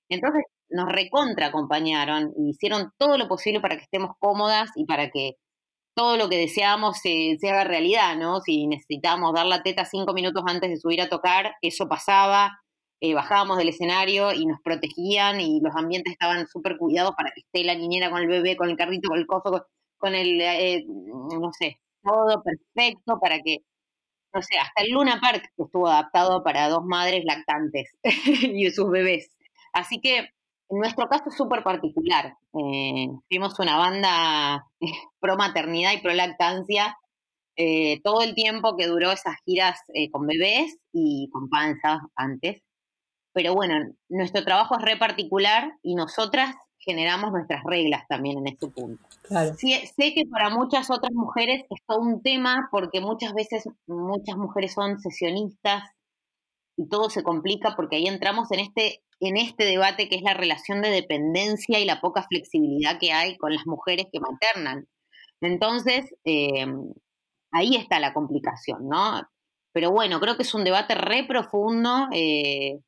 entonces 0.08 0.44
nos 0.70 0.90
recontra 0.90 1.46
acompañaron 1.46 2.32
y 2.36 2.50
hicieron 2.50 2.92
todo 2.98 3.18
lo 3.18 3.28
posible 3.28 3.60
para 3.60 3.76
que 3.76 3.84
estemos 3.84 4.12
cómodas 4.18 4.70
y 4.76 4.86
para 4.86 5.10
que 5.10 5.36
todo 5.94 6.16
lo 6.16 6.28
que 6.28 6.38
deseábamos 6.38 6.98
se, 6.98 7.36
se 7.40 7.50
haga 7.50 7.64
realidad, 7.64 8.16
¿no? 8.16 8.40
Si 8.40 8.66
necesitábamos 8.66 9.34
dar 9.34 9.46
la 9.46 9.62
teta 9.62 9.84
cinco 9.84 10.12
minutos 10.12 10.42
antes 10.46 10.70
de 10.70 10.76
subir 10.76 11.00
a 11.02 11.08
tocar, 11.08 11.54
eso 11.62 11.88
pasaba, 11.88 12.58
eh, 13.00 13.14
bajábamos 13.14 13.58
del 13.58 13.68
escenario 13.68 14.32
y 14.32 14.46
nos 14.46 14.60
protegían 14.62 15.40
y 15.40 15.60
los 15.60 15.74
ambientes 15.76 16.12
estaban 16.12 16.46
súper 16.48 16.76
cuidados 16.78 17.14
para 17.16 17.30
que 17.32 17.40
esté 17.42 17.64
la 17.64 17.74
niñera 17.74 18.10
con 18.10 18.20
el 18.22 18.28
bebé, 18.28 18.56
con 18.56 18.70
el 18.70 18.76
carrito, 18.76 19.08
con 19.08 19.18
el 19.18 19.26
coso, 19.26 19.50
con, 19.50 19.62
con 19.98 20.14
el, 20.14 20.40
eh, 20.40 20.84
no 20.88 21.50
sé, 21.58 21.78
todo 22.04 22.42
perfecto 22.42 23.18
para 23.20 23.40
que, 23.40 23.58
no 24.34 24.42
sé, 24.42 24.58
hasta 24.58 24.82
el 24.82 24.92
Luna 24.92 25.20
Park 25.20 25.50
estuvo 25.56 25.88
adaptado 25.88 26.44
para 26.44 26.68
dos 26.68 26.84
madres 26.84 27.24
lactantes 27.24 27.90
y 28.42 28.70
sus 28.70 28.90
bebés. 28.90 29.30
Así 29.72 30.00
que 30.00 30.18
en 30.70 30.78
nuestro 30.78 31.08
caso 31.08 31.24
es 31.28 31.36
súper 31.36 31.62
particular. 31.62 32.36
Eh, 32.54 33.08
fuimos 33.28 33.58
una 33.58 33.76
banda 33.76 34.66
pro 35.20 35.36
maternidad 35.36 35.92
y 35.92 36.00
pro 36.00 36.12
lactancia 36.12 36.96
eh, 37.56 38.00
todo 38.02 38.22
el 38.22 38.34
tiempo 38.34 38.76
que 38.76 38.86
duró 38.86 39.12
esas 39.12 39.36
giras 39.44 39.80
eh, 39.94 40.10
con 40.10 40.26
bebés 40.26 40.76
y 40.92 41.28
con 41.32 41.48
panzas 41.48 42.00
antes. 42.16 42.62
Pero 43.32 43.54
bueno, 43.54 43.74
nuestro 44.08 44.44
trabajo 44.44 44.76
es 44.76 44.82
re 44.82 44.96
particular 44.96 45.72
y 45.82 45.94
nosotras 45.94 46.54
generamos 46.84 47.32
nuestras 47.32 47.62
reglas 47.64 48.04
también 48.08 48.38
en 48.38 48.48
ese 48.48 48.68
punto. 48.68 49.02
Claro. 49.22 49.54
Sí, 49.56 49.72
sé 49.96 50.14
que 50.14 50.24
para 50.30 50.50
muchas 50.50 50.90
otras 50.90 51.12
mujeres 51.12 51.64
es 51.70 51.80
todo 51.86 52.00
un 52.00 52.22
tema 52.22 52.68
porque 52.70 53.00
muchas 53.00 53.32
veces 53.34 53.64
muchas 53.86 54.36
mujeres 54.36 54.74
son 54.74 54.98
sesionistas 55.00 55.84
y 56.76 56.88
todo 56.88 57.10
se 57.10 57.22
complica 57.22 57.74
porque 57.76 57.96
ahí 57.96 58.06
entramos 58.06 58.50
en 58.52 58.60
este 58.60 59.02
en 59.20 59.36
este 59.36 59.64
debate 59.64 60.08
que 60.08 60.16
es 60.16 60.22
la 60.22 60.34
relación 60.34 60.82
de 60.82 60.90
dependencia 60.90 61.78
y 61.78 61.84
la 61.84 62.00
poca 62.00 62.24
flexibilidad 62.24 62.98
que 62.98 63.12
hay 63.12 63.36
con 63.36 63.54
las 63.54 63.66
mujeres 63.66 64.06
que 64.12 64.20
maternan. 64.20 64.86
Entonces, 65.40 66.14
eh, 66.24 66.66
ahí 67.52 67.76
está 67.76 68.00
la 68.00 68.12
complicación, 68.12 68.88
¿no? 68.88 69.22
Pero 69.72 69.90
bueno, 69.90 70.20
creo 70.20 70.36
que 70.36 70.42
es 70.42 70.54
un 70.54 70.64
debate 70.64 70.94
re 70.94 71.24
profundo 71.26 72.08
eh, 72.12 72.80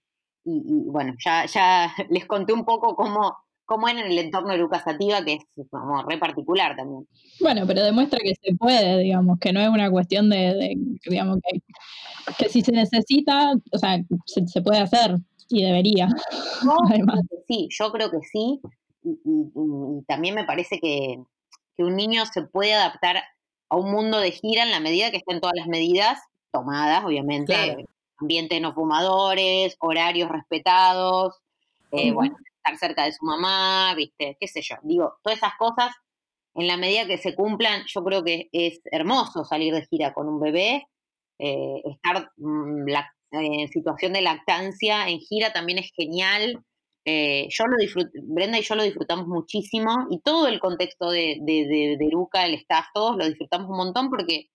y, 0.44 0.62
y, 0.64 0.90
bueno, 0.90 1.14
ya, 1.24 1.46
ya 1.46 1.92
les 2.10 2.26
conté 2.26 2.52
un 2.52 2.64
poco 2.64 2.94
cómo, 2.94 3.36
era 3.88 4.00
en 4.00 4.12
el 4.12 4.18
entorno 4.18 4.52
de 4.52 4.58
Lucas 4.58 4.82
Sativa, 4.84 5.24
que 5.24 5.34
es 5.34 5.68
como 5.70 6.02
re 6.02 6.18
particular 6.18 6.76
también. 6.76 7.06
Bueno, 7.40 7.66
pero 7.66 7.82
demuestra 7.82 8.18
que 8.22 8.34
se 8.40 8.54
puede, 8.56 8.98
digamos, 8.98 9.38
que 9.38 9.52
no 9.52 9.60
es 9.60 9.68
una 9.68 9.90
cuestión 9.90 10.30
de, 10.30 10.54
de 10.54 10.76
digamos, 11.06 11.38
que, 11.42 11.60
que 12.38 12.48
si 12.48 12.62
se 12.62 12.72
necesita, 12.72 13.52
o 13.72 13.78
sea, 13.78 13.98
se, 14.26 14.46
se 14.46 14.62
puede 14.62 14.78
hacer 14.80 15.16
y 15.48 15.62
debería. 15.64 16.08
Yo 16.64 16.70
Además. 16.90 17.20
sí, 17.48 17.68
yo 17.70 17.90
creo 17.92 18.10
que 18.10 18.18
sí. 18.32 18.60
y, 19.02 19.10
y- 19.10 19.98
y 20.00 20.04
también 20.06 20.34
me 20.34 20.44
parece 20.44 20.78
que, 20.80 21.22
que 21.76 21.84
un 21.84 21.96
niño 21.96 22.24
se 22.26 22.42
puede 22.42 22.74
adaptar 22.74 23.22
a 23.68 23.76
un 23.76 23.90
mundo 23.90 24.18
de 24.18 24.30
gira 24.30 24.62
en 24.62 24.70
la 24.70 24.80
medida 24.80 25.10
que 25.10 25.16
estén 25.18 25.40
todas 25.40 25.54
las 25.56 25.66
medidas 25.68 26.20
tomadas, 26.52 27.04
obviamente, 27.04 27.52
Claro. 27.52 27.84
ambiente 28.18 28.60
no 28.60 28.72
fumadores, 28.74 29.76
horarios 29.80 30.30
respetados, 30.30 31.34
eh, 31.92 32.12
bueno, 32.12 32.36
estar 32.66 32.78
cerca 32.78 33.04
de 33.04 33.12
su 33.12 33.24
mamá, 33.24 33.94
viste, 33.96 34.36
qué 34.40 34.48
sé 34.48 34.62
yo. 34.62 34.76
Digo, 34.82 35.14
todas 35.22 35.38
esas 35.38 35.54
cosas, 35.58 35.92
en 36.54 36.66
la 36.68 36.76
medida 36.76 37.06
que 37.06 37.18
se 37.18 37.34
cumplan, 37.34 37.84
yo 37.86 38.02
creo 38.04 38.24
que 38.24 38.48
es 38.52 38.80
hermoso 38.90 39.44
salir 39.44 39.74
de 39.74 39.86
gira 39.86 40.14
con 40.14 40.28
un 40.28 40.40
bebé, 40.40 40.86
eh, 41.38 41.82
estar 41.84 42.30
mm, 42.36 42.84
lac- 42.88 43.12
en 43.32 43.68
situación 43.68 44.12
de 44.14 44.22
lactancia 44.22 45.08
en 45.08 45.20
gira 45.20 45.52
también 45.52 45.78
es 45.78 45.90
genial. 45.96 46.62
Eh, 47.04 47.46
yo 47.50 47.66
lo 47.66 47.76
disfruto, 47.78 48.10
Brenda 48.24 48.58
y 48.58 48.62
yo 48.62 48.74
lo 48.74 48.82
disfrutamos 48.82 49.26
muchísimo 49.28 50.06
y 50.10 50.20
todo 50.20 50.48
el 50.48 50.58
contexto 50.60 51.10
de, 51.10 51.38
de, 51.42 51.66
de, 51.68 51.96
de 51.98 52.06
Eruca, 52.06 52.46
el 52.46 52.54
staff, 52.54 52.86
todos 52.94 53.16
lo 53.16 53.26
disfrutamos 53.26 53.68
un 53.70 53.76
montón 53.76 54.10
porque, 54.10 54.46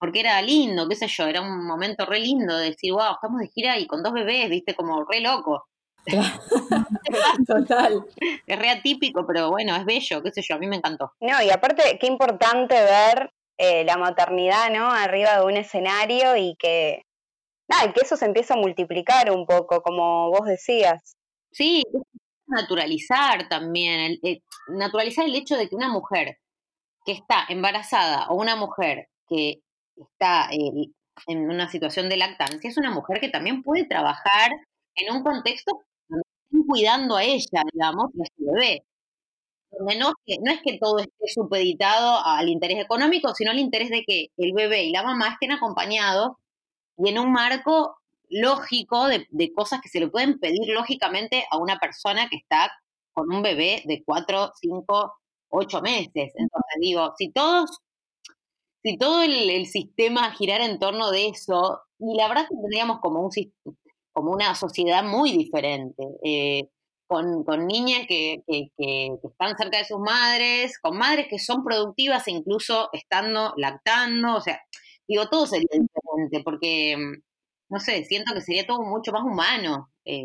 porque 0.00 0.20
era 0.20 0.40
lindo, 0.42 0.88
qué 0.88 0.96
sé 0.96 1.08
yo, 1.08 1.26
era 1.26 1.40
un 1.42 1.66
momento 1.66 2.06
re 2.06 2.20
lindo 2.20 2.56
de 2.56 2.66
decir, 2.70 2.92
wow, 2.92 3.14
estamos 3.14 3.40
de 3.40 3.48
gira 3.48 3.78
y 3.78 3.86
con 3.86 4.02
dos 4.02 4.12
bebés, 4.12 4.48
viste, 4.50 4.74
como 4.74 5.04
re 5.04 5.20
loco. 5.20 5.66
Total. 7.46 8.04
Es 8.46 8.58
re 8.58 8.70
atípico, 8.70 9.26
pero 9.26 9.50
bueno, 9.50 9.76
es 9.76 9.84
bello, 9.84 10.22
qué 10.22 10.32
sé 10.32 10.42
yo, 10.42 10.56
a 10.56 10.58
mí 10.58 10.66
me 10.66 10.76
encantó. 10.76 11.12
No, 11.20 11.42
y 11.42 11.50
aparte, 11.50 11.98
qué 12.00 12.06
importante 12.06 12.74
ver 12.74 13.30
eh, 13.58 13.84
la 13.84 13.96
maternidad, 13.96 14.70
¿no? 14.70 14.90
Arriba 14.90 15.38
de 15.38 15.44
un 15.44 15.56
escenario 15.56 16.36
y 16.36 16.56
que, 16.58 17.02
nada, 17.68 17.86
y 17.86 17.92
que 17.92 18.02
eso 18.02 18.16
se 18.16 18.26
empieza 18.26 18.54
a 18.54 18.58
multiplicar 18.58 19.30
un 19.32 19.46
poco, 19.46 19.82
como 19.82 20.30
vos 20.30 20.46
decías. 20.46 21.16
Sí, 21.52 21.84
es 21.92 22.02
naturalizar 22.46 23.48
también, 23.48 24.00
el- 24.00 24.20
eh, 24.24 24.42
naturalizar 24.68 25.24
el 25.26 25.34
hecho 25.36 25.56
de 25.56 25.68
que 25.68 25.76
una 25.76 25.88
mujer 25.90 26.38
que 27.04 27.12
está 27.12 27.44
embarazada 27.48 28.26
o 28.28 28.36
una 28.36 28.56
mujer 28.56 29.08
que 29.28 29.60
está 29.96 30.50
eh, 30.52 30.90
en 31.26 31.50
una 31.50 31.68
situación 31.70 32.08
de 32.08 32.16
lactancia 32.16 32.70
es 32.70 32.76
una 32.78 32.90
mujer 32.90 33.20
que 33.20 33.28
también 33.30 33.62
puede 33.62 33.86
trabajar 33.86 34.52
en 34.98 35.14
un 35.14 35.22
contexto 35.22 35.82
donde 36.08 36.24
estén 36.44 36.66
cuidando 36.66 37.16
a 37.16 37.24
ella, 37.24 37.62
digamos, 37.72 38.10
y 38.14 38.22
a 38.22 38.24
su 38.36 38.52
bebé. 38.52 38.84
Donde 39.70 39.96
no, 39.96 40.08
no 40.08 40.52
es 40.52 40.62
que 40.62 40.78
todo 40.78 40.98
esté 40.98 41.28
supeditado 41.34 42.24
al 42.24 42.48
interés 42.48 42.78
económico, 42.82 43.34
sino 43.34 43.50
al 43.50 43.58
interés 43.58 43.90
de 43.90 44.02
que 44.06 44.28
el 44.36 44.52
bebé 44.52 44.84
y 44.84 44.92
la 44.92 45.02
mamá 45.02 45.28
estén 45.32 45.52
acompañados 45.52 46.32
y 46.96 47.10
en 47.10 47.18
un 47.18 47.32
marco 47.32 47.98
lógico 48.30 49.06
de, 49.06 49.52
cosas 49.54 49.80
que 49.80 49.88
se 49.88 50.00
le 50.00 50.08
pueden 50.08 50.38
pedir 50.38 50.68
lógicamente 50.68 51.44
a 51.50 51.58
una 51.58 51.78
persona 51.78 52.28
que 52.28 52.36
está 52.36 52.70
con 53.12 53.32
un 53.32 53.42
bebé 53.42 53.82
de 53.86 54.02
cuatro, 54.04 54.52
cinco, 54.60 55.14
ocho 55.48 55.80
meses. 55.80 56.32
Entonces 56.34 56.76
digo, 56.80 57.14
si 57.16 57.30
todos, 57.30 57.80
si 58.82 58.96
todo 58.98 59.22
el, 59.22 59.66
sistema 59.66 60.30
girara 60.32 60.64
en 60.64 60.78
torno 60.78 61.10
de 61.10 61.28
eso, 61.28 61.80
y 61.98 62.16
la 62.16 62.28
verdad 62.28 62.48
que 62.48 62.56
tendríamos 62.56 63.00
como 63.00 63.20
un 63.20 63.30
como 64.18 64.32
una 64.32 64.54
sociedad 64.54 65.04
muy 65.04 65.32
diferente, 65.32 66.02
eh, 66.24 66.68
con, 67.06 67.44
con 67.44 67.66
niñas 67.66 68.02
que, 68.08 68.42
que- 68.46 68.68
que- 68.76 69.10
que 69.22 69.28
están 69.28 69.56
cerca 69.56 69.78
de 69.78 69.84
sus 69.84 69.98
madres, 70.00 70.78
con 70.80 70.96
madres 70.98 71.26
que 71.30 71.38
son 71.38 71.64
productivas 71.64 72.26
e 72.28 72.32
incluso 72.32 72.90
estando 72.92 73.54
lactando, 73.56 74.36
o 74.36 74.40
sea, 74.40 74.60
digo, 75.08 75.28
todo 75.30 75.46
sería 75.46 75.68
diferente, 75.72 76.42
porque, 76.44 76.96
mm, 76.96 77.22
no 77.70 77.80
sé, 77.80 78.04
siento 78.04 78.34
que 78.34 78.40
sería 78.42 78.66
todo 78.66 78.80
mucho 78.82 79.12
más 79.12 79.22
humano. 79.24 79.90
eh, 80.04 80.24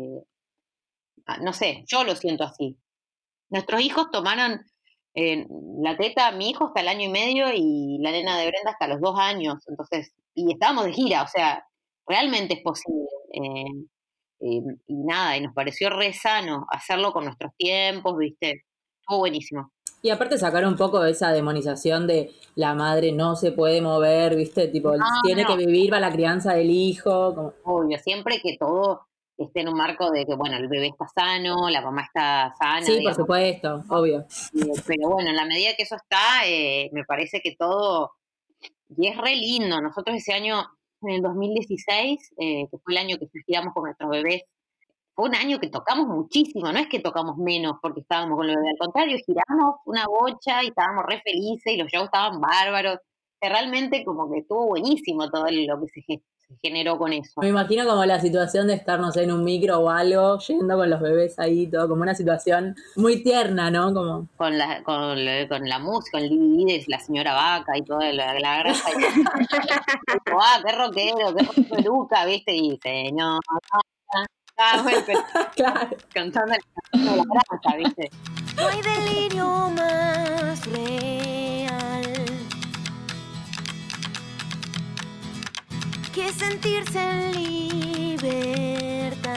ah, 1.26 1.38
no 1.38 1.52
sé, 1.52 1.84
yo 1.86 2.04
lo 2.04 2.14
siento 2.16 2.44
así. 2.44 2.76
Nuestros 3.50 3.82
hijos 3.82 4.10
tomaron 4.12 4.62
eh, 5.14 5.46
la 5.82 5.96
teta, 5.96 6.32
mi 6.32 6.50
hijo 6.50 6.66
hasta 6.68 6.82
el 6.82 6.88
año 6.88 7.04
y 7.06 7.08
medio 7.10 7.46
y 7.54 7.98
la 8.00 8.12
nena 8.12 8.38
de 8.38 8.48
Brenda 8.48 8.72
hasta 8.72 8.88
los 8.88 9.00
dos 9.00 9.18
años, 9.18 9.56
entonces, 9.68 10.12
y 10.34 10.52
estábamos 10.52 10.86
de 10.86 10.92
gira, 10.94 11.22
o 11.24 11.28
sea, 11.28 11.66
realmente 12.06 12.54
es 12.54 12.62
posible. 12.62 13.08
Eh, 13.34 13.86
eh, 14.40 14.60
y 14.86 14.94
nada, 15.04 15.36
y 15.36 15.40
nos 15.42 15.54
pareció 15.54 15.90
re 15.90 16.12
sano 16.12 16.66
hacerlo 16.70 17.12
con 17.12 17.24
nuestros 17.24 17.52
tiempos, 17.56 18.16
¿viste? 18.18 18.64
Estuvo 19.00 19.18
buenísimo. 19.20 19.70
Y 20.02 20.10
aparte 20.10 20.36
sacar 20.36 20.66
un 20.66 20.76
poco 20.76 21.02
esa 21.04 21.32
demonización 21.32 22.06
de 22.06 22.30
la 22.56 22.74
madre 22.74 23.10
no 23.12 23.36
se 23.36 23.52
puede 23.52 23.80
mover, 23.80 24.36
¿viste? 24.36 24.68
Tipo, 24.68 24.94
No, 24.96 25.04
tiene 25.22 25.42
no. 25.44 25.48
que 25.48 25.56
vivir 25.64 25.88
para 25.90 26.08
la 26.08 26.12
crianza 26.12 26.52
del 26.54 26.70
hijo. 26.70 27.34
como- 27.34 27.52
Obvio, 27.64 27.98
siempre 27.98 28.38
que 28.42 28.56
todo 28.58 29.06
esté 29.38 29.62
en 29.62 29.68
un 29.70 29.76
marco 29.78 30.10
de 30.10 30.26
que, 30.26 30.34
bueno, 30.34 30.56
el 30.58 30.68
bebé 30.68 30.88
está 30.88 31.08
sano, 31.08 31.70
la 31.70 31.80
mamá 31.80 32.02
está 32.02 32.54
sana, 32.58 32.84
Sí, 32.86 33.00
por 33.02 33.14
supuesto, 33.14 33.82
obvio. 33.88 34.20
Eh, 34.54 34.82
pero 34.86 35.08
bueno, 35.08 35.30
en 35.30 35.36
la 35.36 35.46
medida 35.46 35.74
que 35.74 35.84
eso 35.84 35.96
está, 35.96 36.46
eh, 36.46 36.90
me 36.92 37.04
parece 37.04 37.40
que 37.40 37.56
todo, 37.58 38.12
y 38.96 39.08
es 39.08 39.16
re 39.16 39.34
lindo. 39.36 39.80
Nosotros 39.80 40.16
ese 40.16 40.34
año, 40.34 40.64
en 41.04 41.14
el 41.16 41.22
2016, 41.22 42.32
eh, 42.38 42.66
que 42.70 42.78
fue 42.78 42.94
el 42.94 42.98
año 42.98 43.16
que 43.18 43.28
giramos 43.46 43.72
con 43.74 43.84
nuestros 43.84 44.10
bebés, 44.10 44.42
fue 45.14 45.28
un 45.28 45.34
año 45.36 45.60
que 45.60 45.68
tocamos 45.70 46.08
muchísimo, 46.08 46.72
no 46.72 46.78
es 46.78 46.88
que 46.88 46.98
tocamos 47.00 47.36
menos 47.36 47.76
porque 47.80 48.00
estábamos 48.00 48.36
con 48.36 48.46
los 48.48 48.56
bebés, 48.56 48.72
al 48.72 48.78
contrario, 48.78 49.18
giramos 49.24 49.76
una 49.86 50.06
bocha 50.06 50.62
y 50.64 50.68
estábamos 50.68 51.04
re 51.06 51.20
felices 51.22 51.72
y 51.72 51.76
los 51.76 51.88
shows 51.90 52.06
estaban 52.06 52.40
bárbaros. 52.40 52.98
Realmente 53.40 54.04
como 54.04 54.30
que 54.32 54.38
estuvo 54.40 54.66
buenísimo 54.68 55.30
todo 55.30 55.44
lo 55.50 55.80
que 55.80 55.88
se, 55.88 56.00
ge- 56.02 56.22
se 56.48 56.56
generó 56.62 56.98
con 56.98 57.12
eso. 57.12 57.40
Me 57.40 57.48
imagino 57.48 57.86
como 57.86 58.04
la 58.04 58.20
situación 58.20 58.66
de 58.66 58.74
estar, 58.74 59.00
no 59.00 59.12
sé, 59.12 59.24
en 59.24 59.32
un 59.32 59.44
micro 59.44 59.78
o 59.78 59.90
algo, 59.90 60.38
yendo 60.38 60.76
con 60.76 60.90
los 60.90 61.00
bebés 61.00 61.38
ahí, 61.38 61.66
todo 61.66 61.88
como 61.88 62.02
una 62.02 62.14
situación 62.14 62.74
muy 62.96 63.22
tierna, 63.22 63.70
¿no? 63.70 63.92
Como, 63.92 64.28
Con 64.36 64.58
la, 64.58 64.82
con, 64.82 65.18
con 65.48 65.68
la 65.68 65.78
música, 65.78 66.18
el 66.18 66.28
DVD 66.28 66.66
de 66.66 66.84
la 66.88 67.00
señora 67.00 67.34
Vaca 67.34 67.76
y 67.76 67.82
toda 67.82 68.12
la, 68.12 68.38
la 68.38 68.58
granja. 68.58 68.90
Y, 68.90 69.04
ah, 70.40 70.60
qué 70.64 70.72
rockero, 70.72 71.34
qué 71.34 71.44
rockero 71.44 71.68
peluca, 71.70 72.24
¿viste? 72.24 72.54
Y 72.54 72.78
señor, 72.82 73.40
claro. 75.54 75.90
cantando 76.12 76.52
la 76.52 76.58
canción 76.90 77.04
de 77.04 77.16
la 77.16 77.24
granja, 77.24 77.76
¿viste? 77.76 78.10
No 78.56 78.68
hay 78.68 78.80
delirio 78.82 79.70
más 79.70 80.66
real 80.66 81.43
que 86.14 86.28
sentirse 86.32 86.98
en 87.00 87.32
libertad. 88.12 89.32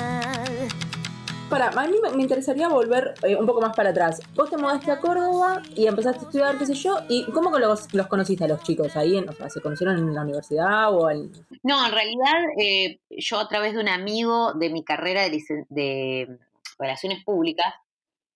Para, 1.49 1.69
a 1.69 1.87
mí 1.87 1.95
me- 2.15 2.21
interesaría 2.21 2.67
volver 2.67 3.13
eh, 3.23 3.35
un 3.35 3.45
poco 3.47 3.61
más 3.61 3.75
para 3.75 3.89
atrás. 3.91 4.19
Vos 4.35 4.49
te 4.49 4.57
mudaste 4.57 4.91
a 4.91 4.99
Córdoba 4.99 5.61
y 5.75 5.87
empezaste 5.87 6.19
a 6.19 6.23
estudiar, 6.27 6.57
qué 6.57 6.65
sé 6.65 6.73
yo, 6.75 6.97
y 7.09 7.23
¿cómo 7.31 7.51
que 7.51 7.59
los, 7.59 7.93
los 7.93 8.07
conociste 8.07 8.43
a 8.43 8.47
los 8.47 8.61
chicos 8.63 8.95
ahí? 8.97 9.17
En- 9.17 9.29
o 9.29 9.33
sea, 9.33 9.49
¿Se 9.49 9.61
conocieron 9.61 9.97
en 9.97 10.13
la 10.13 10.21
universidad 10.21 10.93
o 10.93 11.09
en...? 11.09 11.31
No, 11.63 11.85
en 11.85 11.91
realidad 11.91 12.33
eh, 12.59 12.99
yo 13.09 13.39
a 13.39 13.47
través 13.47 13.73
de 13.73 13.79
un 13.79 13.87
amigo 13.89 14.53
de 14.53 14.69
mi 14.69 14.83
carrera 14.83 15.23
de, 15.29 16.37
Relaciones 16.79 17.23
Públicas, 17.23 17.73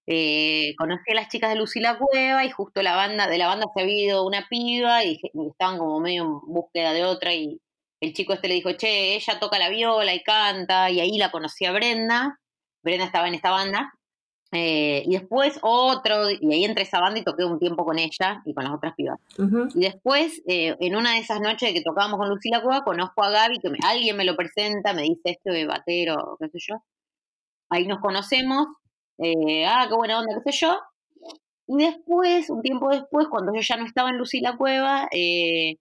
eh, 0.07 0.73
conocí 0.79 1.11
a 1.11 1.15
las 1.15 1.27
chicas 1.27 1.51
de 1.51 1.57
Lucila 1.57 1.99
Cueva 1.99 2.43
y 2.43 2.49
justo 2.49 2.81
la 2.81 2.95
banda, 2.95 3.27
de 3.27 3.37
la 3.37 3.45
banda 3.45 3.67
se 3.75 3.81
había 3.81 4.05
ido 4.05 4.25
una 4.25 4.47
piba 4.49 5.03
y, 5.03 5.19
y 5.33 5.47
estaban 5.47 5.77
como 5.77 5.99
medio 5.99 6.23
en 6.23 6.39
búsqueda 6.51 6.91
de 6.93 7.05
otra 7.05 7.35
y 7.35 7.59
el 8.01 8.13
chico 8.13 8.33
este 8.33 8.47
le 8.47 8.55
dijo, 8.55 8.71
che, 8.73 9.15
ella 9.15 9.39
toca 9.39 9.57
la 9.59 9.69
viola 9.69 10.13
y 10.13 10.21
canta 10.23 10.89
y 10.91 10.99
ahí 10.99 11.17
la 11.17 11.31
conocí 11.31 11.65
a 11.65 11.71
Brenda, 11.71 12.37
Brenda 12.83 13.05
estaba 13.05 13.27
en 13.27 13.35
esta 13.35 13.51
banda 13.51 13.93
eh, 14.53 15.03
y 15.05 15.11
después 15.17 15.57
otro, 15.61 16.29
y 16.29 16.51
ahí 16.53 16.65
entré 16.65 16.81
a 16.83 16.87
esa 16.87 16.99
banda 16.99 17.19
y 17.19 17.23
toqué 17.23 17.45
un 17.45 17.57
tiempo 17.59 17.85
con 17.85 17.97
ella 17.99 18.41
y 18.45 18.53
con 18.53 18.65
las 18.65 18.73
otras 18.73 18.93
pibas. 18.95 19.17
Y 19.75 19.79
después, 19.81 20.41
eh, 20.45 20.75
en 20.81 20.95
una 20.97 21.13
de 21.13 21.19
esas 21.19 21.39
noches 21.39 21.71
que 21.71 21.81
tocábamos 21.81 22.19
con 22.19 22.27
Lucila 22.27 22.61
Cueva, 22.61 22.83
conozco 22.83 23.23
a 23.23 23.29
Gaby, 23.29 23.59
que 23.59 23.69
me- 23.69 23.77
alguien 23.87 24.17
me 24.17 24.25
lo 24.25 24.35
presenta, 24.35 24.91
me 24.93 25.03
dice 25.03 25.21
este 25.23 25.65
batero, 25.65 26.35
qué 26.39 26.49
sé 26.49 26.57
yo. 26.67 26.83
Ahí 27.69 27.87
nos 27.87 27.99
conocemos, 28.01 28.67
eh, 29.19 29.65
ah, 29.65 29.85
qué 29.87 29.95
buena 29.95 30.19
onda, 30.19 30.35
qué 30.43 30.51
sé 30.51 30.65
yo. 30.65 30.77
Y 31.67 31.77
después, 31.85 32.49
un 32.49 32.61
tiempo 32.61 32.89
después, 32.89 33.27
cuando 33.29 33.53
yo 33.55 33.61
ya 33.61 33.77
no 33.77 33.85
estaba 33.85 34.09
en 34.09 34.17
Lucila 34.17 34.57
Cueva, 34.57 35.07
eh, 35.13 35.77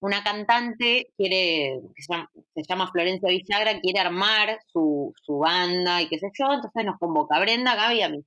una 0.00 0.24
cantante 0.24 1.12
quiere, 1.16 1.80
que 1.94 2.02
se 2.02 2.12
llama, 2.12 2.30
se 2.54 2.62
llama 2.62 2.90
Florencia 2.90 3.28
Villagra, 3.28 3.80
quiere 3.80 4.00
armar 4.00 4.58
su, 4.66 5.12
su 5.22 5.38
banda 5.38 6.00
y 6.02 6.08
qué 6.08 6.18
sé 6.18 6.30
yo, 6.38 6.52
entonces 6.52 6.84
nos 6.84 6.98
convoca 6.98 7.36
a 7.36 7.40
Brenda, 7.40 7.72
a 7.72 7.76
Gaby 7.76 7.98
y 7.98 8.02
a 8.02 8.08
mí. 8.08 8.24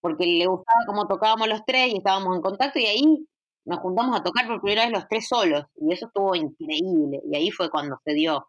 Porque 0.00 0.26
le 0.26 0.46
gustaba 0.46 0.80
cómo 0.86 1.06
tocábamos 1.08 1.48
los 1.48 1.64
tres 1.66 1.92
y 1.92 1.96
estábamos 1.98 2.36
en 2.36 2.42
contacto 2.42 2.78
y 2.78 2.86
ahí 2.86 3.26
nos 3.64 3.80
juntamos 3.80 4.18
a 4.18 4.22
tocar 4.22 4.46
por 4.46 4.60
primera 4.60 4.84
vez 4.84 4.92
los 4.92 5.08
tres 5.08 5.26
solos 5.26 5.64
y 5.80 5.92
eso 5.92 6.06
estuvo 6.06 6.34
increíble 6.34 7.20
y 7.24 7.36
ahí 7.36 7.50
fue 7.50 7.68
cuando 7.70 7.98
se 8.04 8.14
dio, 8.14 8.48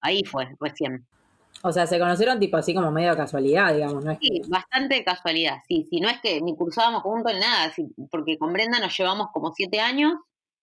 ahí 0.00 0.22
fue 0.24 0.48
recién. 0.60 1.06
O 1.62 1.72
sea, 1.72 1.86
se 1.86 1.98
conocieron 1.98 2.38
tipo 2.38 2.56
así 2.56 2.74
como 2.74 2.90
medio 2.90 3.16
casualidad, 3.16 3.74
digamos, 3.74 4.04
¿no? 4.04 4.12
Es 4.12 4.18
Sí, 4.20 4.42
bastante 4.48 5.02
casualidad, 5.04 5.58
sí, 5.66 5.86
sí, 5.90 6.00
no 6.00 6.08
es 6.08 6.20
que 6.20 6.40
ni 6.40 6.56
cursábamos 6.56 7.02
juntos 7.02 7.32
ni 7.34 7.40
nada, 7.40 7.72
sí, 7.72 7.86
porque 8.10 8.38
con 8.38 8.52
Brenda 8.52 8.80
nos 8.80 8.96
llevamos 8.96 9.28
como 9.32 9.52
siete 9.52 9.80
años, 9.80 10.14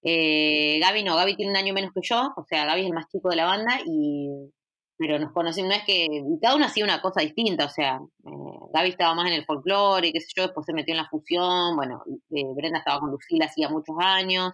eh, 0.09 0.79
Gaby 0.79 1.03
no, 1.03 1.15
Gaby 1.17 1.35
tiene 1.35 1.51
un 1.51 1.57
año 1.57 1.73
menos 1.73 1.91
que 1.93 1.99
yo, 2.01 2.31
o 2.35 2.43
sea, 2.45 2.65
Gaby 2.65 2.81
es 2.81 2.87
el 2.87 2.93
más 2.93 3.07
chico 3.09 3.29
de 3.29 3.35
la 3.35 3.45
banda 3.45 3.79
y 3.85 4.29
pero 4.99 5.19
nos 5.19 5.31
conocimos, 5.31 5.69
no 5.69 5.75
es 5.75 5.83
que, 5.83 6.05
y 6.05 6.39
cada 6.41 6.55
uno 6.55 6.65
hacía 6.65 6.83
una 6.83 7.01
cosa 7.03 7.21
distinta, 7.21 7.65
o 7.65 7.69
sea, 7.69 7.99
eh, 8.25 8.29
Gaby 8.73 8.89
estaba 8.89 9.13
más 9.13 9.27
en 9.27 9.33
el 9.33 9.45
folclore, 9.45 10.11
qué 10.11 10.19
sé 10.21 10.29
yo, 10.35 10.43
después 10.43 10.65
se 10.65 10.73
metió 10.73 10.93
en 10.93 10.97
la 10.97 11.07
fusión, 11.07 11.75
bueno, 11.75 12.01
eh, 12.31 12.43
Brenda 12.55 12.79
estaba 12.79 12.99
con 12.99 13.11
Lucila 13.11 13.45
hacía 13.45 13.69
muchos 13.69 13.95
años, 13.99 14.53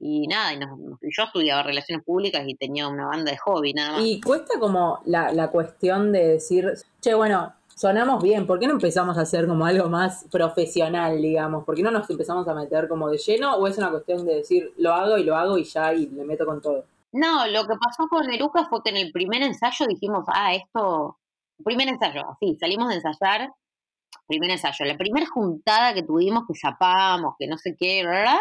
y 0.00 0.26
nada, 0.26 0.52
y 0.54 0.58
nos- 0.58 0.76
yo 1.02 1.22
estudiaba 1.22 1.62
relaciones 1.62 2.04
públicas 2.04 2.42
y 2.48 2.56
tenía 2.56 2.88
una 2.88 3.06
banda 3.06 3.30
de 3.30 3.38
hobby, 3.38 3.72
nada 3.74 3.92
más. 3.92 4.04
Y 4.04 4.20
cuesta 4.20 4.58
como 4.58 4.98
la, 5.04 5.32
la 5.32 5.48
cuestión 5.52 6.10
de 6.10 6.26
decir, 6.26 6.72
che, 7.00 7.14
bueno, 7.14 7.52
sonamos 7.74 8.22
bien, 8.22 8.46
¿por 8.46 8.58
qué 8.58 8.66
no 8.66 8.74
empezamos 8.74 9.18
a 9.18 9.22
hacer 9.22 9.46
como 9.46 9.66
algo 9.66 9.88
más 9.88 10.26
profesional, 10.30 11.20
digamos? 11.20 11.64
¿Por 11.64 11.74
qué 11.74 11.82
no 11.82 11.90
nos 11.90 12.08
empezamos 12.08 12.46
a 12.48 12.54
meter 12.54 12.88
como 12.88 13.08
de 13.08 13.18
lleno? 13.18 13.56
¿O 13.56 13.66
es 13.66 13.78
una 13.78 13.90
cuestión 13.90 14.24
de 14.24 14.36
decir, 14.36 14.72
lo 14.78 14.92
hago 14.92 15.18
y 15.18 15.24
lo 15.24 15.36
hago 15.36 15.58
y 15.58 15.64
ya, 15.64 15.92
y 15.92 16.06
le 16.06 16.24
meto 16.24 16.46
con 16.46 16.60
todo? 16.60 16.84
No, 17.12 17.46
lo 17.46 17.66
que 17.66 17.74
pasó 17.76 18.08
con 18.08 18.30
Eruca 18.30 18.66
fue 18.68 18.82
que 18.82 18.90
en 18.90 18.96
el 18.96 19.12
primer 19.12 19.42
ensayo 19.42 19.86
dijimos, 19.86 20.24
ah, 20.28 20.54
esto, 20.54 21.18
primer 21.64 21.88
ensayo, 21.88 22.28
así, 22.30 22.56
salimos 22.58 22.88
de 22.88 22.96
ensayar, 22.96 23.50
primer 24.26 24.50
ensayo, 24.50 24.84
la 24.84 24.96
primera 24.96 25.26
juntada 25.26 25.94
que 25.94 26.02
tuvimos, 26.02 26.44
que 26.46 26.54
zapamos, 26.54 27.34
que 27.38 27.46
no 27.46 27.58
sé 27.58 27.76
qué, 27.78 28.04
¿verdad? 28.04 28.38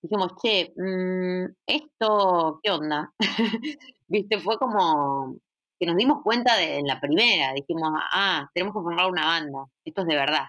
Dijimos, 0.00 0.32
che, 0.42 0.72
mm, 0.76 1.54
esto, 1.66 2.60
¿qué 2.62 2.70
onda? 2.70 3.12
Viste, 4.08 4.40
fue 4.40 4.58
como 4.58 5.36
que 5.82 5.86
nos 5.86 5.96
dimos 5.96 6.22
cuenta 6.22 6.56
de 6.56 6.78
en 6.78 6.86
la 6.86 7.00
primera, 7.00 7.54
dijimos, 7.54 7.90
ah, 8.12 8.48
tenemos 8.54 8.72
que 8.72 8.82
formar 8.82 9.10
una 9.10 9.26
banda, 9.26 9.64
esto 9.84 10.02
es 10.02 10.06
de 10.06 10.14
verdad. 10.14 10.44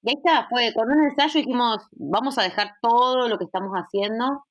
Y 0.00 0.08
ahí 0.08 0.16
está, 0.16 0.46
fue 0.48 0.72
con 0.72 0.90
un 0.90 1.04
ensayo 1.04 1.40
dijimos, 1.40 1.86
vamos 1.92 2.38
a 2.38 2.42
dejar 2.42 2.70
todo 2.80 3.28
lo 3.28 3.36
que 3.36 3.44
estamos 3.44 3.72
haciendo 3.74 4.46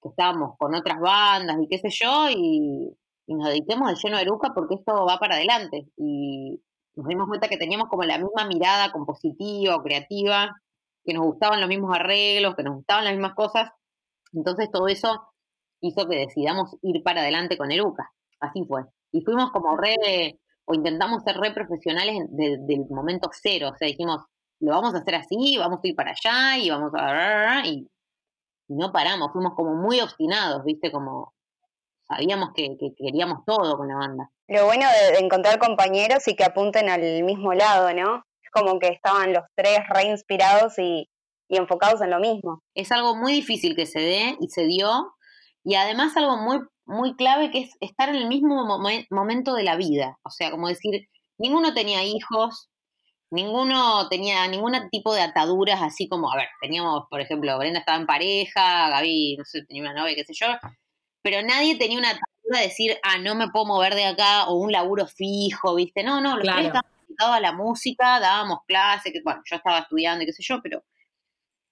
que 0.00 0.10
estábamos 0.10 0.56
con 0.58 0.76
otras 0.76 1.00
bandas 1.00 1.56
y 1.60 1.66
qué 1.66 1.78
sé 1.78 1.88
yo, 1.90 2.28
y, 2.30 2.96
nos 3.26 3.48
dediquemos 3.48 3.88
de 3.88 3.96
lleno 3.96 4.16
a 4.16 4.20
Eruca 4.20 4.52
porque 4.54 4.76
esto 4.76 5.04
va 5.04 5.18
para 5.18 5.34
adelante. 5.34 5.88
Y 5.96 6.62
nos 6.94 7.08
dimos 7.08 7.26
cuenta 7.26 7.48
que 7.48 7.56
teníamos 7.56 7.88
como 7.88 8.04
la 8.04 8.18
misma 8.18 8.46
mirada 8.46 8.92
compositiva 8.92 9.74
o 9.74 9.82
creativa, 9.82 10.54
que 11.04 11.14
nos 11.14 11.24
gustaban 11.24 11.58
los 11.58 11.68
mismos 11.68 11.90
arreglos, 11.96 12.54
que 12.54 12.62
nos 12.62 12.76
gustaban 12.76 13.06
las 13.06 13.14
mismas 13.14 13.34
cosas. 13.34 13.70
Entonces 14.32 14.70
todo 14.70 14.86
eso 14.86 15.20
hizo 15.80 16.06
que 16.06 16.16
decidamos 16.16 16.76
ir 16.82 17.02
para 17.02 17.22
adelante 17.22 17.58
con 17.58 17.72
Eruca. 17.72 18.12
Así 18.44 18.64
fue. 18.66 18.82
Y 19.12 19.22
fuimos 19.22 19.50
como 19.52 19.76
re, 19.76 20.38
o 20.66 20.74
intentamos 20.74 21.22
ser 21.24 21.36
re 21.36 21.52
profesionales 21.52 22.14
en- 22.16 22.36
de- 22.36 22.58
del 22.60 22.86
momento 22.90 23.28
cero. 23.32 23.70
O 23.72 23.76
sea, 23.76 23.86
dijimos, 23.88 24.24
lo 24.60 24.70
vamos 24.72 24.94
a 24.94 24.98
hacer 24.98 25.14
así, 25.16 25.56
vamos 25.58 25.80
a 25.82 25.86
ir 25.88 25.94
para 25.94 26.12
allá 26.12 26.58
y 26.58 26.70
vamos 26.70 26.92
a... 26.94 27.62
Y 27.66 27.86
y 28.66 28.76
no 28.76 28.90
paramos, 28.92 29.30
fuimos 29.30 29.52
como 29.54 29.74
muy 29.74 30.00
obstinados, 30.00 30.64
¿viste? 30.64 30.90
Como 30.90 31.34
sabíamos 32.08 32.48
que, 32.54 32.78
que 32.80 32.94
queríamos 32.96 33.44
todo 33.44 33.76
con 33.76 33.88
la 33.88 33.96
banda. 33.96 34.30
Lo 34.48 34.64
bueno 34.64 34.86
de, 34.88 35.18
de 35.18 35.24
encontrar 35.24 35.58
compañeros 35.58 36.26
y 36.28 36.34
que 36.34 36.44
apunten 36.44 36.88
al 36.88 37.02
mismo 37.24 37.52
lado, 37.52 37.92
¿no? 37.92 38.24
Es 38.42 38.50
como 38.50 38.78
que 38.78 38.88
estaban 38.88 39.34
los 39.34 39.42
tres 39.54 39.80
re 39.90 40.04
inspirados 40.04 40.78
y, 40.78 41.10
y 41.46 41.56
enfocados 41.58 42.00
en 42.00 42.08
lo 42.08 42.20
mismo. 42.20 42.62
Es 42.74 42.90
algo 42.90 43.14
muy 43.14 43.32
difícil 43.34 43.76
que 43.76 43.84
se 43.84 44.00
dé 44.00 44.36
y 44.40 44.48
se 44.48 44.64
dio, 44.64 45.12
y 45.64 45.74
además 45.76 46.16
algo 46.16 46.36
muy, 46.36 46.60
muy 46.84 47.16
clave 47.16 47.50
que 47.50 47.60
es 47.60 47.70
estar 47.80 48.08
en 48.10 48.16
el 48.16 48.28
mismo 48.28 48.64
momen- 48.64 49.06
momento 49.10 49.54
de 49.54 49.62
la 49.62 49.76
vida. 49.76 50.18
O 50.22 50.30
sea, 50.30 50.50
como 50.50 50.68
decir, 50.68 51.08
ninguno 51.38 51.72
tenía 51.74 52.04
hijos, 52.04 52.68
ninguno 53.30 54.08
tenía 54.08 54.46
ningún 54.48 54.74
tipo 54.90 55.14
de 55.14 55.22
ataduras, 55.22 55.82
así 55.82 56.08
como, 56.08 56.30
a 56.30 56.36
ver, 56.36 56.48
teníamos, 56.60 57.04
por 57.10 57.20
ejemplo, 57.20 57.58
Brenda 57.58 57.80
estaba 57.80 57.98
en 57.98 58.06
pareja, 58.06 58.90
Gaby, 58.90 59.36
no 59.38 59.44
sé, 59.44 59.64
tenía 59.64 59.82
una 59.82 59.94
novia, 59.94 60.14
qué 60.14 60.24
sé 60.24 60.34
yo, 60.34 60.46
pero 61.22 61.42
nadie 61.42 61.76
tenía 61.76 61.98
una 61.98 62.10
atadura 62.10 62.60
de 62.60 62.66
decir, 62.66 62.96
ah, 63.02 63.18
no 63.18 63.34
me 63.34 63.48
puedo 63.48 63.64
mover 63.64 63.94
de 63.94 64.04
acá, 64.04 64.46
o 64.48 64.54
un 64.56 64.70
laburo 64.70 65.06
fijo, 65.06 65.74
¿viste? 65.74 66.02
No, 66.04 66.20
no, 66.20 66.36
los 66.36 66.42
Claro. 66.42 66.70
tres 66.70 66.82
dedicados 67.08 67.36
a 67.36 67.40
la 67.40 67.52
música, 67.52 68.20
dábamos 68.20 68.58
clases, 68.66 69.12
que 69.12 69.22
bueno, 69.24 69.40
yo 69.50 69.56
estaba 69.56 69.78
estudiando 69.78 70.22
y 70.22 70.26
qué 70.26 70.32
sé 70.34 70.42
yo, 70.42 70.60
pero 70.62 70.84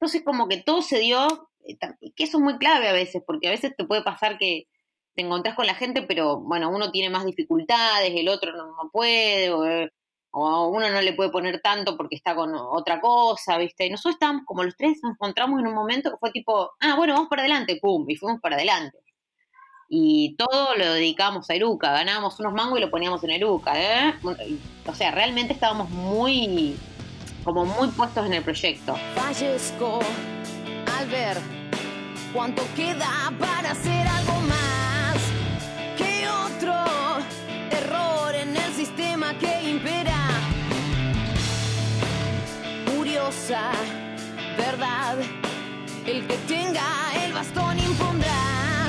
entonces 0.01 0.23
como 0.25 0.49
que 0.49 0.57
todo 0.63 0.83
se 0.83 0.99
dio, 0.99 1.51
que 1.63 2.25
eso 2.25 2.39
es 2.39 2.45
muy 2.45 2.59
clave 2.59 2.89
a 2.89 2.93
veces, 2.93 3.23
porque 3.27 3.49
a 3.49 3.53
veces 3.53 3.75
te 3.77 3.85
puede 3.85 4.03
pasar 4.03 4.39
que 4.39 4.67
te 5.15 5.23
encontrás 5.23 5.55
con 5.55 5.67
la 5.67 5.75
gente, 5.75 6.03
pero 6.03 6.41
bueno, 6.41 6.71
uno 6.71 6.91
tiene 6.91 7.11
más 7.11 7.25
dificultades, 7.25 8.13
el 8.15 8.29
otro 8.29 8.53
no, 8.53 8.67
no 8.67 8.91
puede, 8.91 9.51
o, 9.51 9.67
eh, 9.67 9.93
o 10.31 10.69
uno 10.69 10.89
no 10.89 11.01
le 11.01 11.13
puede 11.13 11.31
poner 11.31 11.61
tanto 11.61 11.97
porque 11.97 12.17
está 12.17 12.35
con 12.35 12.55
otra 12.55 13.01
cosa, 13.01 13.59
¿viste? 13.59 13.87
Y 13.87 13.91
nosotros 13.91 14.15
estábamos 14.15 14.45
como 14.47 14.65
los 14.65 14.77
tres, 14.77 14.99
nos 15.03 15.13
encontramos 15.13 15.61
en 15.61 15.67
un 15.67 15.75
momento 15.75 16.11
que 16.11 16.17
fue 16.19 16.31
tipo, 16.33 16.73
ah, 16.81 16.97
bueno, 16.97 17.15
vamos 17.15 17.29
para 17.29 17.43
adelante, 17.43 17.79
pum, 17.81 18.09
y 18.09 18.17
fuimos 18.17 18.41
para 18.41 18.57
adelante. 18.57 18.99
Y 19.95 20.35
todo 20.37 20.75
lo 20.75 20.95
dedicamos 20.95 21.51
a 21.51 21.55
Eruca, 21.55 21.93
ganábamos 21.93 22.41
unos 22.41 22.55
mangos 22.55 22.79
y 22.79 22.81
lo 22.81 22.91
poníamos 22.91 23.23
en 23.25 23.31
Eruca, 23.33 23.73
¿eh? 23.77 24.15
O 24.87 24.95
sea, 24.95 25.11
realmente 25.11 25.53
estábamos 25.53 25.91
muy, 25.91 26.79
como 27.45 27.67
muy 27.67 27.89
puestos 27.89 28.25
en 28.25 28.33
el 28.33 28.43
proyecto. 28.43 28.97
Fallezco 29.15 30.01
al 31.03 31.09
ver 31.09 31.37
cuánto 32.33 32.63
queda 32.77 33.33
para 33.39 33.73
hacer 33.73 34.07
algo 34.07 34.41
más 34.43 35.17
que 35.97 36.29
otro 36.29 36.75
error 37.71 38.35
en 38.35 38.57
el 38.57 38.73
sistema 38.75 39.37
que 39.39 39.71
impera. 39.71 40.19
Curiosa, 42.95 43.73
verdad, 44.57 45.17
el 46.07 46.27
que 46.27 46.37
tenga 46.47 46.85
el 47.25 47.33
bastón 47.33 47.79
impondrá. 47.79 48.87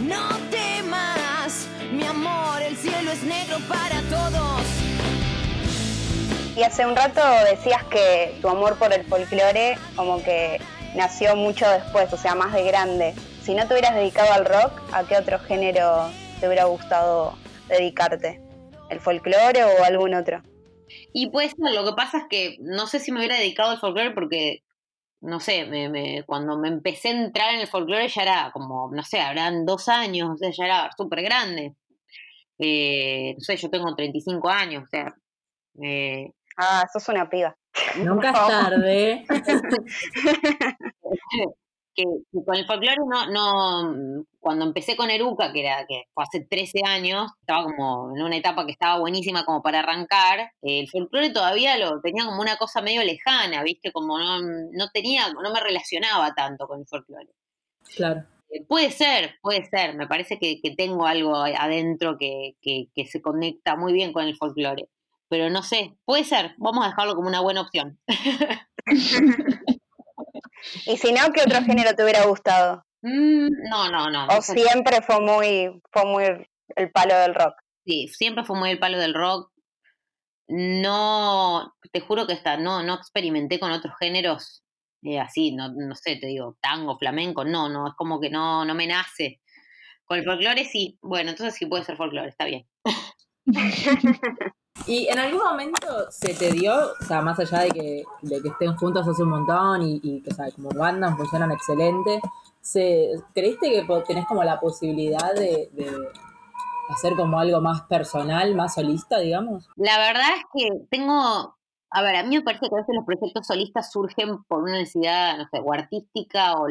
No 0.00 0.38
temas, 0.50 1.68
mi 1.92 2.04
amor, 2.06 2.62
el 2.62 2.76
cielo 2.76 3.10
es 3.12 3.22
negro 3.22 3.58
para 3.68 4.00
todos. 4.08 4.62
Y 6.56 6.62
hace 6.62 6.86
un 6.86 6.96
rato 6.96 7.20
decías 7.50 7.84
que 7.84 8.38
tu 8.40 8.48
amor 8.48 8.76
por 8.76 8.92
el 8.92 9.04
folclore 9.04 9.78
como 9.96 10.22
que 10.22 10.60
nació 10.94 11.36
mucho 11.36 11.68
después, 11.68 12.12
o 12.12 12.16
sea, 12.16 12.34
más 12.34 12.52
de 12.52 12.64
grande. 12.64 13.14
Si 13.42 13.54
no 13.54 13.66
te 13.66 13.74
hubieras 13.74 13.94
dedicado 13.94 14.32
al 14.32 14.44
rock, 14.44 14.80
¿a 14.92 15.04
qué 15.04 15.16
otro 15.16 15.38
género 15.38 16.10
te 16.40 16.46
hubiera 16.46 16.64
gustado 16.64 17.36
dedicarte? 17.68 18.40
¿El 18.88 19.00
folclore 19.00 19.64
o 19.64 19.84
algún 19.84 20.14
otro? 20.14 20.42
Y 21.12 21.30
pues 21.30 21.54
lo 21.58 21.84
que 21.84 21.92
pasa 21.94 22.18
es 22.18 22.24
que 22.28 22.56
no 22.60 22.86
sé 22.86 22.98
si 22.98 23.12
me 23.12 23.18
hubiera 23.18 23.36
dedicado 23.36 23.70
al 23.70 23.78
folclore 23.78 24.10
porque, 24.10 24.62
no 25.20 25.38
sé, 25.40 25.64
me, 25.66 25.88
me- 25.88 26.24
cuando 26.24 26.58
me 26.58 26.68
empecé 26.68 27.08
a 27.08 27.12
entrar 27.12 27.54
en 27.54 27.60
el 27.60 27.68
folclore 27.68 28.08
ya 28.08 28.22
era 28.22 28.50
como, 28.52 28.90
no 28.92 29.02
sé, 29.04 29.20
habrán 29.20 29.64
dos 29.64 29.88
años, 29.88 30.30
o 30.32 30.36
sea, 30.36 30.50
ya 30.50 30.64
era 30.64 30.90
súper 30.96 31.22
grande. 31.22 31.74
Eh, 32.58 33.34
no 33.38 33.40
sé, 33.40 33.56
yo 33.56 33.70
tengo 33.70 33.94
35 33.94 34.48
años, 34.50 34.84
o 34.84 34.88
sea, 34.90 35.14
eh, 35.82 36.30
Ah, 36.56 36.84
sos 36.92 37.08
una 37.08 37.28
piba. 37.30 37.56
Nunca 37.98 38.30
es 38.30 38.34
tarde. 38.34 39.24
que, 41.94 42.04
que 42.32 42.44
con 42.44 42.56
el 42.56 42.66
folclore 42.66 42.96
no, 43.06 43.30
no, 43.30 44.24
cuando 44.38 44.64
empecé 44.64 44.96
con 44.96 45.10
Eruca, 45.10 45.52
que 45.52 45.60
era 45.60 45.86
que 45.86 46.04
fue 46.12 46.24
hace 46.24 46.40
13 46.40 46.80
años, 46.86 47.30
estaba 47.40 47.64
como 47.64 48.16
en 48.16 48.22
una 48.22 48.36
etapa 48.36 48.64
que 48.64 48.72
estaba 48.72 48.98
buenísima 48.98 49.44
como 49.44 49.62
para 49.62 49.80
arrancar, 49.80 50.52
el 50.62 50.88
folclore 50.88 51.30
todavía 51.30 51.76
lo 51.78 52.00
tenía 52.00 52.24
como 52.24 52.40
una 52.40 52.56
cosa 52.56 52.80
medio 52.80 53.02
lejana, 53.02 53.62
viste, 53.62 53.92
como 53.92 54.18
no, 54.18 54.40
no 54.40 54.88
tenía, 54.92 55.32
no 55.32 55.52
me 55.52 55.60
relacionaba 55.60 56.34
tanto 56.34 56.66
con 56.66 56.80
el 56.80 56.86
folclore. 56.86 57.28
Claro. 57.96 58.24
Eh, 58.50 58.64
Puede 58.66 58.90
ser, 58.90 59.36
puede 59.42 59.68
ser, 59.68 59.94
me 59.94 60.06
parece 60.06 60.38
que, 60.38 60.60
que 60.60 60.74
tengo 60.74 61.06
algo 61.06 61.36
adentro 61.36 62.16
que, 62.18 62.56
que, 62.60 62.86
que 62.94 63.06
se 63.06 63.20
conecta 63.20 63.76
muy 63.76 63.92
bien 63.92 64.12
con 64.12 64.24
el 64.24 64.36
folclore, 64.36 64.88
pero 65.30 65.48
no 65.48 65.62
sé, 65.62 65.96
puede 66.04 66.24
ser, 66.24 66.54
vamos 66.58 66.84
a 66.84 66.88
dejarlo 66.88 67.14
como 67.14 67.28
una 67.28 67.40
buena 67.40 67.62
opción. 67.62 67.98
Y 70.86 70.98
si 70.98 71.12
no, 71.12 71.32
¿qué 71.32 71.42
otro 71.42 71.62
género 71.62 71.94
te 71.94 72.02
hubiera 72.02 72.26
gustado? 72.26 72.84
Mm, 73.00 73.48
no, 73.70 73.90
no, 73.90 74.10
no. 74.10 74.26
¿O 74.26 74.34
no 74.34 74.42
siempre 74.42 75.00
fue 75.00 75.20
muy, 75.20 75.80
fue 75.90 76.04
muy 76.04 76.24
el 76.76 76.90
palo 76.90 77.16
del 77.16 77.34
rock? 77.34 77.54
Sí, 77.86 78.08
siempre 78.08 78.44
fue 78.44 78.58
muy 78.58 78.72
el 78.72 78.78
palo 78.78 78.98
del 78.98 79.14
rock. 79.14 79.50
No, 80.48 81.72
te 81.92 82.00
juro 82.00 82.26
que 82.26 82.34
está, 82.34 82.58
no, 82.58 82.82
no 82.82 82.94
experimenté 82.94 83.58
con 83.58 83.72
otros 83.72 83.94
géneros 83.98 84.62
eh, 85.02 85.18
así, 85.18 85.52
no, 85.52 85.72
no 85.72 85.94
sé, 85.94 86.16
te 86.16 86.26
digo, 86.26 86.58
tango, 86.60 86.98
flamenco, 86.98 87.44
no, 87.44 87.68
no, 87.68 87.88
es 87.88 87.94
como 87.94 88.20
que 88.20 88.30
no, 88.30 88.64
no 88.64 88.74
me 88.74 88.86
nace. 88.86 89.40
Con 90.04 90.18
el 90.18 90.24
folclore 90.24 90.64
sí, 90.64 90.98
bueno, 91.00 91.30
entonces 91.30 91.54
sí 91.54 91.66
puede 91.66 91.84
ser 91.84 91.96
folclore, 91.96 92.28
está 92.28 92.44
bien. 92.44 92.68
¿Y 94.86 95.08
en 95.08 95.18
algún 95.18 95.42
momento 95.42 96.10
se 96.10 96.34
te 96.34 96.50
dio, 96.52 96.74
o 97.00 97.04
sea, 97.04 97.22
más 97.22 97.38
allá 97.38 97.60
de 97.60 97.70
que, 97.70 98.04
de 98.22 98.42
que 98.42 98.48
estén 98.48 98.74
juntos 98.76 99.06
hace 99.06 99.22
un 99.22 99.30
montón 99.30 99.82
y, 99.82 100.00
y 100.02 100.22
que, 100.22 100.30
o 100.30 100.34
sea, 100.34 100.50
como 100.50 100.70
banda 100.70 101.14
funcionan 101.16 101.52
excelente, 101.52 102.20
se, 102.60 103.10
¿creíste 103.34 103.70
que 103.70 104.02
tenés 104.06 104.26
como 104.26 104.44
la 104.44 104.60
posibilidad 104.60 105.34
de, 105.34 105.70
de 105.72 105.90
hacer 106.90 107.14
como 107.14 107.38
algo 107.38 107.60
más 107.60 107.82
personal, 107.82 108.54
más 108.54 108.74
solista, 108.74 109.18
digamos? 109.18 109.68
La 109.76 109.98
verdad 109.98 110.28
es 110.36 110.44
que 110.52 110.86
tengo, 110.90 111.56
a 111.90 112.02
ver, 112.02 112.16
a 112.16 112.22
mí 112.22 112.36
me 112.36 112.42
parece 112.42 112.68
que 112.68 112.74
a 112.74 112.78
veces 112.78 112.94
los 112.94 113.04
proyectos 113.04 113.46
solistas 113.46 113.92
surgen 113.92 114.42
por 114.44 114.62
una 114.62 114.78
necesidad, 114.78 115.38
no 115.38 115.48
sé, 115.50 115.60
o 115.62 115.72
artística 115.72 116.54
o 116.54 116.66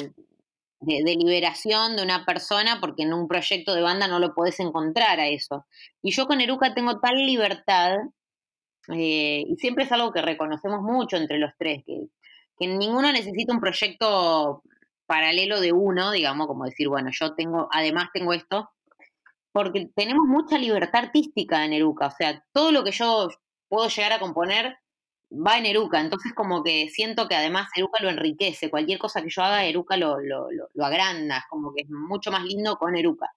de, 0.79 1.15
liberación 1.15 1.95
de 1.95 2.03
una 2.03 2.25
persona, 2.25 2.79
porque 2.79 3.03
en 3.03 3.13
un 3.13 3.27
proyecto 3.27 3.73
de 3.75 3.81
banda 3.81 4.07
no 4.07 4.19
lo 4.19 4.33
podés 4.33 4.59
encontrar 4.59 5.19
a 5.19 5.27
eso. 5.27 5.65
Y 6.01 6.11
yo 6.11 6.25
con 6.27 6.41
Eruca 6.41 6.73
tengo 6.73 6.99
tal 6.99 7.15
libertad 7.25 7.97
eh, 8.89 9.45
y 9.47 9.55
siempre 9.57 9.85
es 9.85 9.91
algo 9.91 10.11
que 10.11 10.21
reconocemos 10.21 10.81
mucho 10.81 11.17
entre 11.17 11.37
los 11.37 11.51
tres, 11.57 11.83
que, 11.85 12.07
que 12.57 12.67
ninguno 12.67 13.11
necesita 13.11 13.53
un 13.53 13.59
proyecto 13.59 14.63
paralelo 15.05 15.59
de 15.59 15.73
uno, 15.73 16.11
digamos, 16.11 16.47
como 16.47 16.65
decir, 16.65 16.87
bueno, 16.87 17.09
yo 17.11 17.33
tengo, 17.35 17.67
además 17.71 18.09
tengo 18.13 18.33
esto, 18.33 18.69
porque 19.51 19.89
tenemos 19.95 20.25
mucha 20.27 20.57
libertad 20.57 21.05
artística 21.05 21.65
en 21.65 21.73
Eruca, 21.73 22.07
o 22.07 22.11
sea, 22.11 22.45
todo 22.53 22.71
lo 22.71 22.83
que 22.83 22.91
yo 22.91 23.29
puedo 23.67 23.89
llegar 23.89 24.13
a 24.13 24.19
componer 24.19 24.77
va 25.31 25.57
en 25.57 25.65
Eruca, 25.65 25.99
entonces 26.01 26.33
como 26.33 26.63
que 26.63 26.89
siento 26.89 27.27
que 27.27 27.35
además 27.35 27.69
Eruca 27.75 28.01
lo 28.03 28.09
enriquece, 28.09 28.69
cualquier 28.69 28.99
cosa 28.99 29.21
que 29.21 29.29
yo 29.29 29.43
haga, 29.43 29.65
Eruca 29.65 29.95
lo, 29.97 30.19
lo, 30.19 30.47
lo, 30.51 30.85
agranda, 30.85 31.45
como 31.49 31.73
que 31.73 31.83
es 31.83 31.89
mucho 31.89 32.31
más 32.31 32.43
lindo 32.43 32.77
con 32.77 32.95
Eruca. 32.95 33.31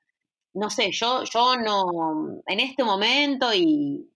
No 0.55 0.71
sé, 0.71 0.91
yo, 0.93 1.25
yo 1.25 1.57
no, 1.57 2.41
en 2.47 2.61
este 2.61 2.85
momento 2.85 3.53
y, 3.55 4.11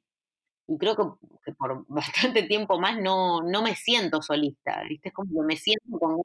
y 0.68 0.78
creo 0.78 0.96
que, 0.96 1.52
por 1.54 1.84
bastante 1.88 2.42
tiempo 2.44 2.78
más 2.80 2.98
no, 3.00 3.42
no 3.42 3.62
me 3.62 3.74
siento 3.76 4.22
solista, 4.22 4.82
¿viste? 4.88 5.08
Es 5.10 5.14
como 5.14 5.30
que 5.32 5.46
me 5.46 5.56
siento 5.56 5.98
con 5.98 6.16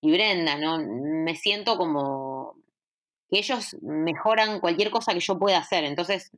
y 0.00 0.12
Brenda, 0.12 0.56
¿no? 0.56 0.78
Me 0.78 1.34
siento 1.34 1.76
como 1.76 2.54
que 3.30 3.38
ellos 3.38 3.76
mejoran 3.82 4.60
cualquier 4.60 4.90
cosa 4.90 5.12
que 5.12 5.20
yo 5.20 5.38
pueda 5.38 5.58
hacer, 5.58 5.84
entonces 5.84 6.30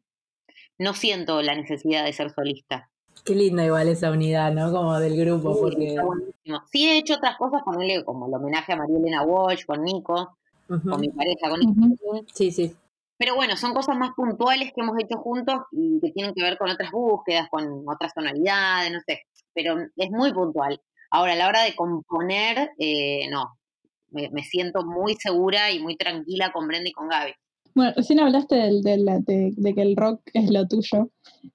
no 0.78 0.94
siento 0.94 1.42
la 1.42 1.54
necesidad 1.54 2.04
de 2.04 2.12
ser 2.12 2.30
solista. 2.30 2.90
Qué 3.24 3.34
linda 3.34 3.64
igual 3.64 3.88
esa 3.88 4.10
unidad, 4.10 4.52
¿no? 4.52 4.72
Como 4.72 4.98
del 4.98 5.16
grupo, 5.16 5.54
Sí, 5.54 5.60
porque... 5.60 5.86
está 5.88 6.04
buenísimo. 6.04 6.62
Sí 6.72 6.88
he 6.88 6.98
hecho 6.98 7.14
otras 7.14 7.36
cosas, 7.36 7.62
ponerle 7.64 8.04
como 8.04 8.26
el 8.26 8.34
homenaje 8.34 8.72
a 8.72 8.76
María 8.76 8.98
Elena 8.98 9.22
Walsh 9.22 9.64
con 9.66 9.82
Nico, 9.82 10.36
con 10.66 11.00
mi 11.00 11.08
pareja, 11.10 11.50
con. 11.50 11.60
Nico. 11.60 12.24
Sí, 12.32 12.50
sí. 12.50 12.74
Pero 13.18 13.34
bueno, 13.34 13.56
son 13.56 13.74
cosas 13.74 13.96
más 13.98 14.12
puntuales 14.16 14.72
que 14.74 14.80
hemos 14.80 14.96
hecho 14.98 15.18
juntos 15.18 15.56
y 15.72 16.00
que 16.00 16.10
tienen 16.12 16.32
que 16.34 16.42
ver 16.42 16.56
con 16.56 16.70
otras 16.70 16.90
búsquedas, 16.90 17.48
con 17.50 17.84
otras 17.86 18.14
tonalidades, 18.14 18.90
no 18.92 19.00
sé. 19.06 19.20
Pero 19.52 19.76
es 19.96 20.10
muy 20.10 20.32
puntual. 20.32 20.80
Ahora, 21.10 21.34
a 21.34 21.36
la 21.36 21.48
hora 21.48 21.62
de 21.64 21.74
componer, 21.76 22.70
eh, 22.78 23.28
no. 23.30 23.58
Me, 24.12 24.28
me 24.30 24.42
siento 24.42 24.84
muy 24.84 25.14
segura 25.16 25.70
y 25.70 25.78
muy 25.80 25.96
tranquila 25.96 26.50
con 26.52 26.66
Brenda 26.66 26.88
y 26.88 26.92
con 26.92 27.08
Gaby. 27.08 27.32
Bueno, 27.74 27.92
recién 27.94 28.18
hablaste 28.20 28.56
del- 28.56 28.82
del- 28.82 29.04
de, 29.24 29.52
de 29.56 29.74
que 29.74 29.82
el 29.82 29.94
rock 29.96 30.22
es 30.32 30.50
lo 30.50 30.66
tuyo. 30.66 31.10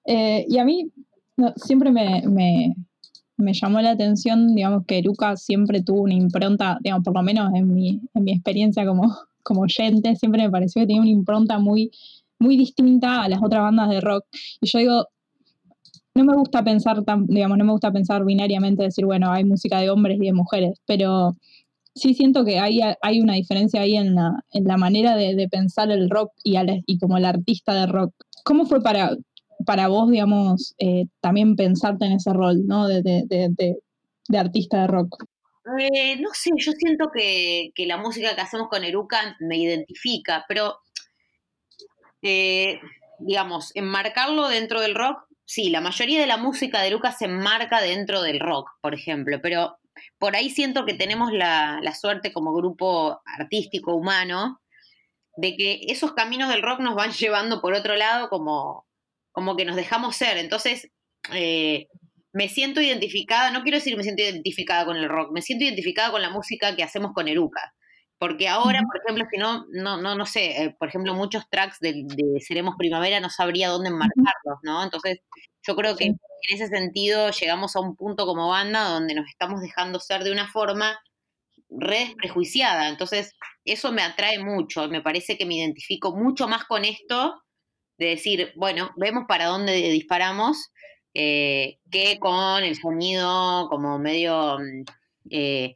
Eh, 0.05 0.45
y 0.47 0.57
a 0.59 0.63
mí 0.63 0.89
no, 1.37 1.53
siempre 1.57 1.91
me, 1.91 2.23
me- 2.27 2.75
me 3.37 3.53
llamó 3.53 3.81
la 3.81 3.91
atención, 3.91 4.55
digamos, 4.55 4.85
que 4.85 4.99
Eruca 4.99 5.35
siempre 5.37 5.81
tuvo 5.83 6.03
una 6.03 6.13
impronta, 6.13 6.77
digamos, 6.81 7.03
por 7.03 7.15
lo 7.15 7.23
menos 7.23 7.53
en 7.55 7.73
mi, 7.73 8.01
en 8.13 8.23
mi 8.23 8.31
experiencia 8.33 8.85
como, 8.85 9.13
como 9.43 9.61
oyente, 9.61 10.15
siempre 10.15 10.43
me 10.43 10.49
pareció 10.51 10.81
que 10.81 10.87
tenía 10.87 11.01
una 11.01 11.09
impronta 11.11 11.59
muy, 11.59 11.91
muy 12.39 12.57
distinta 12.57 13.23
a 13.23 13.29
las 13.29 13.41
otras 13.43 13.61
bandas 13.63 13.89
de 13.89 14.01
rock. 14.01 14.25
Y 14.61 14.67
yo 14.69 14.79
digo, 14.79 15.07
no 16.13 16.23
me 16.23 16.35
gusta 16.35 16.63
pensar 16.63 17.03
tan, 17.03 17.27
digamos, 17.27 17.57
no 17.57 17.65
me 17.65 17.71
gusta 17.71 17.91
pensar 17.91 18.23
binariamente, 18.25 18.83
decir, 18.83 19.05
bueno, 19.05 19.31
hay 19.31 19.43
música 19.43 19.79
de 19.79 19.89
hombres 19.89 20.17
y 20.21 20.25
de 20.25 20.33
mujeres, 20.33 20.79
pero 20.85 21.35
sí 21.95 22.13
siento 22.13 22.45
que 22.45 22.59
hay, 22.59 22.79
hay 23.01 23.21
una 23.21 23.33
diferencia 23.35 23.81
ahí 23.81 23.97
en 23.97 24.15
la, 24.15 24.43
en 24.51 24.65
la 24.65 24.77
manera 24.77 25.15
de, 25.17 25.35
de 25.35 25.49
pensar 25.49 25.91
el 25.91 26.09
rock 26.09 26.31
y, 26.43 26.57
al- 26.57 26.83
y 26.85 26.99
como 26.99 27.17
el 27.17 27.25
artista 27.25 27.73
de 27.73 27.87
rock. 27.87 28.13
¿Cómo 28.45 28.65
fue 28.65 28.81
para, 28.81 29.11
para 29.65 29.87
vos, 29.87 30.09
digamos, 30.09 30.75
eh, 30.77 31.05
también 31.19 31.55
pensarte 31.55 32.05
en 32.05 32.13
ese 32.13 32.31
rol, 32.33 32.65
¿no? 32.65 32.87
De, 32.87 33.01
de, 33.01 33.23
de, 33.27 33.49
de- 34.27 34.37
artista 34.37 34.81
de 34.81 34.87
rock. 34.87 35.23
Eh, 35.79 36.17
no 36.19 36.29
sé, 36.33 36.51
yo 36.57 36.71
siento 36.73 37.09
que, 37.13 37.71
la 37.85 37.97
música 37.97 38.35
que 38.35 38.41
hacemos 38.41 38.69
con 38.69 38.83
Eruca 38.83 39.35
me 39.39 39.57
identifica, 39.57 40.45
pero 40.47 40.79
eh, 42.21 42.79
digamos, 43.19 43.71
enmarcarlo 43.75 44.47
dentro 44.47 44.81
del 44.81 44.95
rock, 44.95 45.25
sí, 45.45 45.69
la 45.69 45.81
mayoría 45.81 46.19
de 46.19 46.27
la 46.27 46.37
música 46.37 46.81
de 46.81 46.87
Eruca 46.87 47.11
se 47.11 47.25
enmarca 47.25 47.81
dentro 47.81 48.21
del 48.21 48.39
rock, 48.39 48.69
por 48.81 48.93
ejemplo, 48.93 49.39
pero 49.41 49.77
por 50.17 50.35
ahí 50.35 50.49
siento 50.49 50.85
que 50.85 50.93
tenemos 50.93 51.31
la 51.31 51.95
suerte 51.99 52.33
como 52.33 52.53
grupo 52.53 53.21
artístico 53.25 53.95
humano 53.95 54.59
de 55.37 55.55
que 55.55 55.81
esos 55.87 56.13
caminos 56.13 56.49
del 56.49 56.61
rock 56.61 56.79
nos 56.79 56.95
van 56.95 57.11
llevando 57.19 57.61
por 57.61 57.73
otro 57.73 57.95
lado 57.95 58.29
como, 58.29 58.85
como 59.35 59.57
que 59.57 59.65
nos 59.65 59.75
dejamos 59.75 60.15
ser. 60.15 60.37
Entonces, 60.37 60.89
eh, 61.33 61.87
me 62.33 62.49
siento 62.49 62.81
identificada, 62.81 63.51
no 63.51 63.63
quiero 63.63 63.77
decir 63.77 63.97
me 63.97 64.03
siento 64.03 64.23
identificada 64.23 64.85
con 64.85 64.95
el 64.97 65.09
rock, 65.09 65.31
me 65.33 65.41
siento 65.41 65.65
identificada 65.65 66.11
con 66.11 66.21
la 66.21 66.29
música 66.29 66.75
que 66.75 66.83
hacemos 66.83 67.11
con 67.13 67.27
Eruca. 67.27 67.73
Porque 68.17 68.47
ahora, 68.47 68.81
por 68.81 69.01
ejemplo, 69.01 69.25
si 69.29 69.37
no, 69.37 69.65
no, 69.73 70.01
no, 70.01 70.15
no 70.15 70.25
sé, 70.25 70.63
eh, 70.63 70.75
por 70.79 70.87
ejemplo, 70.87 71.13
muchos 71.13 71.49
tracks 71.49 71.79
de, 71.81 72.05
de 72.05 72.39
Seremos 72.39 72.75
Primavera 72.77 73.19
no 73.19 73.29
sabría 73.29 73.67
dónde 73.69 73.89
enmarcarlos, 73.89 74.59
¿no? 74.63 74.81
Entonces, 74.83 75.19
yo 75.67 75.75
creo 75.75 75.97
que 75.97 76.05
en 76.05 76.17
ese 76.49 76.67
sentido 76.67 77.29
llegamos 77.31 77.75
a 77.75 77.81
un 77.81 77.97
punto 77.97 78.25
como 78.25 78.47
banda 78.47 78.87
donde 78.87 79.15
nos 79.15 79.27
estamos 79.27 79.59
dejando 79.61 79.99
ser 79.99 80.23
de 80.23 80.31
una 80.31 80.47
forma 80.47 80.97
re 81.69 82.13
prejuiciada. 82.17 82.87
Entonces, 82.87 83.33
eso 83.65 83.91
me 83.91 84.01
atrae 84.01 84.39
mucho. 84.39 84.87
Me 84.87 85.01
parece 85.01 85.37
que 85.37 85.45
me 85.45 85.55
identifico 85.55 86.15
mucho 86.15 86.47
más 86.47 86.63
con 86.65 86.85
esto 86.85 87.44
de 87.97 88.07
decir, 88.07 88.51
bueno, 88.55 88.91
vemos 88.97 89.25
para 89.27 89.45
dónde 89.47 89.73
disparamos, 89.91 90.71
eh, 91.13 91.79
que 91.91 92.19
con 92.19 92.63
el 92.63 92.75
sonido 92.75 93.67
como 93.69 93.99
medio, 93.99 94.57
mm, 94.59 94.83
eh, 95.31 95.75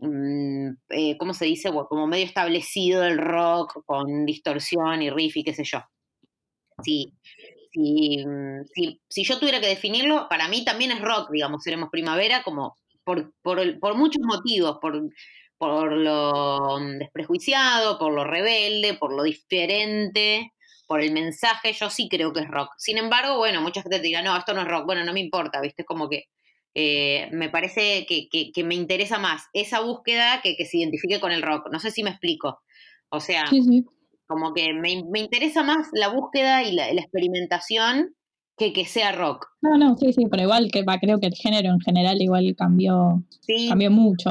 mm, 0.00 0.68
eh, 0.90 1.18
¿cómo 1.18 1.34
se 1.34 1.46
dice? 1.46 1.70
Como 1.88 2.06
medio 2.06 2.26
establecido 2.26 3.02
del 3.02 3.18
rock, 3.18 3.82
con 3.86 4.26
distorsión 4.26 5.02
y 5.02 5.10
riff 5.10 5.36
y 5.38 5.44
qué 5.44 5.54
sé 5.54 5.64
yo. 5.64 5.80
Sí, 6.84 7.12
si, 7.72 8.24
mm, 8.26 8.64
si, 8.74 9.00
si 9.08 9.24
yo 9.24 9.38
tuviera 9.38 9.60
que 9.60 9.68
definirlo, 9.68 10.28
para 10.28 10.48
mí 10.48 10.64
también 10.64 10.92
es 10.92 11.00
rock, 11.00 11.30
digamos, 11.32 11.62
seremos 11.64 11.90
primavera, 11.90 12.42
como 12.44 12.76
por, 13.04 13.32
por, 13.42 13.60
el- 13.60 13.78
por 13.80 13.96
muchos 13.96 14.22
motivos, 14.24 14.78
por, 14.80 15.02
por 15.58 15.92
lo 15.92 16.78
desprejuiciado, 16.98 17.98
por 17.98 18.12
lo 18.12 18.24
rebelde, 18.24 18.94
por 18.94 19.12
lo 19.14 19.22
diferente, 19.24 20.52
por 20.88 21.00
el 21.02 21.12
mensaje, 21.12 21.72
yo 21.72 21.90
sí 21.90 22.08
creo 22.08 22.32
que 22.32 22.40
es 22.40 22.48
rock. 22.48 22.70
Sin 22.78 22.98
embargo, 22.98 23.36
bueno, 23.38 23.60
mucha 23.62 23.82
gente 23.82 23.98
te 23.98 24.06
dirá, 24.06 24.22
no, 24.22 24.36
esto 24.36 24.54
no 24.54 24.62
es 24.62 24.68
rock, 24.68 24.86
bueno, 24.86 25.04
no 25.04 25.12
me 25.12 25.20
importa, 25.20 25.60
¿viste? 25.60 25.82
Es 25.82 25.86
como 25.86 26.08
que 26.08 26.24
eh, 26.74 27.28
me 27.32 27.48
parece 27.50 28.06
que, 28.06 28.28
que, 28.30 28.50
que 28.52 28.64
me 28.64 28.74
interesa 28.74 29.18
más 29.18 29.44
esa 29.52 29.80
búsqueda 29.80 30.40
que, 30.42 30.56
que 30.56 30.64
se 30.66 30.78
identifique 30.78 31.20
con 31.20 31.30
el 31.32 31.42
rock. 31.42 31.68
No 31.70 31.78
sé 31.78 31.90
si 31.90 32.02
me 32.02 32.10
explico. 32.10 32.62
O 33.10 33.20
sea, 33.20 33.46
Sí, 33.46 33.62
sí. 33.62 33.84
como 34.26 34.52
que 34.54 34.72
me, 34.74 35.02
me 35.10 35.20
interesa 35.20 35.62
más 35.62 35.88
la 35.92 36.08
búsqueda 36.08 36.62
y 36.62 36.72
la, 36.72 36.92
la 36.92 37.00
experimentación 37.00 38.14
que 38.58 38.72
que 38.72 38.84
sea 38.84 39.12
rock. 39.12 39.46
No, 39.62 39.76
no, 39.78 39.96
sí, 39.96 40.12
sí, 40.12 40.26
pero 40.30 40.42
igual 40.42 40.70
que 40.72 40.82
va, 40.82 40.98
creo 40.98 41.18
que 41.20 41.26
el 41.26 41.34
género 41.34 41.70
en 41.70 41.80
general 41.80 42.20
igual 42.20 42.54
cambió, 42.56 43.22
Sí, 43.40 43.68
cambió 43.68 43.90
mucho. 43.90 44.30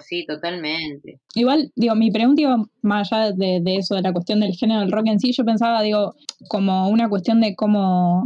sí, 0.00 0.26
totalmente. 0.26 1.18
Igual, 1.34 1.72
digo, 1.76 1.94
mi 1.94 2.10
pregunta 2.10 2.42
iba 2.42 2.56
más 2.82 3.12
allá 3.12 3.32
de, 3.32 3.60
de 3.62 3.76
eso, 3.76 3.94
de 3.94 4.02
la 4.02 4.12
cuestión 4.12 4.40
del 4.40 4.54
género 4.54 4.80
del 4.80 4.92
rock 4.92 5.06
en 5.06 5.20
sí, 5.20 5.32
yo 5.32 5.44
pensaba, 5.44 5.82
digo, 5.82 6.14
como 6.48 6.88
una 6.88 7.08
cuestión 7.08 7.40
de 7.40 7.54
cómo, 7.56 8.24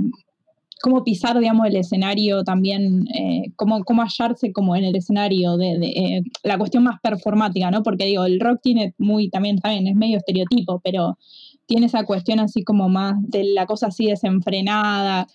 cómo 0.83 1.05
pisar, 1.05 1.39
digamos, 1.39 1.67
el 1.67 1.77
escenario 1.77 2.43
también, 2.45 3.07
eh, 3.15 3.53
cómo, 3.57 3.85
cómo 3.85 4.03
hallarse 4.03 4.53
como 4.53 4.77
en 4.77 4.85
el 4.85 4.97
escenario, 4.97 5.57
de, 5.57 5.79
de, 5.79 5.87
eh, 5.89 6.23
la 6.43 6.59
cuestión 6.59 6.83
más 6.85 7.01
performática, 7.01 7.71
¿no? 7.71 7.83
Porque 7.83 8.07
digo, 8.07 8.25
el 8.25 8.41
rock 8.41 8.61
tiene 8.63 8.95
muy, 8.99 9.31
también, 9.31 9.59
también 9.61 9.87
es 9.87 9.95
medio 9.95 10.19
estereotipo, 10.19 10.81
pero 10.83 11.17
tiene 11.67 11.87
esa 11.87 12.05
cuestión 12.05 12.41
así 12.41 12.65
como 12.65 12.89
más 12.89 13.15
de 13.21 13.45
la 13.45 13.67
cosa 13.67 13.89
así 13.89 14.07
desenfrenada. 14.07 15.27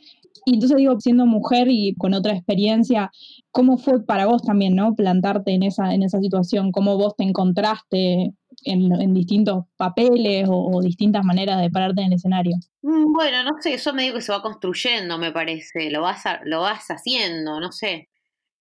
Y 0.46 0.56
entonces 0.56 0.78
digo, 0.78 1.00
siendo 1.00 1.26
mujer 1.26 1.68
y 1.70 1.96
con 1.96 2.14
otra 2.14 2.34
experiencia, 2.34 3.12
¿cómo 3.52 3.78
fue 3.78 4.06
para 4.06 4.26
vos 4.26 4.42
también, 4.42 4.76
no? 4.76 4.96
Plantarte 4.96 5.52
en 5.52 5.64
esa, 5.64 5.94
en 5.94 6.04
esa 6.04 6.20
situación, 6.20 6.72
cómo 6.72 6.98
vos 6.98 7.16
te 7.16 7.24
encontraste 7.24 8.34
en, 8.64 9.02
en 9.02 9.14
distintos 9.14 9.66
papeles 9.78 10.48
o, 10.50 10.82
distintas 10.82 11.24
maneras 11.24 11.62
de 11.62 11.70
pararte 11.70 12.02
en 12.02 12.08
el 12.08 12.14
escenario. 12.14 12.56
Mm, 12.82 13.14
Bueno, 13.14 13.44
no 13.44 13.62
sé, 13.62 13.74
eso 13.74 13.94
medio 13.94 14.14
que 14.14 14.22
se 14.22 14.32
va 14.32 14.42
construyendo, 14.42 15.18
me 15.18 15.32
parece, 15.32 15.90
lo 15.92 16.02
vas, 16.02 16.26
a, 16.26 16.42
lo 16.46 16.62
vas 16.62 16.88
haciendo, 16.90 17.60
no 17.60 17.72
sé. 17.72 18.10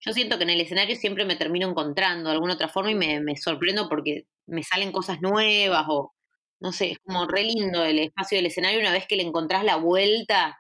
Yo 0.01 0.13
siento 0.13 0.39
que 0.39 0.45
en 0.45 0.51
el 0.51 0.61
escenario 0.61 0.97
siempre 0.97 1.25
me 1.25 1.37
termino 1.37 1.69
encontrando 1.69 2.29
de 2.29 2.35
alguna 2.35 2.55
otra 2.55 2.69
forma 2.69 2.93
y 2.93 2.95
me, 2.95 3.21
me 3.21 3.37
sorprendo 3.37 3.89
porque 3.89 4.27
me 4.47 4.63
salen 4.63 4.93
cosas 4.93 5.21
nuevas 5.21 5.87
o, 5.89 6.13
no 6.61 6.73
sé, 6.73 6.93
es 6.93 6.99
como 6.99 7.27
re 7.27 7.45
lindo 7.45 7.85
el 7.85 7.99
espacio 7.99 8.39
del 8.39 8.47
escenario 8.47 8.81
una 8.81 8.93
vez 8.93 9.07
que 9.07 9.17
le 9.17 9.23
encontrás 9.23 9.65
la 9.65 9.77
vuelta 9.77 10.59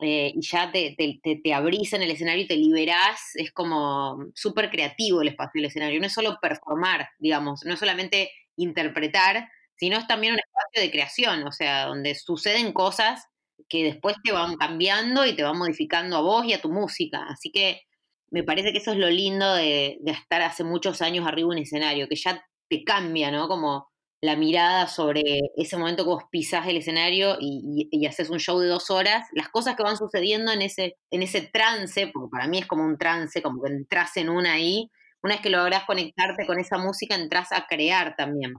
eh, 0.00 0.32
y 0.34 0.40
ya 0.40 0.72
te, 0.72 0.94
te, 0.96 1.40
te, 1.42 1.54
abrís 1.54 1.92
en 1.92 2.02
el 2.02 2.10
escenario 2.10 2.44
y 2.44 2.46
te 2.46 2.56
liberás, 2.56 3.20
es 3.34 3.52
como 3.52 4.30
súper 4.34 4.70
creativo 4.70 5.20
el 5.20 5.28
espacio 5.28 5.60
del 5.60 5.66
escenario. 5.66 6.00
No 6.00 6.06
es 6.06 6.14
solo 6.14 6.38
performar, 6.40 7.10
digamos, 7.18 7.64
no 7.64 7.74
es 7.74 7.80
solamente 7.80 8.30
interpretar, 8.56 9.48
sino 9.76 9.98
es 9.98 10.06
también 10.06 10.34
un 10.34 10.40
espacio 10.40 10.82
de 10.82 10.90
creación, 10.90 11.46
o 11.46 11.52
sea, 11.52 11.86
donde 11.86 12.14
suceden 12.14 12.72
cosas 12.72 13.26
que 13.68 13.84
después 13.84 14.16
te 14.24 14.32
van 14.32 14.56
cambiando 14.56 15.26
y 15.26 15.34
te 15.36 15.42
van 15.42 15.58
modificando 15.58 16.16
a 16.16 16.22
vos 16.22 16.46
y 16.46 16.54
a 16.54 16.62
tu 16.62 16.70
música. 16.70 17.26
Así 17.28 17.50
que 17.52 17.82
me 18.30 18.42
parece 18.42 18.72
que 18.72 18.78
eso 18.78 18.92
es 18.92 18.98
lo 18.98 19.10
lindo 19.10 19.54
de, 19.54 19.98
de 20.00 20.12
estar 20.12 20.40
hace 20.42 20.64
muchos 20.64 21.02
años 21.02 21.26
arriba 21.26 21.48
de 21.48 21.56
un 21.56 21.62
escenario, 21.62 22.08
que 22.08 22.16
ya 22.16 22.42
te 22.68 22.84
cambia, 22.84 23.30
¿no? 23.30 23.48
Como 23.48 23.90
la 24.22 24.36
mirada 24.36 24.86
sobre 24.86 25.22
ese 25.56 25.76
momento 25.78 26.04
que 26.04 26.10
vos 26.10 26.24
pisás 26.30 26.66
el 26.66 26.76
escenario 26.76 27.38
y, 27.40 27.88
y, 27.90 28.06
haces 28.06 28.28
un 28.28 28.38
show 28.38 28.58
de 28.58 28.68
dos 28.68 28.90
horas, 28.90 29.26
las 29.32 29.48
cosas 29.48 29.76
que 29.76 29.82
van 29.82 29.96
sucediendo 29.96 30.52
en 30.52 30.60
ese, 30.62 30.96
en 31.10 31.22
ese 31.22 31.40
trance, 31.42 32.08
porque 32.08 32.30
para 32.30 32.46
mí 32.46 32.58
es 32.58 32.66
como 32.66 32.84
un 32.84 32.98
trance, 32.98 33.40
como 33.40 33.62
que 33.62 33.72
entras 33.72 34.16
en 34.18 34.28
una 34.28 34.52
ahí, 34.52 34.90
una 35.22 35.34
vez 35.34 35.42
que 35.42 35.50
lográs 35.50 35.84
conectarte 35.84 36.46
con 36.46 36.58
esa 36.58 36.76
música, 36.78 37.14
entras 37.14 37.52
a 37.52 37.66
crear 37.66 38.14
también. 38.16 38.54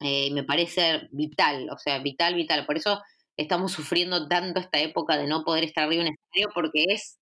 Eh, 0.00 0.30
me 0.32 0.44
parece 0.44 1.08
vital, 1.12 1.68
o 1.70 1.78
sea, 1.78 1.98
vital, 2.00 2.34
vital. 2.34 2.66
Por 2.66 2.76
eso 2.76 3.00
estamos 3.36 3.72
sufriendo 3.72 4.28
tanto 4.28 4.60
esta 4.60 4.80
época 4.80 5.16
de 5.16 5.26
no 5.26 5.44
poder 5.44 5.64
estar 5.64 5.84
arriba 5.84 6.02
en 6.02 6.08
un 6.08 6.14
escenario, 6.14 6.52
porque 6.54 6.84
es 6.88 7.18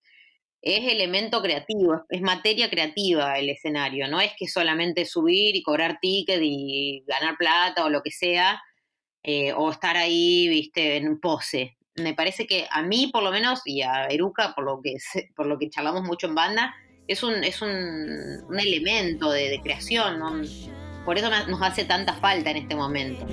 es 0.63 0.93
elemento 0.93 1.41
creativo, 1.43 2.05
es, 2.09 2.21
materia 2.21 2.69
creativa 2.69 3.39
el 3.39 3.49
escenario, 3.49 4.09
no 4.09 4.21
es 4.21 4.33
que 4.39 4.47
solamente 4.47 5.05
subir 5.05 5.57
y 5.57 5.63
cobrar 5.63 5.99
ticket 6.01 6.41
y 6.43 7.03
ganar 7.07 7.37
plata 7.39 7.85
o 7.85 7.91
lo 7.91 8.03
que 8.03 8.11
sea, 8.11 8.63
eh, 9.23 9.53
o 9.53 9.71
estar 9.71 9.97
ahí, 9.97 10.49
viste, 10.49 10.97
en 10.97 11.21
pose. 11.21 11.77
Me 11.97 12.15
parece 12.15 12.47
que 12.47 12.67
a 12.71 12.83
mí, 12.83 13.11
por 13.13 13.23
lo 13.23 13.31
menos, 13.31 13.61
y 13.65 13.83
a 13.83 14.07
Eruca, 14.07 14.55
por 14.55 14.65
lo 14.65 14.81
que, 14.83 14.97
por 15.37 15.47
lo 15.47 15.59
que 15.59 15.71
charlamos 15.71 16.03
mucho 16.03 16.27
en 16.27 16.35
banda, 16.35 16.75
es 17.07 17.23
un, 17.23 17.43
es 17.43 17.61
un, 17.61 17.71
elemento 18.59 19.31
de, 19.31 19.61
creación, 19.63 20.21
por 21.05 21.19
eso 21.19 21.29
nos 21.49 21.61
hace 21.63 21.85
tanta 21.85 22.15
falta 22.15 22.51
en 22.51 22.59
este 22.59 22.77
momento. 22.77 23.27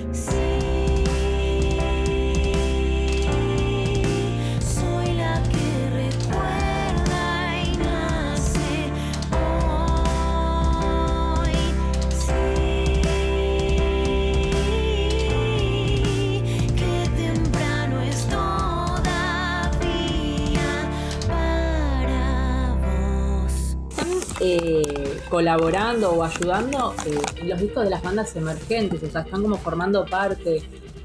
Colaborando 25.38 26.14
o 26.14 26.24
ayudando 26.24 26.96
eh, 27.06 27.46
los 27.46 27.60
discos 27.60 27.84
de 27.84 27.92
las 27.92 28.02
bandas 28.02 28.36
emergentes, 28.36 29.04
o 29.04 29.08
sea, 29.08 29.22
están 29.22 29.44
como 29.44 29.56
formando 29.58 30.04
parte. 30.04 30.64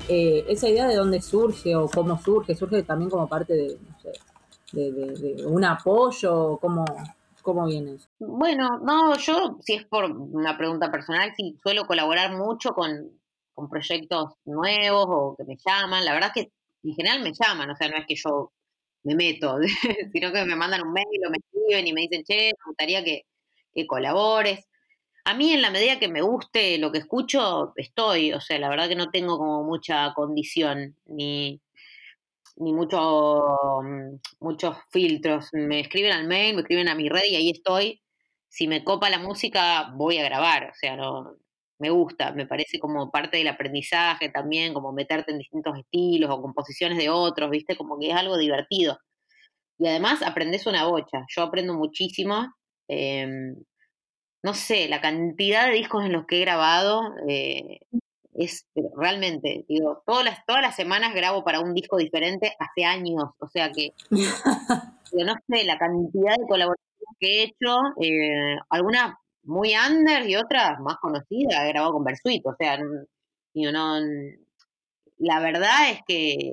Eh, 0.09 0.47
esa 0.49 0.71
idea 0.71 0.89
de 0.89 0.97
dónde 0.97 1.21
surge 1.21 1.77
o 1.77 1.87
cómo 1.87 2.19
surge, 2.19 2.55
surge 2.55 2.83
también 2.83 3.11
como 3.11 3.29
parte 3.29 3.53
de, 3.53 3.77
no 3.79 4.01
sé, 4.01 4.13
de, 4.73 5.45
un 5.45 5.63
apoyo, 5.67 6.57
¿cómo, 6.63 6.83
cómo 7.43 7.67
viene 7.67 7.97
eso? 7.97 8.09
Bueno, 8.21 8.79
no, 8.83 9.19
yo, 9.19 9.59
si 9.61 9.75
es 9.75 9.85
por 9.85 10.05
una 10.07 10.57
pregunta 10.57 10.91
personal, 10.91 11.35
sí 11.37 11.59
suelo 11.63 11.85
colaborar 11.87 12.35
mucho 12.35 12.71
con, 12.71 13.11
con 13.53 13.69
proyectos 13.69 14.33
nuevos 14.47 15.05
o 15.11 15.35
que 15.37 15.45
me 15.45 15.59
llaman. 15.63 16.07
La 16.07 16.15
verdad 16.15 16.31
es 16.35 16.45
que 16.45 16.53
en 16.85 16.95
general 16.95 17.23
me 17.23 17.35
llaman, 17.35 17.69
o 17.69 17.77
sea, 17.77 17.91
no 17.91 17.99
es 17.99 18.07
que 18.07 18.17
yo 18.17 18.51
me 19.03 19.15
meto, 19.15 19.59
sino 20.11 20.33
que 20.33 20.45
me 20.47 20.57
mandan 20.57 20.87
un 20.87 20.95
mail 20.95 21.27
o 21.27 21.31
me 21.31 21.37
escriben 21.37 21.87
y 21.87 21.93
me 21.93 22.01
dicen, 22.01 22.25
che, 22.25 22.47
me 22.47 22.65
gustaría 22.71 23.05
que, 23.05 23.27
que 23.75 23.87
colabores. 23.87 24.67
A 25.25 25.35
mí 25.35 25.53
en 25.53 25.63
la 25.63 25.71
medida 25.71 25.99
que 25.99 26.09
me 26.09 26.23
guste 26.23 26.79
lo 26.79 26.93
que 26.93 26.99
escucho, 26.99 27.73
estoy, 27.77 28.33
o 28.33 28.41
sea, 28.41 28.59
la 28.59 28.69
verdad 28.69 28.89
que 28.89 28.97
no 28.97 29.11
tengo 29.11 29.39
como 29.39 29.63
mucha 29.65 30.13
condición 30.15 30.97
ni, 31.07 31.61
ni 32.57 32.73
mucho, 32.73 32.99
mm, 33.83 34.17
muchos 34.41 34.77
filtros. 34.91 35.49
Me 35.53 35.81
escriben 35.81 36.13
al 36.13 36.27
mail, 36.27 36.55
me 36.57 36.63
escriben 36.63 36.89
a 36.89 36.95
mi 36.95 37.09
red 37.09 37.25
y 37.31 37.37
ahí 37.37 37.51
estoy. 37.51 38.03
Si 38.49 38.69
me 38.69 38.85
copa 38.85 39.11
la 39.11 39.19
música, 39.19 39.93
voy 39.95 40.19
a 40.19 40.25
grabar, 40.25 40.71
o 40.71 40.75
sea, 40.75 40.97
no, 40.97 41.37
me 41.83 41.91
gusta, 41.91 42.33
me 42.33 42.47
parece 42.47 42.79
como 42.79 43.11
parte 43.11 43.39
del 43.39 43.49
aprendizaje 43.49 44.29
también, 44.31 44.73
como 44.73 44.93
meterte 44.93 45.33
en 45.33 45.39
distintos 45.39 45.77
estilos 45.79 46.31
o 46.31 46.41
composiciones 46.41 46.97
de 46.99 47.11
otros, 47.11 47.51
¿viste? 47.51 47.77
Como 47.77 47.99
que 47.99 48.11
es 48.11 48.15
algo 48.17 48.39
divertido. 48.39 48.99
Y 49.79 49.89
además 49.89 50.23
aprendes 50.23 50.67
una 50.67 50.87
bocha, 50.87 51.25
yo 51.35 51.43
aprendo 51.43 51.75
muchísimo 51.75 52.55
Em, 52.95 53.57
no 54.43 54.55
sé, 54.55 54.89
la 54.89 55.01
cantidad 55.01 55.67
de 55.67 55.75
discos 55.75 56.05
en 56.05 56.13
los 56.13 56.27
que 56.27 56.39
he 56.39 56.41
grabado 56.43 57.01
eh, 57.29 57.81
es 58.35 58.67
realmente, 58.97 59.65
digo, 59.69 60.03
todas 60.07 60.25
las, 60.25 60.45
todas 60.47 60.63
las 60.63 60.77
semanas 60.77 61.15
grabo 61.15 61.43
para 61.45 61.61
un 61.61 61.75
disco 61.75 61.97
diferente 61.97 62.55
hace 62.59 62.85
años, 62.85 63.25
o 63.39 63.49
sea 63.49 63.73
que, 63.73 63.93
no 65.13 65.35
sé, 65.49 65.65
la 65.65 65.79
cantidad 65.79 66.37
de 66.37 66.47
colaboraciones 66.49 67.17
que 67.19 67.29
he 67.29 67.43
hecho, 67.45 67.79
eh, 68.03 68.59
algunas 68.69 69.15
muy 69.45 69.75
under 69.75 70.29
y 70.29 70.37
otras 70.37 70.79
más 70.81 70.97
conocidas, 70.99 71.65
he 71.65 71.69
grabado 71.69 71.95
con 71.95 72.05
Versuit, 72.05 72.47
o 72.47 72.55
sea, 72.59 72.79
digo, 73.55 73.73
no, 73.73 73.99
la 75.19 75.41
verdad 75.41 75.91
es 75.93 76.01
que 76.07 76.53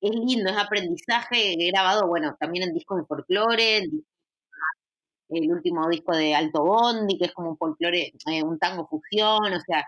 es 0.00 0.10
lindo, 0.10 0.50
es 0.50 0.56
aprendizaje, 0.58 1.54
he 1.54 1.70
grabado, 1.70 2.06
bueno, 2.06 2.36
también 2.38 2.68
en 2.68 2.74
discos 2.74 2.98
de 2.98 3.06
folclore, 3.06 3.78
en 3.78 4.04
el 5.28 5.50
último 5.50 5.88
disco 5.88 6.16
de 6.16 6.34
Alto 6.34 6.64
Bondi, 6.64 7.18
que 7.18 7.26
es 7.26 7.32
como 7.32 7.50
un 7.50 7.58
folclore, 7.58 8.12
eh, 8.30 8.42
un 8.42 8.58
tango 8.58 8.86
fusión, 8.86 9.52
o 9.52 9.60
sea, 9.60 9.84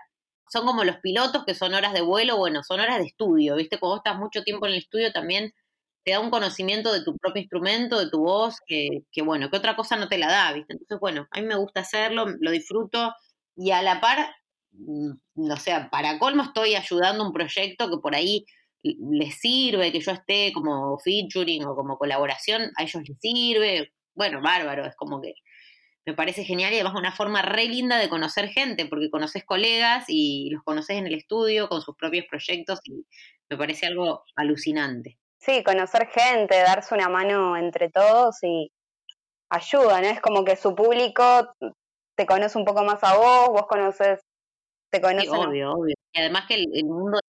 son 0.49 0.65
como 0.65 0.83
los 0.83 0.97
pilotos 0.97 1.45
que 1.45 1.53
son 1.53 1.73
horas 1.73 1.93
de 1.93 2.01
vuelo, 2.01 2.37
bueno, 2.37 2.63
son 2.63 2.79
horas 2.79 2.99
de 2.99 3.05
estudio, 3.05 3.55
¿viste? 3.55 3.79
Cuando 3.79 3.97
estás 3.97 4.17
mucho 4.17 4.43
tiempo 4.43 4.65
en 4.65 4.73
el 4.73 4.79
estudio 4.79 5.11
también 5.11 5.53
te 6.03 6.13
da 6.13 6.19
un 6.21 6.29
conocimiento 6.29 6.93
de 6.93 7.03
tu 7.03 7.17
propio 7.17 7.41
instrumento, 7.41 7.99
de 7.99 8.09
tu 8.09 8.19
voz, 8.19 8.57
que, 8.65 9.03
que 9.11 9.21
bueno, 9.21 9.49
que 9.49 9.57
otra 9.57 9.75
cosa 9.75 9.97
no 9.97 10.07
te 10.07 10.17
la 10.17 10.27
da, 10.27 10.53
¿viste? 10.53 10.73
Entonces, 10.73 10.99
bueno, 10.99 11.27
a 11.31 11.41
mí 11.41 11.47
me 11.47 11.55
gusta 11.55 11.81
hacerlo, 11.81 12.27
lo 12.39 12.51
disfruto 12.51 13.13
y 13.57 13.71
a 13.71 13.81
la 13.81 13.99
par, 13.99 14.33
mm, 14.71 15.11
no 15.35 15.57
sé, 15.57 15.73
para 15.91 16.17
colmo 16.19 16.43
estoy 16.43 16.75
ayudando 16.75 17.25
un 17.25 17.33
proyecto 17.33 17.89
que 17.89 17.97
por 17.97 18.15
ahí 18.15 18.45
les 18.83 19.39
sirve 19.39 19.91
que 19.91 19.99
yo 19.99 20.11
esté 20.11 20.51
como 20.53 20.97
featuring 20.99 21.65
o 21.65 21.75
como 21.75 21.97
colaboración, 21.97 22.71
a 22.77 22.83
ellos 22.83 23.03
les 23.07 23.17
sirve, 23.19 23.91
bueno, 24.17 24.41
bárbaro, 24.41 24.85
es 24.85 24.95
como 24.95 25.21
que 25.21 25.35
me 26.05 26.13
parece 26.13 26.43
genial 26.43 26.73
y 26.73 26.75
además 26.75 26.95
una 26.95 27.11
forma 27.11 27.41
re 27.41 27.65
linda 27.65 27.97
de 27.97 28.09
conocer 28.09 28.47
gente, 28.47 28.85
porque 28.85 29.11
conoces 29.11 29.45
colegas 29.45 30.05
y 30.07 30.49
los 30.51 30.63
conoces 30.63 30.97
en 30.97 31.05
el 31.05 31.13
estudio 31.13 31.69
con 31.69 31.81
sus 31.81 31.95
propios 31.95 32.25
proyectos 32.29 32.79
y 32.85 33.05
me 33.49 33.57
parece 33.57 33.87
algo 33.87 34.23
alucinante. 34.35 35.17
Sí, 35.37 35.63
conocer 35.63 36.07
gente, 36.07 36.57
darse 36.57 36.95
una 36.95 37.09
mano 37.09 37.55
entre 37.55 37.89
todos 37.89 38.37
y 38.41 38.71
ayuda, 39.49 40.01
¿no? 40.01 40.07
Es 40.07 40.19
como 40.19 40.43
que 40.43 40.55
su 40.55 40.73
público 40.73 41.53
te 42.15 42.25
conoce 42.25 42.57
un 42.57 42.65
poco 42.65 42.83
más 42.83 43.03
a 43.03 43.15
vos, 43.17 43.49
vos 43.49 43.67
conoces, 43.67 44.21
te 44.89 44.99
conoces. 44.99 45.29
Sí, 45.29 45.37
obvio, 45.37 45.73
obvio. 45.73 45.95
Y 46.13 46.19
además 46.19 46.45
que 46.47 46.55
el, 46.55 46.65
el 46.73 46.85
mundo 46.85 47.19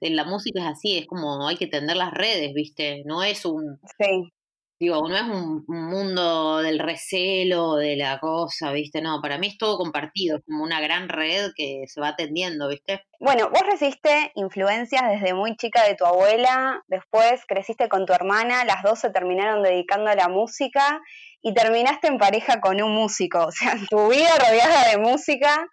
en 0.00 0.16
la 0.16 0.24
música 0.24 0.60
es 0.60 0.66
así, 0.66 0.98
es 0.98 1.06
como 1.06 1.46
hay 1.46 1.56
que 1.56 1.66
tender 1.66 1.96
las 1.96 2.12
redes, 2.12 2.52
¿viste? 2.54 3.02
No 3.04 3.22
es 3.22 3.44
un, 3.44 3.78
sí. 3.98 4.32
Digo, 4.80 5.08
no 5.08 5.14
es 5.14 5.22
un, 5.22 5.64
mundo 5.68 6.58
del 6.58 6.80
recelo, 6.80 7.76
de 7.76 7.96
la 7.96 8.18
cosa, 8.18 8.72
¿viste? 8.72 9.00
No, 9.00 9.20
para 9.22 9.38
mí 9.38 9.46
es 9.46 9.58
todo 9.58 9.78
compartido, 9.78 10.38
es 10.38 10.44
como 10.44 10.64
una 10.64 10.80
gran 10.80 11.08
red 11.08 11.52
que 11.56 11.84
se 11.86 12.00
va 12.00 12.08
atendiendo, 12.08 12.68
¿viste? 12.68 13.04
Bueno, 13.20 13.50
vos 13.50 13.62
recibiste 13.64 14.32
influencias 14.34 15.02
desde 15.08 15.32
muy 15.32 15.56
chica 15.56 15.84
de 15.84 15.94
tu 15.94 16.04
abuela, 16.04 16.82
después 16.88 17.44
creciste 17.46 17.88
con 17.88 18.04
tu 18.04 18.12
hermana, 18.12 18.64
las 18.64 18.82
dos 18.82 18.98
se 18.98 19.10
terminaron 19.10 19.62
dedicando 19.62 20.10
a 20.10 20.16
la 20.16 20.28
música 20.28 21.00
y 21.40 21.54
terminaste 21.54 22.08
en 22.08 22.18
pareja 22.18 22.60
con 22.60 22.82
un 22.82 22.92
músico, 22.92 23.38
o 23.46 23.52
sea, 23.52 23.76
tu 23.88 24.08
vida 24.08 24.30
rodeada 24.38 24.90
de 24.90 24.98
música. 24.98 25.68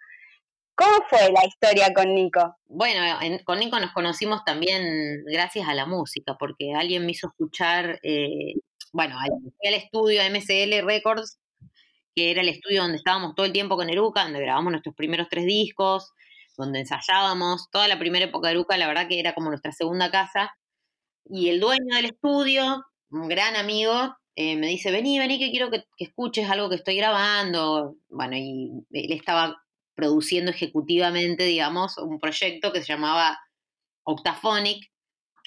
¿Cómo 0.74 1.04
fue 1.08 1.30
la 1.30 1.44
historia 1.44 1.92
con 1.92 2.14
Nico? 2.14 2.56
Bueno, 2.66 3.02
con 3.44 3.58
Nico 3.58 3.78
nos 3.78 3.92
conocimos 3.92 4.42
también 4.44 5.22
gracias 5.26 5.68
a 5.68 5.74
la 5.74 5.86
música, 5.86 6.36
porque 6.38 6.72
alguien 6.74 7.04
me 7.04 7.12
hizo 7.12 7.28
escuchar 7.28 8.00
eh, 8.02 8.54
bueno, 8.92 9.18
al 9.18 9.74
estudio 9.74 10.22
MCL 10.30 10.84
Records, 10.84 11.38
que 12.14 12.30
era 12.30 12.42
el 12.42 12.48
estudio 12.48 12.82
donde 12.82 12.98
estábamos 12.98 13.34
todo 13.34 13.46
el 13.46 13.52
tiempo 13.52 13.76
con 13.76 13.88
Eruca, 13.88 14.24
donde 14.24 14.40
grabamos 14.40 14.70
nuestros 14.70 14.94
primeros 14.94 15.28
tres 15.30 15.46
discos, 15.46 16.12
donde 16.56 16.80
ensayábamos. 16.80 17.70
Toda 17.70 17.88
la 17.88 17.98
primera 17.98 18.26
época 18.26 18.48
de 18.48 18.54
Eruca, 18.54 18.76
la 18.76 18.86
verdad 18.86 19.08
que 19.08 19.18
era 19.18 19.34
como 19.34 19.48
nuestra 19.48 19.72
segunda 19.72 20.10
casa. 20.10 20.54
Y 21.24 21.48
el 21.48 21.60
dueño 21.60 21.94
del 21.94 22.06
estudio, 22.06 22.84
un 23.10 23.28
gran 23.28 23.56
amigo, 23.56 24.14
eh, 24.36 24.56
me 24.56 24.66
dice, 24.66 24.90
vení, 24.90 25.18
vení, 25.18 25.38
que 25.38 25.50
quiero 25.50 25.70
que, 25.70 25.84
que, 25.96 26.04
escuches 26.04 26.50
algo 26.50 26.68
que 26.68 26.76
estoy 26.76 26.96
grabando. 26.96 27.96
Bueno, 28.08 28.36
y 28.36 28.70
él 28.90 29.12
estaba 29.12 29.62
produciendo 29.94 30.50
ejecutivamente, 30.50 31.44
digamos, 31.44 31.96
un 31.98 32.18
proyecto 32.18 32.72
que 32.72 32.80
se 32.80 32.92
llamaba 32.92 33.38
Octaphonic, 34.04 34.91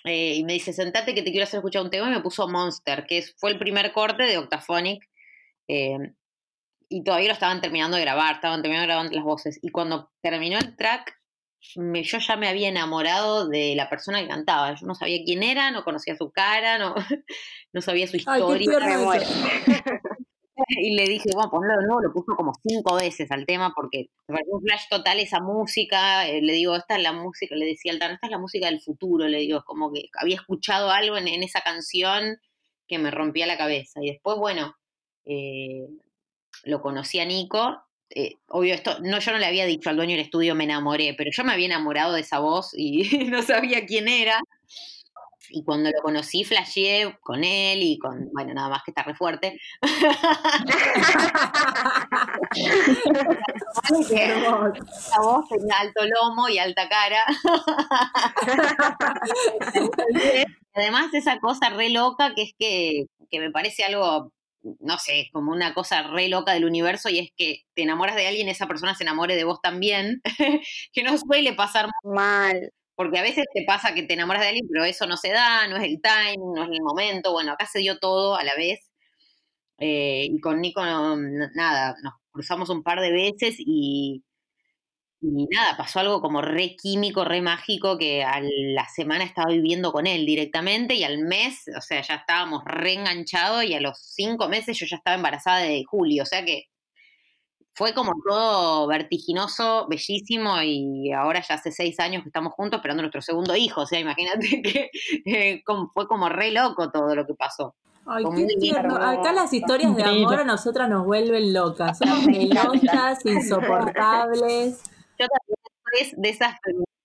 eh, 0.06 0.36
y 0.36 0.44
me 0.44 0.54
dice, 0.54 0.72
sentate 0.72 1.14
que 1.14 1.24
te 1.24 1.32
quiero 1.32 1.46
hacer 1.46 1.58
escuchar 1.58 1.82
un 1.82 1.90
tema, 1.90 2.08
y 2.08 2.12
me 2.12 2.22
puso 2.22 2.48
Monster, 2.48 3.06
que 3.08 3.24
fue 3.38 3.52
el 3.52 3.60
primer 3.60 3.92
corte 3.92 4.24
de 4.24 4.38
Octaphonic, 4.38 5.04
eh, 5.68 6.14
y 6.88 7.04
todavía 7.04 7.30
lo 7.30 7.34
estaban 7.34 7.62
terminando 7.62 7.98
de 7.98 8.04
grabar, 8.04 8.36
estaban 8.36 8.62
terminando 8.62 8.88
de 8.88 8.94
grabar 8.94 9.14
las 9.14 9.24
voces, 9.24 9.60
y 9.62 9.70
cuando 9.70 10.12
terminó 10.22 10.60
el 10.60 10.76
track, 10.76 11.16
yo 11.74 12.20
ya 12.20 12.36
me 12.36 12.48
había 12.48 12.70
enamorado 12.70 13.48
de 13.48 13.74
la 13.76 13.90
persona 13.90 14.22
que 14.22 14.28
cantaba, 14.28 14.76
yo 14.76 14.86
no 14.86 14.94
sabía 14.94 15.24
quién 15.26 15.42
era, 15.42 15.72
no 15.72 15.84
conocía 15.84 16.16
su 16.16 16.32
cara, 16.32 16.78
no, 16.78 16.94
no 17.74 17.82
sabía 17.82 18.08
su 18.08 18.18
historia. 18.18 18.46
y 20.70 20.96
le 20.96 21.04
dije, 21.06 21.30
bueno, 21.34 21.50
ponlo 21.52 21.74
de 21.78 21.86
nuevo, 21.86 22.02
lo 22.02 22.14
puso 22.14 22.36
como 22.36 22.54
cinco 22.68 22.96
veces 22.96 23.32
al 23.32 23.46
tema 23.46 23.74
porque 23.76 24.10
me 24.28 24.40
un 24.48 24.62
flash 24.62 24.84
total 24.90 25.20
esa 25.20 25.40
música. 25.42 26.28
eh, 26.28 26.42
le 26.42 26.54
digo, 26.54 26.76
esta 26.76 26.96
es 26.98 27.04
la 27.04 27.14
música, 27.14 27.56
le 27.56 27.66
decía 27.66 27.92
al 27.92 28.00
Tano, 28.00 28.16
esta 28.16 28.28
es 28.28 28.32
la 28.32 28.40
música 28.40 28.68
del 28.68 28.82
futuro, 28.82 29.28
le 29.28 29.40
digo, 29.40 29.64
como 29.66 29.92
que 29.94 30.10
había 30.20 30.36
escuchado 30.38 30.92
algo 30.92 31.18
en, 31.18 31.28
en 31.28 31.44
esa 31.44 31.62
canción 31.62 32.38
que 32.88 33.00
me 33.00 33.12
rompía 33.12 33.48
la 33.48 33.58
cabeza. 33.58 34.00
Y 34.04 34.12
después, 34.12 34.38
bueno, 34.38 34.76
eh, 35.26 35.88
lo 36.64 36.82
conocí 36.82 37.20
a 37.20 37.26
Nico. 37.26 37.82
eh, 38.10 38.36
obvio, 38.48 38.74
esto, 38.76 39.00
no, 39.02 39.20
yo 39.20 39.32
no 39.32 39.40
le 39.40 39.46
había 39.48 39.66
dicho 39.66 39.90
al 39.90 39.98
dueño 39.98 40.14
del 40.14 40.22
estudio 40.26 40.56
me 40.56 40.64
enamoré, 40.66 41.14
pero 41.18 41.32
yo 41.34 41.44
me 41.44 41.54
había 41.54 41.66
enamorado 41.68 42.14
de 42.14 42.22
esa 42.22 42.40
voz 42.40 42.72
y 42.78 43.04
no 43.30 43.42
sabía 43.44 43.86
quién 43.86 44.08
era. 44.08 44.40
Y 45.50 45.64
cuando 45.64 45.90
lo 45.92 46.02
conocí, 46.02 46.44
flasheé 46.44 47.18
con 47.22 47.44
él 47.44 47.80
y 47.82 47.98
con, 48.00 48.30
bueno, 48.34 48.54
nada 48.54 48.70
más 48.70 48.84
que 48.84 48.92
está 48.92 49.04
re 49.04 49.16
fuerte. 49.16 49.60
Esa 54.16 55.20
voz 55.22 55.48
tenía 55.50 55.76
alto 55.80 56.02
lomo 56.06 56.50
y 56.50 56.60
alta 56.60 56.88
cara. 56.90 57.24
Además, 60.74 61.14
esa 61.14 61.40
cosa 61.40 61.70
re 61.70 61.90
loca 61.90 62.34
que 62.36 62.44
es 62.44 62.52
que, 62.58 63.06
que 63.30 63.40
me 63.40 63.52
parece 63.52 63.84
algo, 63.84 64.32
no 64.80 64.98
sé, 64.98 65.30
como 65.32 65.52
una 65.52 65.74
cosa 65.74 66.04
re 66.04 66.28
loca 66.28 66.54
del 66.54 66.66
universo 66.66 67.10
y 67.10 67.20
es 67.20 67.30
que 67.38 67.62
te 67.76 67.84
enamoras 67.84 68.16
de 68.16 68.28
alguien, 68.28 68.50
esa 68.50 68.68
persona 68.68 68.96
se 68.96 69.04
enamore 69.04 69.36
de 69.36 69.44
vos 69.46 69.62
también, 69.62 70.22
que 70.94 71.04
no 71.04 71.18
suele 71.18 71.54
pasar 71.54 71.90
Mal. 72.04 72.72
Porque 72.96 73.20
a 73.20 73.24
veces 73.24 73.46
te 73.54 73.64
pasa 73.66 73.94
que 73.94 74.04
te 74.04 74.14
enamoras 74.16 74.42
de 74.44 74.48
alguien, 74.50 74.68
pero 74.72 74.86
eso 74.86 75.06
no 75.08 75.18
se 75.18 75.30
da, 75.32 75.68
no 75.68 75.78
es 75.78 75.84
el 75.84 76.02
timing, 76.02 76.54
no 76.56 76.64
es 76.64 76.70
el 76.72 76.82
momento. 76.84 77.32
Bueno, 77.34 77.54
acá 77.54 77.66
se 77.68 77.80
dio 77.80 78.00
todo 78.00 78.36
a 78.36 78.44
la 78.44 78.56
vez. 78.56 78.90
Eh, 79.80 80.28
y 80.32 80.40
con 80.42 80.62
Nico, 80.62 80.84
no- 80.86 81.18
nada, 81.56 81.96
nos 82.04 82.14
cruzamos 82.32 82.70
un 82.70 82.84
par 82.84 83.02
de 83.02 83.12
veces 83.12 83.56
y, 83.60 84.24
y 85.22 85.48
nada, 85.48 85.76
pasó 85.78 86.00
algo 86.00 86.22
como 86.22 86.42
re 86.42 86.76
químico, 86.76 87.26
re 87.26 87.42
mágico, 87.42 87.98
que 87.98 88.24
a 88.24 88.42
la 88.42 88.88
semana 88.90 89.24
estaba 89.24 89.52
viviendo 89.52 89.92
con 89.92 90.06
él 90.08 90.26
directamente 90.26 90.94
y 90.96 91.04
al 91.04 91.20
mes, 91.20 91.64
o 91.78 91.82
sea, 91.82 92.02
ya 92.02 92.16
estábamos 92.16 92.64
re 92.66 92.94
enganchados 92.94 93.64
y 93.64 93.74
a 93.74 93.82
los 93.82 93.98
cinco 94.14 94.48
meses 94.50 94.78
yo 94.80 94.86
ya 94.86 94.98
estaba 94.98 95.16
embarazada 95.18 95.60
de 95.62 95.84
Julio. 95.86 96.24
O 96.24 96.26
sea 96.28 96.46
que 96.46 96.66
fue 97.76 97.94
como 97.94 98.14
todo 98.26 98.88
vertiginoso, 98.88 99.86
bellísimo 99.90 100.62
y 100.62 101.12
ahora 101.12 101.42
ya 101.42 101.56
hace 101.56 101.72
seis 101.74 102.00
años 102.00 102.24
que 102.24 102.30
estamos 102.30 102.54
juntos 102.54 102.78
esperando 102.78 103.04
nuestro 103.04 103.22
segundo 103.22 103.54
hijo. 103.56 103.82
O 103.82 103.86
sea, 103.86 104.00
imagínate 104.00 104.62
que 104.64 104.90
eh, 105.26 105.62
como- 105.66 105.90
fue 105.94 106.08
como 106.08 106.30
re 106.30 106.52
loco 106.52 106.90
todo 106.90 107.14
lo 107.14 107.26
que 107.28 107.34
pasó. 107.34 107.76
Ay, 108.08 108.24
qué. 108.62 108.72
Acá 108.78 109.34
las 109.34 109.52
historias 109.52 109.96
de 109.96 110.04
amor 110.04 110.40
a 110.40 110.44
nosotras 110.46 110.88
nos 110.90 111.06
vuelven 111.06 111.54
locas. 111.54 111.98
Somos 111.98 112.24
melosas, 112.28 113.26
insoportables. 113.26 114.82
Yo 115.20 115.28
también 115.28 116.12
soy 116.12 116.22
de 116.22 116.30
esas 116.30 116.56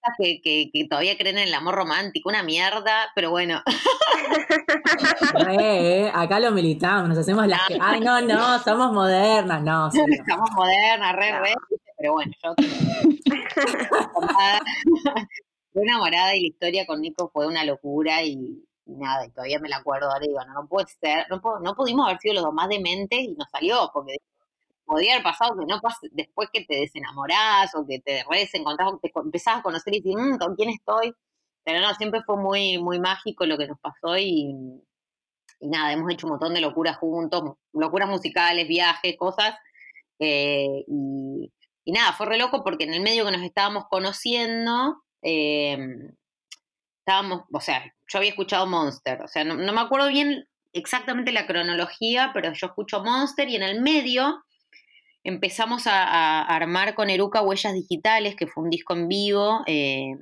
feministas 0.01 0.14
que, 0.18 0.40
que, 0.42 0.70
que 0.72 0.88
todavía 0.88 1.16
creen 1.16 1.38
en 1.38 1.48
el 1.48 1.55
amor 1.55 1.74
romántico, 1.74 2.28
una 2.28 2.42
mierda, 2.42 3.11
pero 3.14 3.30
bueno, 3.30 3.62
Re, 5.34 6.07
eh, 6.07 6.12
acá 6.14 6.40
lo 6.40 6.51
militamos, 6.53 7.09
nos 7.09 7.18
hacemos 7.18 7.46
las 7.46 7.61
que. 7.66 7.78
Ay, 7.80 8.01
no, 8.01 8.20
no, 8.20 8.59
somos 8.64 8.92
modernas. 8.92 9.62
No, 9.62 9.90
sí, 9.90 9.98
no. 9.98 10.07
estamos 10.14 10.51
modernas, 10.55 11.16
re, 11.16 11.38
re, 11.40 11.55
pero 11.98 12.12
bueno, 12.12 12.32
yo 12.42 12.55
enamorada. 13.84 14.61
Fui 15.72 15.82
enamorada 15.84 16.34
y 16.34 16.40
la 16.42 16.46
historia 16.48 16.86
con 16.86 17.01
Nico 17.01 17.30
fue 17.32 17.46
una 17.46 17.64
locura 17.64 18.22
y, 18.24 18.32
y 18.86 18.92
nada, 18.96 19.24
y 19.26 19.30
todavía 19.30 19.61
me 19.61 19.68
la 19.68 19.76
acuerdo 19.76 20.11
ahora 20.11 20.24
y 20.24 20.28
digo, 20.28 20.40
no, 20.44 20.55
no 20.62 20.66
puede 20.68 20.86
ser, 21.01 21.26
no, 21.30 21.40
puedo- 21.40 21.61
no 21.61 21.74
pudimos 21.74 22.07
haber 22.09 22.18
sido 22.18 22.34
los 22.34 22.42
dos 22.44 22.53
más 22.55 22.68
dementes 22.68 23.20
y 23.20 23.34
nos 23.38 23.48
salió, 23.51 23.88
porque 23.94 24.16
podía 24.91 25.12
haber 25.14 25.22
pasado 25.24 25.57
que 25.57 25.66
no 25.66 25.80
pase 25.80 26.09
después 26.12 26.49
que 26.53 26.64
te 26.64 26.76
desenamorás 26.76 27.74
o 27.76 27.86
que 27.86 28.01
te 28.01 28.24
re 28.28 28.41
desencontrás 28.41 28.88
o 28.88 28.99
que 29.01 29.09
te 29.09 29.20
empezás 29.20 29.59
a 29.59 29.62
conocer 29.62 29.95
y 29.95 30.01
decís, 30.01 30.16
"Mm, 30.18 30.36
¿con 30.38 30.57
quién 30.57 30.70
estoy? 30.70 31.14
Pero 31.64 31.80
no, 31.80 31.95
siempre 31.95 32.22
fue 32.26 32.36
muy, 32.36 32.78
muy 32.78 32.99
mágico 32.99 33.47
lo 33.47 33.57
que 33.59 33.68
nos 33.68 33.78
pasó 33.80 34.18
y, 34.18 34.53
nada, 35.61 35.93
hemos 35.93 36.11
hecho 36.12 36.26
un 36.26 36.32
montón 36.32 36.55
de 36.55 36.61
locuras 36.61 36.97
juntos, 36.99 37.43
locuras 37.72 38.09
musicales, 38.09 38.66
viajes, 38.68 39.16
cosas. 39.16 39.55
eh, 40.20 40.84
y, 40.88 41.51
nada, 41.93 42.12
fue 42.12 42.26
re 42.26 42.38
loco 42.38 42.62
porque 42.64 42.84
en 42.84 42.95
el 42.95 43.01
medio 43.03 43.24
que 43.24 43.32
nos 43.32 43.43
estábamos 43.43 43.84
conociendo, 43.91 45.03
eh, 45.22 45.78
estábamos, 47.01 47.43
o 47.53 47.61
sea, 47.61 47.84
yo 48.09 48.18
había 48.18 48.30
escuchado 48.30 48.66
Monster, 48.66 49.22
o 49.22 49.28
sea, 49.28 49.45
no 49.45 49.72
me 49.72 49.80
acuerdo 49.80 50.09
bien 50.09 50.47
exactamente 50.72 51.32
la 51.32 51.47
cronología, 51.47 52.30
pero 52.34 52.53
yo 52.53 52.66
escucho 52.68 53.03
Monster 53.03 53.49
y 53.49 53.57
en 53.57 53.62
el 53.62 53.80
medio 53.80 54.43
empezamos 55.25 55.87
a, 55.87 56.05
a 56.05 56.43
armar 56.43 56.95
con 56.95 57.11
Eruca 57.11 57.43
Huellas 57.43 57.75
Digitales, 57.75 58.37
que 58.37 58.47
fue 58.47 58.64
un 58.64 58.71
disco 58.71 58.95
en 58.95 59.09
vivo 59.09 59.61
eh, 59.66 60.16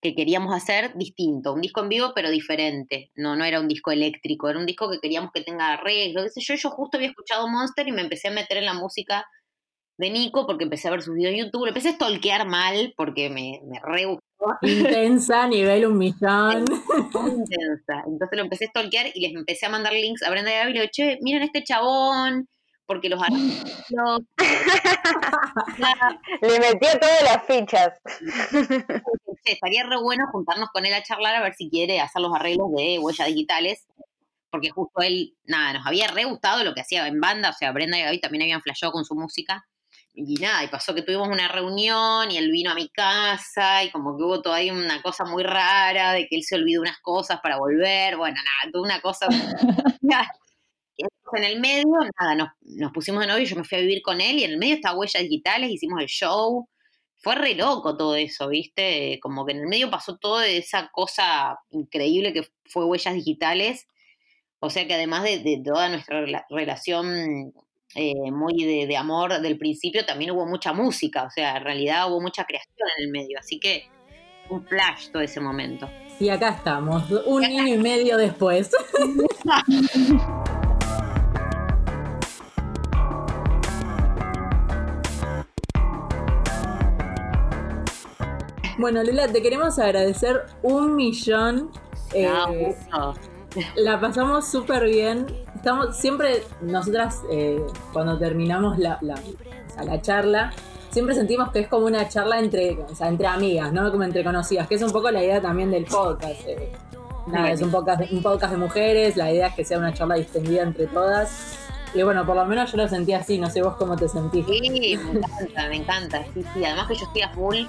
que 0.00 0.14
queríamos 0.14 0.54
hacer 0.54 0.96
distinto, 0.96 1.52
un 1.54 1.60
disco 1.60 1.80
en 1.80 1.88
vivo 1.88 2.12
pero 2.14 2.30
diferente, 2.30 3.10
no, 3.16 3.34
no 3.34 3.44
era 3.44 3.60
un 3.60 3.68
disco 3.68 3.90
eléctrico, 3.90 4.48
era 4.48 4.58
un 4.58 4.66
disco 4.66 4.90
que 4.90 5.00
queríamos 5.00 5.30
que 5.32 5.42
tenga 5.42 5.72
arreglo, 5.72 6.22
qué 6.22 6.28
sé 6.28 6.40
yo, 6.42 6.54
yo 6.54 6.70
justo 6.70 6.96
había 6.96 7.08
escuchado 7.08 7.48
Monster 7.48 7.88
y 7.88 7.92
me 7.92 8.02
empecé 8.02 8.28
a 8.28 8.32
meter 8.32 8.58
en 8.58 8.66
la 8.66 8.74
música 8.74 9.26
de 9.98 10.10
Nico 10.10 10.46
porque 10.46 10.64
empecé 10.64 10.88
a 10.88 10.90
ver 10.90 11.02
sus 11.02 11.14
videos 11.14 11.34
en 11.34 11.44
YouTube, 11.46 11.62
lo 11.62 11.68
empecé 11.68 11.88
a 11.88 11.92
stalkear 11.92 12.46
mal 12.46 12.92
porque 12.96 13.30
me, 13.30 13.60
me 13.64 13.80
re 13.80 14.04
gustó 14.04 14.26
Intensa, 14.62 15.48
nivel 15.48 15.86
un 15.86 15.98
millón. 15.98 16.64
muy 17.14 17.30
intensa. 17.30 18.02
Entonces 18.06 18.36
lo 18.36 18.42
empecé 18.42 18.66
a 18.66 18.68
stalkear 18.68 19.06
y 19.14 19.20
les 19.20 19.34
empecé 19.34 19.66
a 19.66 19.70
mandar 19.70 19.92
links 19.92 20.22
a 20.22 20.30
Brenda 20.30 20.50
y 20.50 20.54
a 20.54 20.66
digo, 20.66 20.84
che, 20.90 21.18
miren 21.22 21.42
este 21.42 21.64
chabón, 21.64 22.48
porque 22.86 23.08
los 23.08 23.22
arreglos. 23.22 24.20
Le 26.42 26.60
metió 26.60 26.88
todas 27.00 27.22
las 27.22 27.46
fichas. 27.46 27.92
Estaría 29.44 29.84
re 29.84 30.00
bueno 30.00 30.26
juntarnos 30.32 30.70
con 30.70 30.86
él 30.86 30.94
a 30.94 31.02
charlar 31.02 31.36
a 31.36 31.42
ver 31.42 31.54
si 31.54 31.68
quiere 31.68 32.00
hacer 32.00 32.22
los 32.22 32.34
arreglos 32.34 32.68
de 32.76 32.98
huellas 32.98 33.28
digitales. 33.28 33.86
Porque 34.50 34.70
justo 34.70 35.02
él, 35.02 35.34
nada, 35.44 35.74
nos 35.74 35.86
había 35.86 36.08
re 36.08 36.24
gustado 36.24 36.64
lo 36.64 36.72
que 36.72 36.80
hacía 36.80 37.06
en 37.06 37.20
banda. 37.20 37.50
O 37.50 37.52
sea, 37.52 37.72
Brenda 37.72 37.98
y 37.98 38.02
Gaby 38.02 38.20
también 38.20 38.42
habían 38.42 38.62
flasheado 38.62 38.92
con 38.92 39.04
su 39.04 39.14
música. 39.14 39.66
Y 40.14 40.36
nada, 40.36 40.64
y 40.64 40.68
pasó 40.68 40.94
que 40.94 41.02
tuvimos 41.02 41.28
una 41.28 41.46
reunión 41.46 42.30
y 42.30 42.38
él 42.38 42.50
vino 42.50 42.70
a 42.70 42.74
mi 42.74 42.88
casa 42.88 43.84
y 43.84 43.90
como 43.90 44.16
que 44.16 44.24
hubo 44.24 44.40
todavía 44.40 44.72
una 44.72 45.02
cosa 45.02 45.26
muy 45.26 45.42
rara 45.42 46.12
de 46.12 46.26
que 46.26 46.36
él 46.36 46.42
se 46.42 46.54
olvidó 46.54 46.80
unas 46.80 46.98
cosas 47.02 47.40
para 47.42 47.58
volver. 47.58 48.16
Bueno, 48.16 48.36
nada, 48.36 48.72
tuvo 48.72 48.84
una 48.84 49.00
cosa. 49.02 49.26
En 51.34 51.44
el 51.44 51.60
medio, 51.60 51.86
nada, 52.20 52.34
nos, 52.34 52.48
nos 52.62 52.92
pusimos 52.92 53.20
de 53.20 53.26
novio, 53.26 53.44
yo 53.44 53.56
me 53.56 53.64
fui 53.64 53.78
a 53.78 53.80
vivir 53.80 54.02
con 54.02 54.20
él 54.20 54.38
y 54.38 54.44
en 54.44 54.52
el 54.52 54.58
medio 54.58 54.74
estaba 54.76 54.98
Huellas 54.98 55.22
Digitales, 55.22 55.70
hicimos 55.70 56.00
el 56.00 56.06
show. 56.06 56.68
Fue 57.18 57.34
re 57.34 57.54
loco 57.54 57.96
todo 57.96 58.14
eso, 58.14 58.48
¿viste? 58.48 59.18
Como 59.20 59.44
que 59.46 59.52
en 59.52 59.60
el 59.60 59.66
medio 59.66 59.90
pasó 59.90 60.16
toda 60.18 60.46
esa 60.46 60.88
cosa 60.92 61.58
increíble 61.70 62.32
que 62.32 62.46
fue 62.66 62.84
Huellas 62.84 63.14
Digitales. 63.14 63.86
O 64.60 64.70
sea 64.70 64.86
que 64.86 64.94
además 64.94 65.24
de, 65.24 65.38
de 65.40 65.60
toda 65.64 65.88
nuestra 65.88 66.20
rela- 66.24 66.44
relación 66.50 67.52
eh, 67.94 68.30
muy 68.30 68.64
de, 68.64 68.86
de 68.86 68.96
amor 68.96 69.40
del 69.40 69.58
principio, 69.58 70.04
también 70.04 70.30
hubo 70.32 70.46
mucha 70.46 70.72
música. 70.72 71.24
O 71.24 71.30
sea, 71.30 71.56
en 71.56 71.64
realidad 71.64 72.08
hubo 72.10 72.20
mucha 72.20 72.44
creación 72.44 72.88
en 72.98 73.04
el 73.06 73.10
medio. 73.10 73.38
Así 73.38 73.58
que 73.58 73.84
un 74.48 74.64
flash 74.66 75.08
todo 75.10 75.22
ese 75.22 75.40
momento. 75.40 75.90
Y 76.20 76.28
acá 76.28 76.50
estamos, 76.50 77.10
un 77.26 77.44
año 77.44 77.66
y 77.66 77.76
medio 77.78 78.16
después. 78.16 78.70
Bueno, 88.78 89.02
Lula, 89.02 89.28
te 89.28 89.42
queremos 89.42 89.78
agradecer 89.78 90.44
un 90.62 90.94
millón. 90.96 91.70
Eh, 92.12 92.28
justo. 92.76 93.14
la 93.76 94.00
pasamos 94.00 94.48
súper 94.48 94.84
bien. 94.84 95.26
Estamos 95.54 95.96
siempre, 95.96 96.42
nosotras, 96.60 97.22
eh, 97.30 97.60
cuando 97.92 98.18
terminamos 98.18 98.78
la, 98.78 98.98
la, 99.00 99.14
o 99.14 99.74
sea, 99.74 99.82
la 99.84 100.00
charla, 100.00 100.52
siempre 100.90 101.14
sentimos 101.14 101.50
que 101.50 101.60
es 101.60 101.68
como 101.68 101.86
una 101.86 102.08
charla 102.08 102.38
entre, 102.38 102.78
o 102.78 102.94
sea, 102.94 103.08
entre 103.08 103.26
amigas, 103.26 103.72
¿no? 103.72 103.90
Como 103.90 104.04
entre 104.04 104.22
conocidas, 104.22 104.68
que 104.68 104.74
es 104.76 104.82
un 104.82 104.92
poco 104.92 105.10
la 105.10 105.22
idea 105.22 105.40
también 105.40 105.70
del 105.70 105.84
podcast. 105.86 106.46
eh. 106.46 106.72
Nada, 107.26 107.50
es 107.50 107.60
un 107.60 107.72
podcast, 107.72 108.02
un 108.12 108.22
podcast 108.22 108.52
de 108.52 108.58
mujeres, 108.58 109.16
la 109.16 109.32
idea 109.32 109.48
es 109.48 109.54
que 109.54 109.64
sea 109.64 109.78
una 109.78 109.92
charla 109.92 110.14
distendida 110.14 110.62
entre 110.62 110.86
todas. 110.86 111.58
Y 111.94 112.02
bueno, 112.02 112.26
por 112.26 112.36
lo 112.36 112.44
menos 112.44 112.70
yo 112.72 112.78
lo 112.78 112.88
sentí 112.88 113.12
así, 113.12 113.38
no 113.38 113.48
sé 113.48 113.62
vos 113.62 113.76
cómo 113.76 113.96
te 113.96 114.08
sentís. 114.08 114.44
Sí, 114.46 114.98
me 114.98 115.18
encanta, 115.18 115.68
me 115.68 115.76
encanta. 115.76 116.24
Sí, 116.34 116.44
sí. 116.54 116.64
Además 116.64 116.88
que 116.88 116.94
yo 116.96 117.04
estoy 117.06 117.22
a 117.22 117.30
full 117.30 117.66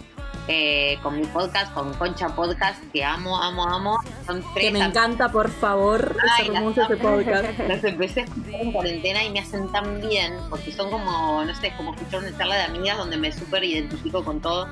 eh, 0.49 0.97
con 1.03 1.19
mi 1.19 1.25
podcast, 1.25 1.73
con 1.73 1.93
Concha 1.95 2.29
Podcast, 2.29 2.81
que 2.93 3.03
amo, 3.03 3.37
amo, 3.37 3.67
amo. 3.67 3.99
Son 4.25 4.41
tres 4.53 4.65
Que 4.65 4.71
me 4.71 4.79
encanta, 4.79 5.29
por 5.29 5.49
favor, 5.49 6.15
Ay, 6.37 6.47
hermoso 6.47 6.83
ese 6.83 6.97
podcast. 6.97 7.59
Los 7.67 7.83
empecé 7.83 8.25
en 8.51 8.71
cuarentena 8.71 9.23
y 9.25 9.29
me 9.29 9.41
hacen 9.41 9.69
tan 9.71 9.99
bien, 9.99 10.33
porque 10.49 10.71
son 10.71 10.89
como, 10.89 11.43
no 11.43 11.53
sé, 11.55 11.73
como 11.75 11.93
escuchar 11.93 12.21
una 12.21 12.37
charla 12.37 12.55
de 12.55 12.63
amigas 12.63 12.97
donde 12.97 13.17
me 13.17 13.31
súper 13.31 13.63
identifico 13.65 14.23
con 14.23 14.39
todo. 14.39 14.67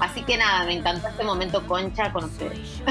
Así 0.00 0.22
que 0.22 0.36
nada, 0.36 0.64
me 0.64 0.74
encantó 0.74 1.08
este 1.08 1.24
momento 1.24 1.66
Concha 1.66 2.12
con 2.12 2.24
ustedes. 2.24 2.82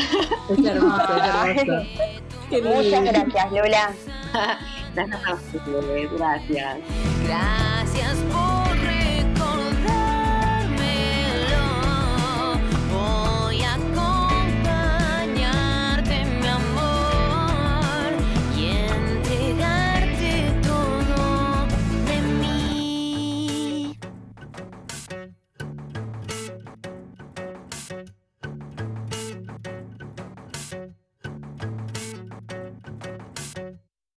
Es 0.49 0.65
hermoso, 0.65 1.15
es 1.15 1.57
hermoso. 1.57 1.89
Qué 2.49 2.61
Muchas 2.61 3.03
gracias, 3.03 3.51
Lola. 3.51 3.91
Gracias 4.95 5.25
a 5.25 5.33
ustedes, 5.33 6.11
gracias. 6.11 6.77
Gracias 7.25 8.15
por 8.31 8.72